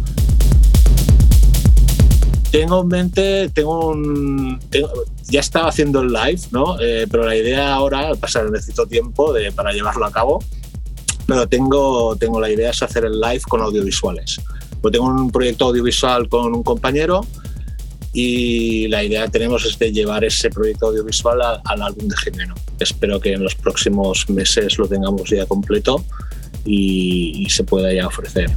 Tengo 2.52 2.82
en 2.82 2.88
mente, 2.88 3.50
tengo 3.50 3.90
un. 3.90 4.60
Tengo, 4.70 4.90
ya 5.30 5.40
estaba 5.40 5.70
haciendo 5.70 6.02
el 6.02 6.12
live, 6.12 6.42
¿no? 6.52 6.80
Eh, 6.80 7.06
pero 7.12 7.26
la 7.26 7.36
idea 7.36 7.74
ahora, 7.74 8.16
pasa, 8.16 8.44
necesito 8.44 8.88
tiempo 8.88 9.34
de, 9.34 9.52
para 9.52 9.72
llevarlo 9.72 10.06
a 10.06 10.12
cabo, 10.12 10.44
pero 11.28 11.48
tengo, 11.48 12.16
tengo 12.16 12.40
la 12.40 12.50
idea 12.50 12.72
es 12.72 12.82
hacer 12.82 13.06
el 13.06 13.20
live 13.20 13.42
con 13.48 13.62
audiovisuales. 13.62 14.42
Pues 14.82 14.92
tengo 14.92 15.08
un 15.08 15.32
proyecto 15.32 15.66
audiovisual 15.66 16.30
con 16.30 16.54
un 16.54 16.64
compañero 16.64 17.26
y 18.14 18.88
la 18.88 19.04
idea 19.04 19.26
que 19.26 19.32
tenemos 19.32 19.66
es 19.66 19.78
de 19.78 19.92
llevar 19.92 20.24
ese 20.24 20.50
proyecto 20.50 20.88
audiovisual 20.88 21.40
al, 21.64 21.82
álbum 21.82 22.08
de 22.08 22.16
Jimeno. 22.18 22.56
Espero 22.80 23.20
que 23.20 23.34
en 23.34 23.44
los 23.44 23.56
próximos 23.56 24.30
meses 24.30 24.78
lo 24.78 24.88
tengamos 24.88 25.30
ya 25.30 25.46
completo 25.46 26.04
y, 26.66 27.44
y 27.46 27.50
se 27.50 27.64
pueda 27.64 27.94
ya 27.94 28.08
ofrecer. 28.08 28.50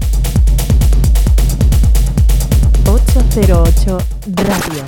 808 2.87 3.99
Radio. 4.37 4.85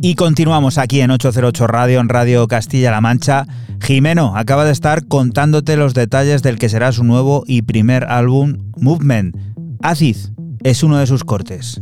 Y 0.00 0.14
continuamos 0.14 0.78
aquí 0.78 1.02
en 1.02 1.10
808 1.10 1.66
Radio, 1.66 2.00
en 2.00 2.08
Radio 2.08 2.48
Castilla-La 2.48 3.02
Mancha. 3.02 3.46
Jimeno 3.82 4.34
acaba 4.34 4.64
de 4.64 4.72
estar 4.72 5.06
contándote 5.06 5.76
los 5.76 5.92
detalles 5.92 6.42
del 6.42 6.58
que 6.58 6.70
será 6.70 6.90
su 6.90 7.04
nuevo 7.04 7.44
y 7.46 7.60
primer 7.60 8.04
álbum, 8.04 8.72
Movement. 8.78 9.36
Acid 9.82 10.16
es 10.62 10.82
uno 10.82 10.98
de 10.98 11.06
sus 11.06 11.24
cortes. 11.24 11.80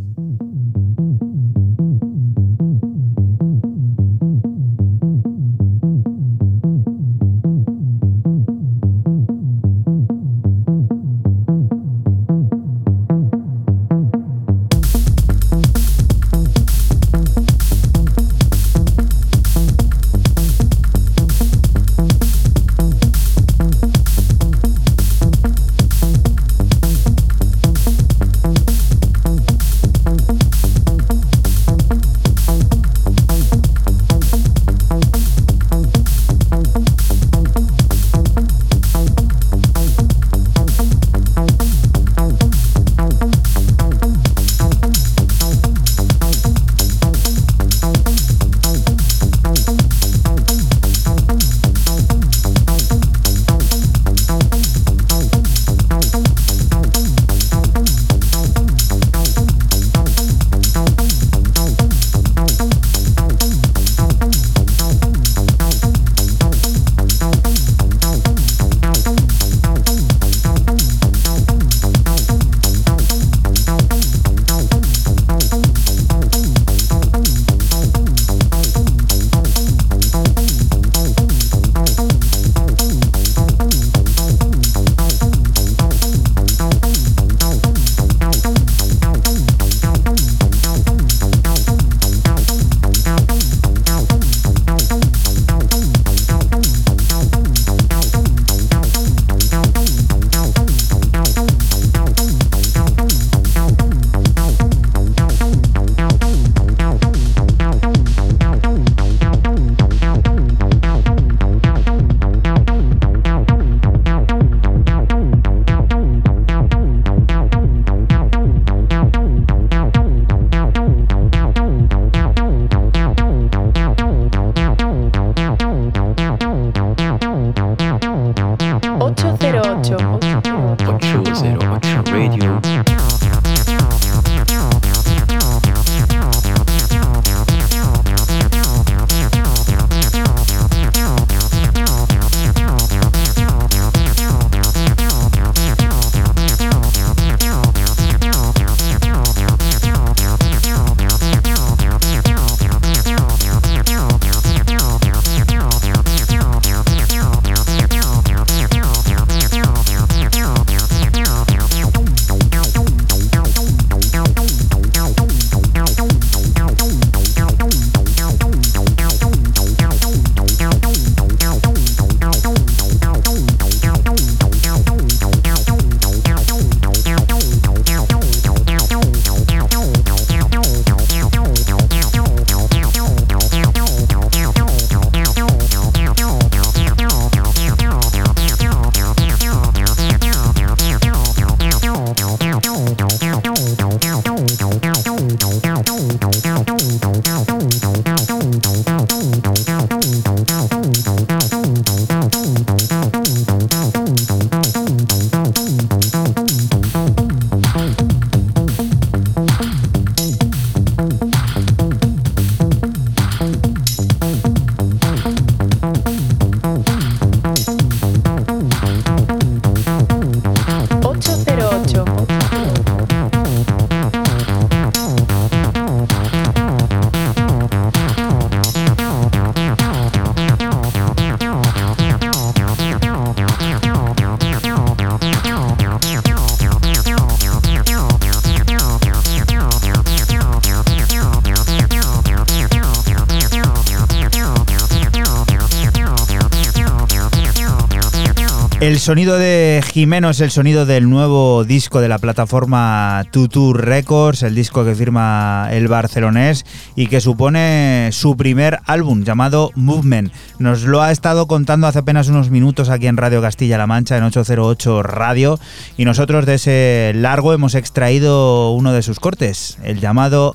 Sonido 249.08 249.38
de 249.38 249.82
Jimeno 249.90 250.28
es 250.28 250.42
el 250.42 250.50
sonido 250.50 250.84
del 250.84 251.08
nuevo 251.08 251.64
disco 251.64 252.02
de 252.02 252.10
la 252.10 252.18
plataforma 252.18 253.24
Tutu 253.32 253.72
Records, 253.72 254.42
el 254.42 254.54
disco 254.54 254.84
que 254.84 254.94
firma 254.94 255.68
el 255.70 255.88
barcelonés 255.88 256.66
y 256.94 257.06
que 257.06 257.22
supone 257.22 258.10
su 258.12 258.36
primer 258.36 258.80
álbum 258.84 259.24
llamado 259.24 259.70
Movement. 259.76 260.30
Nos 260.58 260.82
lo 260.82 261.00
ha 261.00 261.10
estado 261.10 261.46
contando 261.46 261.86
hace 261.86 262.00
apenas 262.00 262.28
unos 262.28 262.50
minutos 262.50 262.90
aquí 262.90 263.06
en 263.06 263.16
Radio 263.16 263.40
Castilla-La 263.40 263.86
Mancha 263.86 264.18
en 264.18 264.24
808 264.24 265.02
Radio 265.02 265.58
y 265.96 266.04
nosotros 266.04 266.44
de 266.44 266.56
ese 266.56 267.12
largo 267.14 267.54
hemos 267.54 267.74
extraído 267.74 268.72
uno 268.72 268.92
de 268.92 269.00
sus 269.00 269.20
cortes, 269.20 269.78
el 269.84 270.00
llamado 270.00 270.54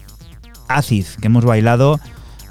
Acid, 0.68 1.08
que 1.20 1.26
hemos 1.26 1.44
bailado 1.44 2.00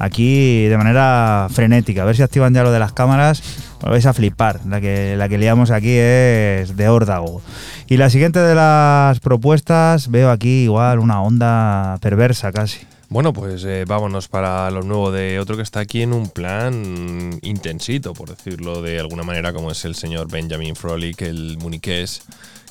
aquí 0.03 0.67
de 0.67 0.77
manera 0.77 1.47
frenética. 1.51 2.03
A 2.03 2.05
ver 2.05 2.17
si 2.17 2.23
activan 2.23 2.53
ya 2.53 2.65
lo 2.65 2.73
de 2.73 2.81
las 2.81 2.93
cámaras. 2.93 3.43
Os 3.83 3.91
vais 3.91 4.05
a 4.05 4.13
flipar. 4.13 4.61
La 4.67 4.81
que, 4.81 5.15
la 5.17 5.29
que 5.29 5.39
liamos 5.39 5.71
aquí 5.71 5.95
es 5.97 6.77
de 6.77 6.89
órdago. 6.89 7.41
Y 7.87 7.97
la 7.97 8.11
siguiente 8.11 8.41
de 8.41 8.55
las 8.55 9.21
propuestas, 9.21 10.11
veo 10.11 10.31
aquí 10.31 10.65
igual 10.65 10.99
una 10.99 11.23
onda 11.23 11.99
perversa 12.01 12.53
casi. 12.53 12.81
Bueno, 13.09 13.33
pues 13.33 13.63
eh, 13.65 13.85
vámonos 13.87 14.29
para 14.29 14.71
lo 14.71 14.83
nuevo 14.83 15.13
de 15.13 15.39
otro 15.39 15.57
que 15.57 15.63
está 15.63 15.81
aquí 15.81 16.01
en 16.01 16.15
un 16.15 16.31
plan 16.31 17.39
intensito, 17.43 18.15
por 18.15 18.31
decirlo 18.31 18.81
de 18.81 18.99
alguna 18.99 19.23
manera, 19.23 19.53
como 19.53 19.71
es 19.71 19.85
el 19.85 19.95
señor 19.95 20.31
Benjamin 20.31 20.75
Frolic, 20.75 21.21
el 21.21 21.59
muniqués, 21.59 22.23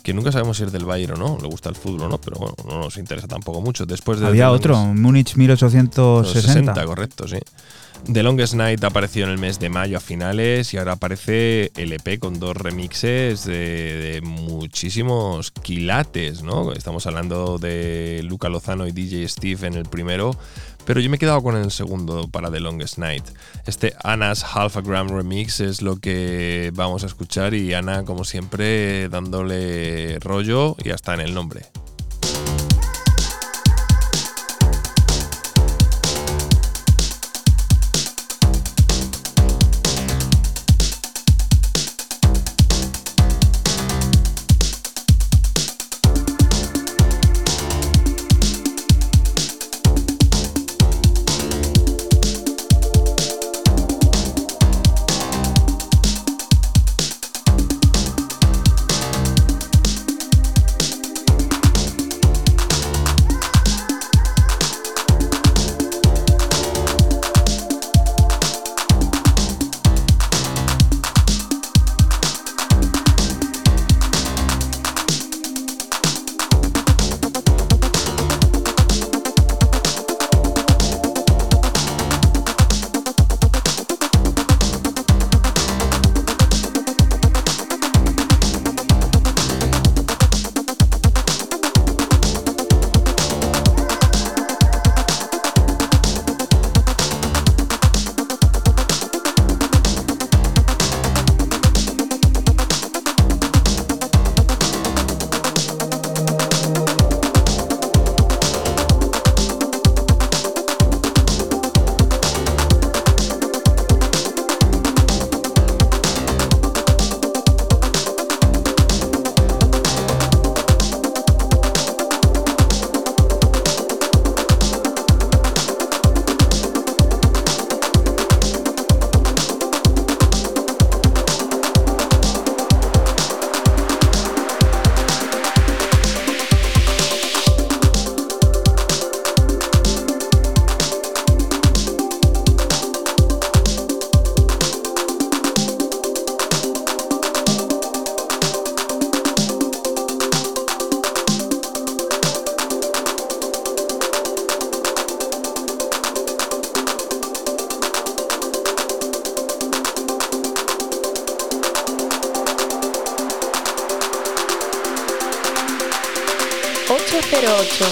que 0.03 0.13
nunca 0.13 0.31
sabemos 0.31 0.57
si 0.57 0.63
es 0.63 0.71
del 0.71 0.85
Bayern 0.85 1.13
o 1.13 1.17
no, 1.17 1.37
le 1.41 1.47
gusta 1.47 1.69
el 1.69 1.75
fútbol 1.75 2.03
o 2.03 2.09
no, 2.09 2.19
pero 2.19 2.37
bueno, 2.39 2.55
no 2.67 2.79
nos 2.79 2.97
interesa 2.97 3.27
tampoco 3.27 3.61
mucho. 3.61 3.85
Después 3.85 4.19
de 4.19 4.27
Había 4.27 4.45
The 4.47 4.49
otro, 4.55 4.73
Longest- 4.75 4.95
Múnich 4.99 5.35
1860. 5.35 6.41
60, 6.73 6.85
correcto, 6.85 7.27
sí. 7.27 7.37
The 8.11 8.23
Longest 8.23 8.55
Night 8.55 8.83
apareció 8.83 9.25
en 9.25 9.29
el 9.29 9.37
mes 9.37 9.59
de 9.59 9.69
mayo 9.69 9.97
a 9.97 9.99
finales 9.99 10.73
y 10.73 10.77
ahora 10.77 10.93
aparece 10.93 11.71
el 11.77 11.93
EP 11.93 12.17
con 12.17 12.39
dos 12.39 12.57
remixes 12.57 13.45
de, 13.45 13.53
de 14.13 14.21
muchísimos 14.21 15.51
quilates, 15.51 16.41
¿no? 16.41 16.73
Estamos 16.73 17.05
hablando 17.05 17.59
de 17.59 18.21
Luca 18.23 18.49
Lozano 18.49 18.87
y 18.87 18.91
DJ 18.91 19.27
Steve 19.27 19.67
en 19.67 19.75
el 19.75 19.83
primero, 19.85 20.35
pero 20.85 20.99
yo 20.99 21.09
me 21.09 21.15
he 21.15 21.19
quedado 21.19 21.41
con 21.41 21.55
el 21.55 21.71
segundo 21.71 22.27
para 22.27 22.51
The 22.51 22.59
Longest 22.59 22.97
Night. 22.97 23.23
Este 23.65 23.93
Anna's 24.03 24.43
Half 24.43 24.77
a 24.77 24.81
Gram 24.81 25.09
Remix 25.09 25.59
es 25.59 25.81
lo 25.81 25.97
que 25.97 26.71
vamos 26.73 27.03
a 27.03 27.07
escuchar 27.07 27.53
y 27.53 27.73
Ana, 27.73 28.03
como 28.03 28.23
siempre, 28.23 29.09
dándole 29.09 30.19
rollo 30.19 30.75
y 30.83 30.89
hasta 30.91 31.13
en 31.13 31.21
el 31.21 31.33
nombre. 31.33 31.61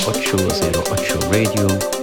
808 0.06 1.30
Radio. 1.30 1.99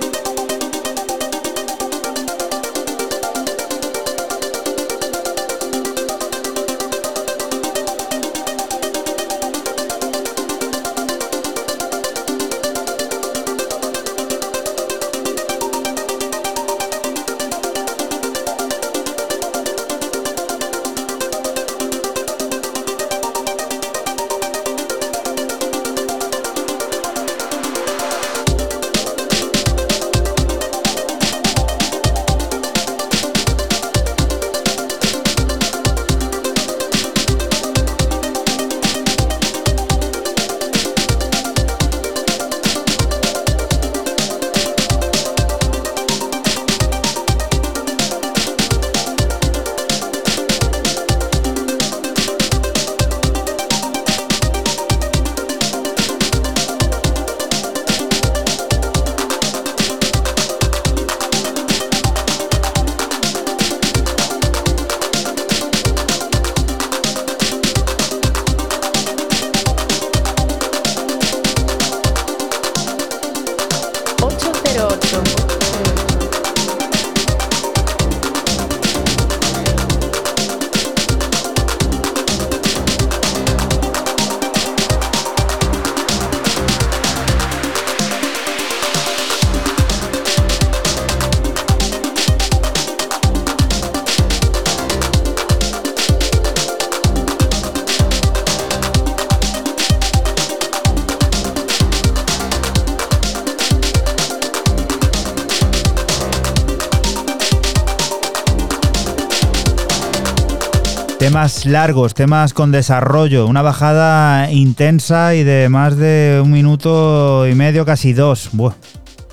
Temas 111.66 111.82
largos, 111.82 112.14
temas 112.14 112.54
con 112.54 112.70
desarrollo, 112.70 113.48
una 113.48 113.60
bajada 113.60 114.52
intensa 114.52 115.34
y 115.34 115.42
de 115.42 115.68
más 115.68 115.96
de 115.96 116.40
un 116.40 116.52
minuto 116.52 117.44
y 117.48 117.56
medio, 117.56 117.84
casi 117.84 118.12
dos. 118.12 118.50
Buah. 118.52 118.74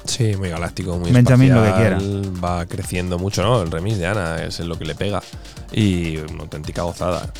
Sí, 0.05 0.35
muy 0.35 0.49
galáctico, 0.49 0.97
muy 0.97 1.11
Benjamín, 1.11 1.53
lo 1.53 1.61
que 1.61 1.68
espacial, 1.68 2.43
Va 2.43 2.65
creciendo 2.65 3.19
mucho, 3.19 3.43
¿no? 3.43 3.61
El 3.61 3.69
remix 3.69 3.99
de 3.99 4.07
Ana 4.07 4.43
es 4.43 4.60
lo 4.61 4.80
que 4.80 4.85
le 4.85 4.95
pega. 4.95 5.22
Y 5.72 6.18
una 6.18 6.43
auténtica 6.43 6.81
gozada. 6.81 7.31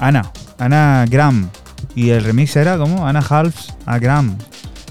Ana, 0.00 0.32
Ana 0.58 1.04
Gram. 1.08 1.48
¿Y 1.94 2.10
el 2.10 2.24
remix 2.24 2.56
era 2.56 2.76
cómo? 2.78 3.06
Ana 3.06 3.20
Halves 3.20 3.72
a 3.86 4.00
Gram. 4.00 4.36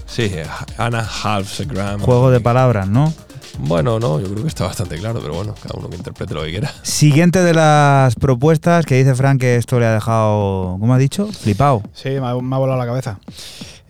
Sí, 0.06 0.32
Ana 0.78 1.06
Halves 1.06 1.60
a 1.60 1.64
Gram. 1.66 2.00
Juego 2.00 2.32
de 2.32 2.40
palabras, 2.40 2.88
¿no? 2.88 3.14
Bueno, 3.60 4.00
no, 4.00 4.22
yo 4.22 4.30
creo 4.30 4.44
que 4.44 4.48
está 4.48 4.66
bastante 4.66 4.98
claro, 4.98 5.20
pero 5.20 5.34
bueno, 5.34 5.54
cada 5.62 5.78
uno 5.78 5.90
que 5.90 5.98
interprete 5.98 6.34
lo 6.34 6.44
que 6.44 6.52
quiera. 6.52 6.72
Siguiente 7.02 7.42
de 7.42 7.56
las 7.56 8.14
propuestas 8.14 8.86
que 8.86 8.94
dice 8.94 9.16
Frank 9.16 9.42
que 9.42 9.56
esto 9.56 9.80
le 9.80 9.88
ha 9.88 9.94
dejado, 9.96 10.78
¿cómo 10.80 10.94
ha 10.94 11.00
dicho? 11.00 11.26
Flipado. 11.32 11.82
Sí, 11.96 12.10
me 12.10 12.28
ha, 12.28 12.36
me 12.36 12.56
ha 12.56 12.60
volado 12.60 12.78
la 12.78 12.86
cabeza. 12.86 13.20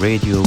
Radio. 0.08 0.47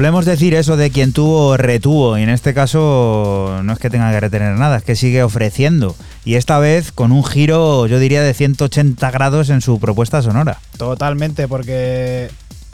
Solemos 0.00 0.24
decir 0.24 0.54
eso 0.54 0.78
de 0.78 0.90
quien 0.90 1.12
tuvo, 1.12 1.58
retuvo, 1.58 2.16
y 2.16 2.22
en 2.22 2.30
este 2.30 2.54
caso 2.54 3.60
no 3.62 3.70
es 3.74 3.78
que 3.78 3.90
tenga 3.90 4.10
que 4.10 4.18
retener 4.18 4.56
nada, 4.56 4.78
es 4.78 4.82
que 4.82 4.96
sigue 4.96 5.22
ofreciendo. 5.22 5.94
Y 6.24 6.36
esta 6.36 6.58
vez 6.58 6.90
con 6.90 7.12
un 7.12 7.22
giro, 7.22 7.86
yo 7.86 7.98
diría, 7.98 8.22
de 8.22 8.32
180 8.32 9.10
grados 9.10 9.50
en 9.50 9.60
su 9.60 9.78
propuesta 9.78 10.22
sonora. 10.22 10.58
Totalmente, 10.78 11.48
porque 11.48 12.30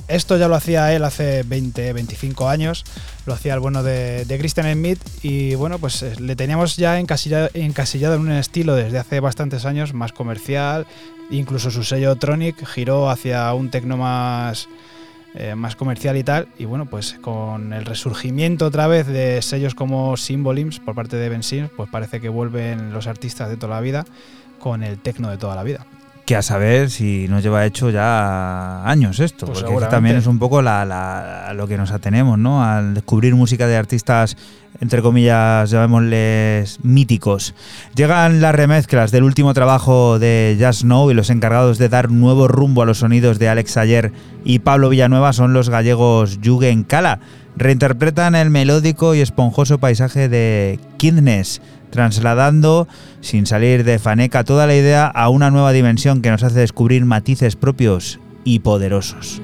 esto 0.07 0.37
ya 0.37 0.47
lo 0.47 0.55
hacía 0.55 0.93
él 0.93 1.03
hace 1.03 1.43
20, 1.43 1.95
25 1.95 2.49
años, 2.49 2.85
lo 3.27 3.35
hacía 3.35 3.55
el 3.55 3.61
bueno 3.61 3.83
de, 3.83 4.25
de 4.25 4.39
Christian 4.39 4.73
Smith 4.73 5.01
y 5.21 5.57
bueno, 5.57 5.81
pues 5.81 6.05
eh, 6.05 6.15
le 6.21 6.37
teníamos 6.37 6.77
ya 6.77 7.01
encasillado, 7.01 7.49
encasillado 7.55 8.15
en 8.15 8.21
un 8.21 8.31
estilo 8.31 8.77
desde 8.77 8.99
hace 8.99 9.19
bastantes 9.19 9.65
años 9.65 9.95
más 9.95 10.13
comercial, 10.13 10.87
incluso 11.33 11.73
su 11.73 11.83
sello 11.83 12.15
Tronic 12.15 12.65
giró 12.65 13.11
hacia 13.11 13.53
un 13.53 13.73
tecno 13.73 13.97
más, 13.97 14.69
eh, 15.37 15.55
más 15.55 15.77
comercial 15.77 16.17
y 16.17 16.25
tal, 16.25 16.49
y 16.59 16.65
bueno, 16.65 16.87
pues 16.87 17.15
con 17.21 17.73
el 17.73 17.85
resurgimiento 17.85 18.67
otra 18.67 18.87
vez 18.87 19.07
de 19.07 19.41
sellos 19.43 19.75
como 19.75 20.17
Symbolims 20.17 20.81
por 20.81 20.95
parte 20.95 21.17
de 21.17 21.29
Ben 21.29 21.43
Sims, 21.43 21.71
pues 21.77 21.89
parece 21.91 22.21
que 22.21 22.29
vuelven 22.29 22.93
los 22.93 23.07
artistas 23.07 23.49
de 23.49 23.57
toda 23.57 23.75
la 23.75 23.81
vida 23.81 24.05
con 24.59 24.83
el 24.83 24.99
tecno 24.99 25.31
de 25.31 25.37
toda 25.37 25.55
la 25.55 25.63
vida 25.63 25.86
que 26.27 26.35
a 26.35 26.43
saber 26.43 26.91
si 26.91 27.29
nos 27.29 27.43
lleva 27.45 27.65
hecho 27.65 27.89
ya 27.89 28.85
años 28.85 29.21
esto, 29.21 29.47
Pues 29.47 29.63
porque 29.63 29.87
también 29.87 30.17
es 30.17 30.27
un 30.27 30.41
poco 30.41 30.61
la, 30.61 31.53
lo 31.55 31.69
que 31.69 31.77
nos 31.77 31.93
atenemos, 31.93 32.37
¿no? 32.37 32.65
Al 32.65 32.95
descubrir 32.95 33.37
música 33.37 33.69
de 33.69 33.77
artistas, 33.77 34.37
entre 34.81 35.03
comillas, 35.03 35.71
llamémosles 35.71 36.81
míticos. 36.83 37.55
Llegan 37.95 38.41
las 38.41 38.57
remezclas 38.57 39.13
del 39.13 39.23
último 39.23 39.55
trabajo 39.55 40.19
de 40.19 40.59
Just 40.61 40.83
Know 40.83 41.13
y 41.13 41.15
los 41.15 41.31
encargados 41.31 41.79
de 41.79 41.89
dar 41.89 42.11
nuevo 42.11 42.49
rumbo 42.49 42.83
a 42.83 42.87
los 42.87 42.99
sonidos 42.99 43.39
de 43.39 43.49
Alex 43.49 43.77
Ayer 43.77 44.11
y 44.45 44.59
Pablo 44.59 44.89
Villanueva 44.89 45.33
son 45.33 45.53
los 45.53 45.71
gallegos 45.71 46.41
Juguen 46.45 46.83
Cala. 46.83 47.21
Reinterpretan 47.57 48.35
el 48.35 48.51
melódico 48.51 49.15
y 49.15 49.21
esponjoso 49.21 49.79
paisaje 49.79 50.29
de 50.29 50.79
Kidness, 50.99 51.63
trasladando, 51.91 52.87
sin 53.23 53.47
salir 53.47 53.83
de 53.85 53.99
Faneca, 53.99 54.45
toda 54.45 54.67
la 54.67 54.77
idea 54.77 55.07
a 55.07 55.31
una 55.31 55.51
nueva 55.51 55.73
dimensión 55.73 56.21
que 56.21 56.31
nos 56.31 56.43
hace 56.43 56.61
descubrir 56.61 57.05
matices 57.07 57.57
propios 57.57 58.21
y 58.45 58.59
poderosos. 58.59 59.41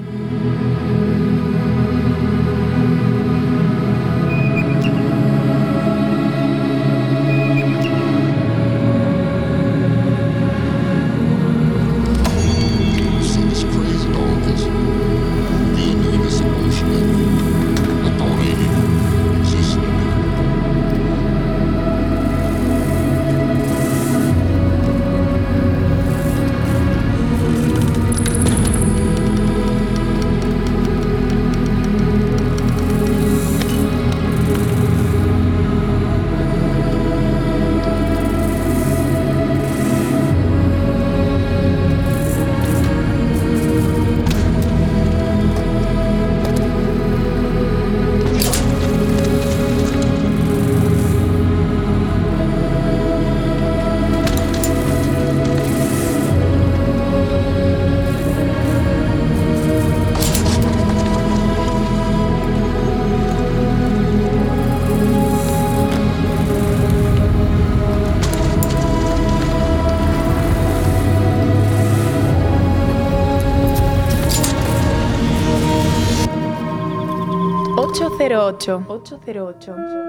08. 79.26 80.01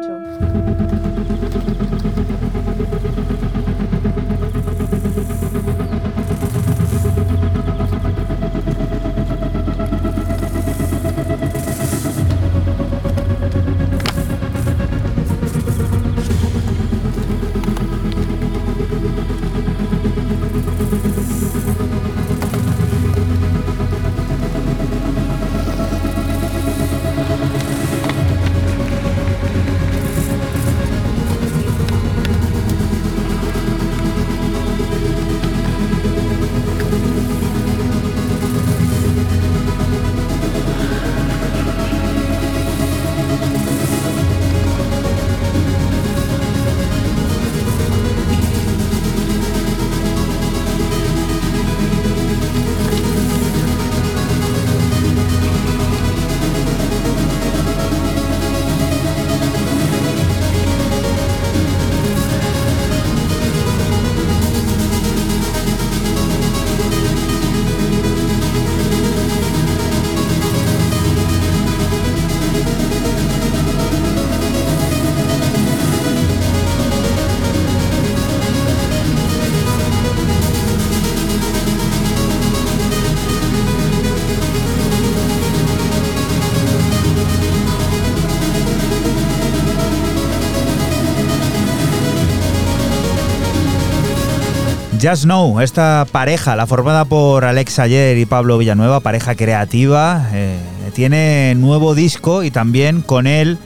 Just 95.04 95.26
Know, 95.26 95.60
esta 95.60 96.08
pareja, 96.10 96.56
la 96.56 96.66
formada 96.66 97.04
por 97.04 97.44
Alex 97.44 97.78
Ayer 97.80 98.18
y 98.18 98.26
Pablo 98.26 98.58
Villanueva, 98.58 99.02
pareja 99.02 99.36
creativa, 99.36 100.30
eh, 100.32 100.58
tiene 100.94 101.56
nuevo 101.58 101.94
disco 101.94 102.42
y 102.42 102.52
también 102.52 103.02
con 103.02 103.28
él, 103.28 103.58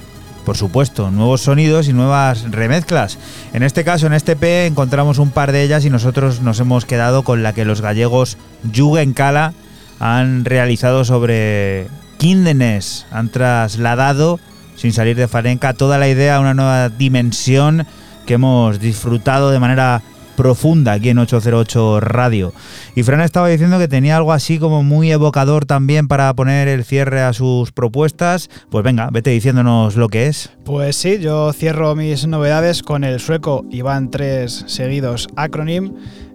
por 0.46 0.58
supuesto, 0.58 1.12
nuevos 1.12 1.42
sonidos 1.42 1.88
y 1.90 1.94
nuevas 1.94 2.50
remezclas. 2.50 3.20
En 3.54 3.62
este 3.62 3.84
caso, 3.84 4.08
en 4.08 4.14
este 4.14 4.36
P, 4.36 4.66
encontramos 4.66 5.20
un 5.20 5.30
par 5.30 5.52
de 5.52 5.62
ellas 5.62 5.86
y 5.86 5.92
nosotros 5.92 6.42
nos 6.42 6.60
hemos 6.60 6.86
quedado 6.86 7.22
con 7.22 7.44
la 7.44 7.54
que 7.54 7.66
los 7.66 7.82
gallegos 7.82 8.40
Juguen 8.76 9.14
Cala 9.14 9.54
han 10.00 10.44
realizado 10.44 11.06
sobre 11.06 11.86
Kindenes. 12.18 13.06
Han 13.12 13.30
trasladado, 13.30 14.40
sin 14.76 14.92
salir 14.92 15.16
de 15.16 15.28
Farenca, 15.28 15.76
toda 15.76 16.00
la 16.00 16.10
idea 16.10 16.38
a 16.38 16.40
una 16.40 16.56
nueva 16.56 16.90
dimensión 16.90 17.86
que 18.26 18.34
hemos 18.34 18.80
disfrutado 18.80 19.52
de 19.52 19.60
manera 19.60 20.02
profunda 20.38 20.94
aquí 20.94 21.10
en 21.10 21.18
808 21.18 22.00
Radio. 22.00 22.54
Y 22.96 23.04
Fran 23.04 23.20
estaba 23.20 23.50
diciendo 23.50 23.78
que 23.80 23.90
tenía 23.90 24.16
algo 24.16 24.32
así 24.32 24.60
como 24.60 24.84
muy 24.84 25.12
evocador 25.12 25.66
también 25.66 26.08
para 26.08 26.34
poner 26.34 26.70
el 26.70 26.86
cierre 26.86 27.22
a 27.22 27.34
sus 27.34 27.74
propuestas. 27.74 28.50
Pues 28.70 28.86
venga, 28.86 29.10
vete 29.12 29.32
diciéndonos 29.32 29.98
lo 29.98 30.08
que 30.08 30.28
es. 30.28 30.52
Pues 30.64 30.96
sí, 30.96 31.18
yo 31.20 31.52
cierro 31.52 31.96
mis 31.96 32.28
novedades 32.28 32.84
con 32.84 33.04
el 33.04 33.20
sueco 33.20 33.66
Iván 33.72 34.12
3 34.12 34.66
seguidos 34.68 35.28
Acronym, 35.36 35.94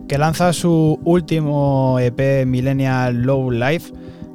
que 0.08 0.18
lanza 0.18 0.52
su 0.52 1.00
último 1.04 1.98
EP 2.00 2.44
Millennial 2.44 3.22
Low 3.22 3.50
Life 3.50 3.92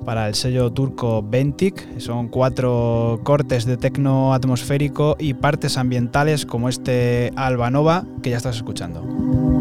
para 0.08 0.30
el 0.30 0.36
sello 0.36 0.72
turco 0.72 1.22
Ventic. 1.22 2.00
Son 2.00 2.30
cuatro 2.30 3.20
cortes 3.24 3.66
de 3.66 3.76
tecno 3.76 4.34
atmosférico 4.34 5.18
y 5.20 5.34
partes 5.34 5.78
ambientales 5.78 6.46
como 6.46 6.70
este 6.70 7.34
Albanova 7.36 8.06
que 8.24 8.30
ya 8.30 8.38
estás 8.38 8.56
escuchando. 8.56 9.57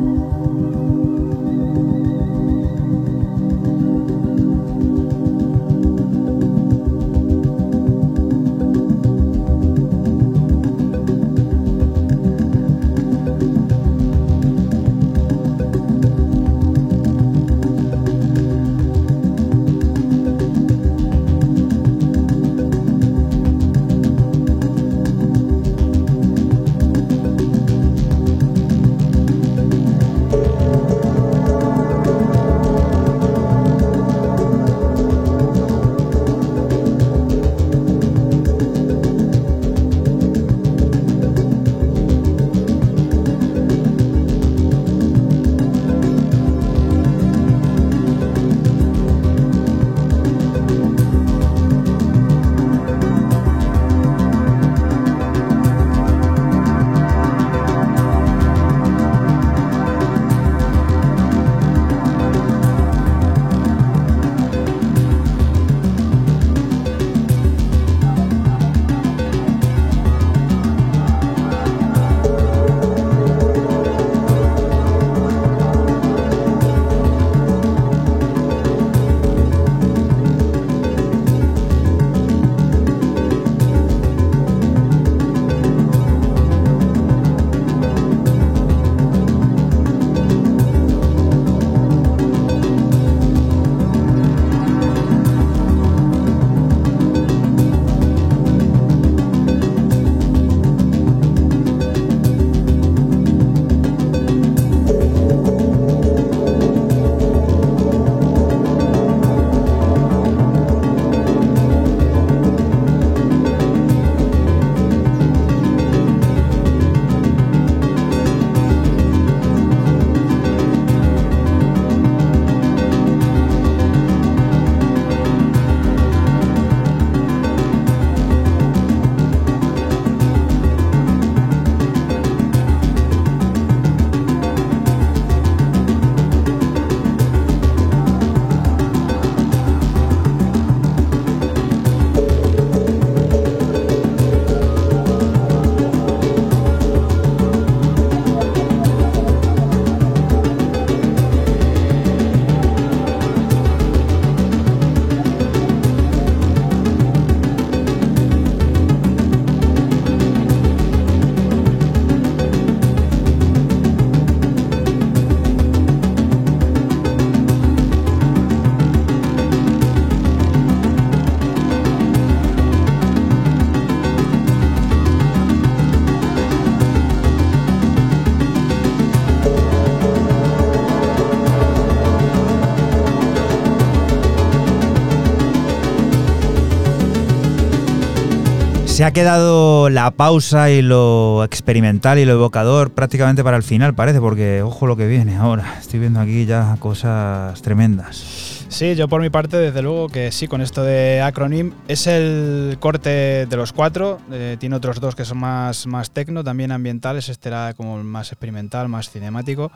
Ha 189.07 189.13
quedado 189.13 189.89
la 189.89 190.11
pausa 190.11 190.69
y 190.69 190.83
lo 190.83 191.45
experimental 191.45 192.19
y 192.19 192.25
lo 192.25 192.33
evocador 192.33 192.91
prácticamente 192.91 193.45
para 193.45 193.57
el 193.57 193.63
final, 193.63 193.95
parece, 193.95 194.21
porque 194.21 194.63
ojo 194.63 194.89
lo 194.89 194.97
que 194.97 195.07
viene 195.07 195.37
ahora. 195.37 195.77
Estoy 195.79 196.01
viendo 196.01 196.19
aquí 196.19 196.45
ya 196.45 196.77
cosas 196.81 197.63
tremendas. 197.63 198.67
Sí, 198.69 198.97
yo 198.97 199.07
por 199.07 199.21
mi 199.21 199.31
parte, 199.31 199.59
desde 199.59 199.81
luego 199.81 200.09
que 200.09 200.33
sí, 200.33 200.49
con 200.49 200.61
esto 200.61 200.83
de 200.83 201.23
Acronym. 201.23 201.73
Es 201.87 202.09
el 202.09 202.79
corte 202.81 203.47
de 203.47 203.57
los 203.57 203.73
cuatro. 203.73 204.19
eh, 204.33 204.57
tiene 204.59 204.75
otros 204.75 205.01
dos 205.01 205.15
que 205.15 205.25
son 205.25 205.39
más, 205.39 205.87
más 205.87 206.11
tecno, 206.11 206.43
también 206.43 206.73
ambientales. 206.73 207.29
Este 207.29 207.49
era 207.49 207.75
como 207.75 208.03
más 208.03 208.33
experimental, 208.33 208.89
más 208.89 209.09
cinemático. 209.09 209.71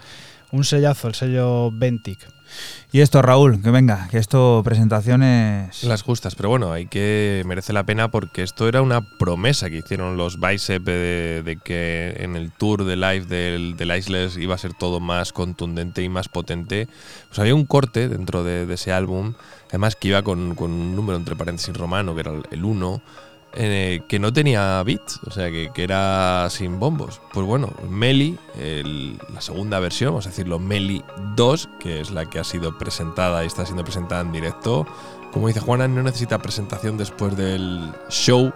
Un 0.50 0.64
sellazo, 0.64 1.06
el 1.06 1.14
sello 1.14 1.70
Ventic. 1.70 2.18
Y 2.92 3.00
esto, 3.00 3.22
Raúl, 3.22 3.62
que 3.62 3.70
venga, 3.70 4.08
que 4.10 4.18
esto, 4.18 4.62
presentaciones. 4.64 5.84
Las 5.84 6.02
justas, 6.02 6.34
pero 6.34 6.48
bueno, 6.48 6.72
hay 6.72 6.86
que 6.86 7.42
merece 7.46 7.72
la 7.72 7.84
pena 7.84 8.10
porque 8.10 8.42
esto 8.42 8.66
era 8.66 8.82
una 8.82 9.00
promesa 9.00 9.70
que 9.70 9.76
hicieron 9.76 10.16
los 10.16 10.40
Bicep 10.40 10.82
de, 10.82 11.58
que 11.62 12.16
en 12.18 12.34
el 12.34 12.50
tour 12.50 12.84
de 12.84 12.96
live 12.96 13.26
del, 13.26 13.76
del 13.76 13.96
Iceless 13.96 14.36
iba 14.36 14.56
a 14.56 14.58
ser 14.58 14.74
todo 14.74 14.98
más 14.98 15.32
contundente 15.32 16.02
y 16.02 16.08
más 16.08 16.28
potente. 16.28 16.88
Pues 17.28 17.38
había 17.38 17.54
un 17.54 17.64
corte 17.64 18.08
dentro 18.08 18.42
de, 18.42 18.66
de 18.66 18.74
ese 18.74 18.92
álbum, 18.92 19.34
además 19.68 19.94
que 19.94 20.08
iba 20.08 20.22
con, 20.22 20.56
con 20.56 20.72
un 20.72 20.96
número 20.96 21.16
entre 21.16 21.36
paréntesis 21.36 21.76
romano, 21.76 22.14
que 22.14 22.20
era 22.22 22.32
el 22.50 22.64
1, 22.64 23.02
que 23.52 24.18
no 24.20 24.32
tenía 24.32 24.82
beats, 24.82 25.20
o 25.26 25.30
sea, 25.30 25.50
que, 25.50 25.70
era 25.76 26.48
sin 26.50 26.78
bombos. 26.78 27.20
Pues 27.32 27.46
bueno, 27.46 27.70
Meli, 27.88 28.38
el- 28.58 29.18
la 29.34 29.40
segunda 29.40 29.80
versión, 29.80 30.10
vamos 30.12 30.26
a 30.26 30.30
decirlo, 30.30 30.58
Meli 30.58 31.02
2, 31.34 31.68
que 31.80 32.00
es 32.00 32.10
la 32.10 32.26
que 32.26 32.38
ha 32.38 32.44
sido 32.44 32.78
presentada 32.78 33.42
y 33.42 33.46
está 33.46 33.64
siendo 33.64 33.82
presentada 33.84 34.20
en 34.20 34.32
directo. 34.32 34.86
Como 35.32 35.48
dice 35.48 35.60
Juana, 35.60 35.88
no 35.88 36.02
necesita 36.02 36.38
presentación 36.38 36.96
después 36.96 37.36
del 37.36 37.92
show 38.08 38.52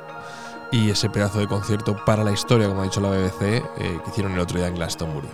y 0.72 0.90
ese 0.90 1.08
pedazo 1.10 1.38
de 1.38 1.46
concierto 1.46 1.96
para 2.04 2.24
la 2.24 2.32
historia, 2.32 2.68
como 2.68 2.80
ha 2.80 2.84
dicho 2.84 3.00
la 3.00 3.10
BBC, 3.10 3.42
eh, 3.42 3.62
que 3.78 4.10
hicieron 4.10 4.32
el 4.32 4.40
otro 4.40 4.58
día 4.58 4.66
en 4.68 4.74
Glastonbury. 4.74 5.28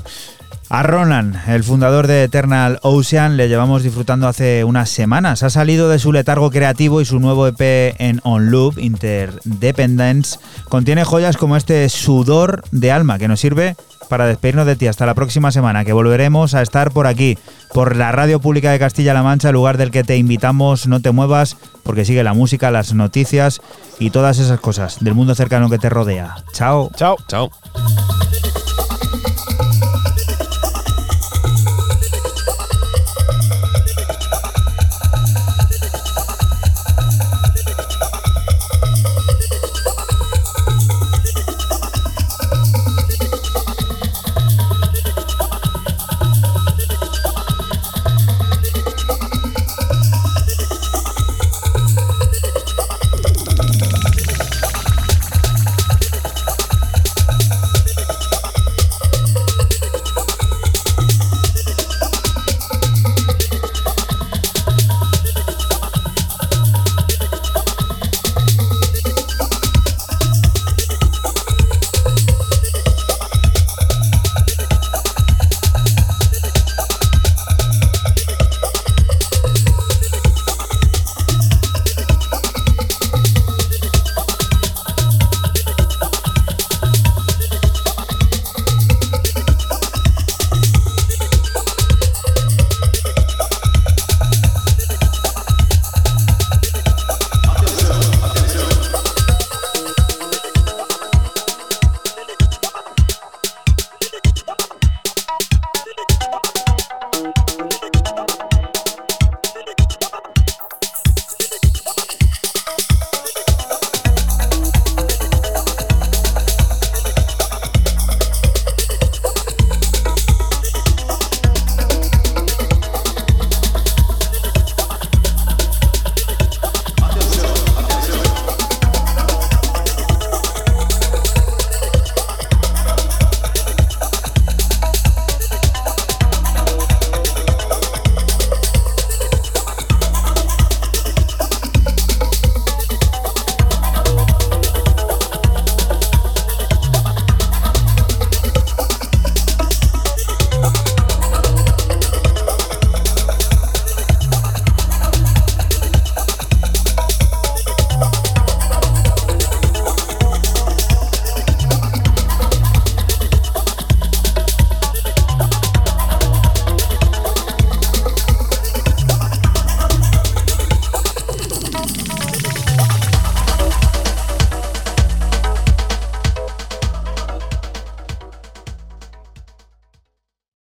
A 0.68 0.82
Ronan, 0.82 1.40
el 1.46 1.62
fundador 1.62 2.08
de 2.08 2.24
Eternal 2.24 2.80
Ocean, 2.82 3.36
le 3.36 3.48
llevamos 3.48 3.84
disfrutando 3.84 4.26
hace 4.26 4.64
unas 4.64 4.90
semanas. 4.90 5.44
Ha 5.44 5.50
salido 5.50 5.88
de 5.88 6.00
su 6.00 6.12
letargo 6.12 6.50
creativo 6.50 7.00
y 7.00 7.04
su 7.04 7.20
nuevo 7.20 7.46
EP 7.46 7.94
en 8.00 8.20
On 8.24 8.50
Loop, 8.50 8.78
Interdependence, 8.78 10.40
contiene 10.68 11.04
joyas 11.04 11.36
como 11.36 11.56
este 11.56 11.88
sudor 11.88 12.64
de 12.72 12.90
alma 12.90 13.18
que 13.18 13.28
nos 13.28 13.38
sirve 13.38 13.76
para 14.08 14.26
despedirnos 14.26 14.66
de 14.66 14.74
ti 14.74 14.88
hasta 14.88 15.06
la 15.06 15.14
próxima 15.14 15.52
semana, 15.52 15.84
que 15.84 15.92
volveremos 15.92 16.54
a 16.54 16.62
estar 16.62 16.90
por 16.90 17.06
aquí, 17.06 17.38
por 17.72 17.94
la 17.94 18.10
Radio 18.10 18.40
Pública 18.40 18.72
de 18.72 18.80
Castilla-La 18.80 19.22
Mancha, 19.22 19.52
lugar 19.52 19.76
del 19.76 19.92
que 19.92 20.04
te 20.04 20.16
invitamos, 20.16 20.88
no 20.88 21.00
te 21.00 21.12
muevas, 21.12 21.56
porque 21.84 22.04
sigue 22.04 22.24
la 22.24 22.34
música, 22.34 22.72
las 22.72 22.92
noticias 22.92 23.60
y 24.00 24.10
todas 24.10 24.38
esas 24.40 24.58
cosas 24.58 24.98
del 25.00 25.14
mundo 25.14 25.36
cercano 25.36 25.70
que 25.70 25.78
te 25.78 25.90
rodea. 25.90 26.36
Chao. 26.52 26.90
Chao. 26.96 27.16
Chao. 27.28 27.50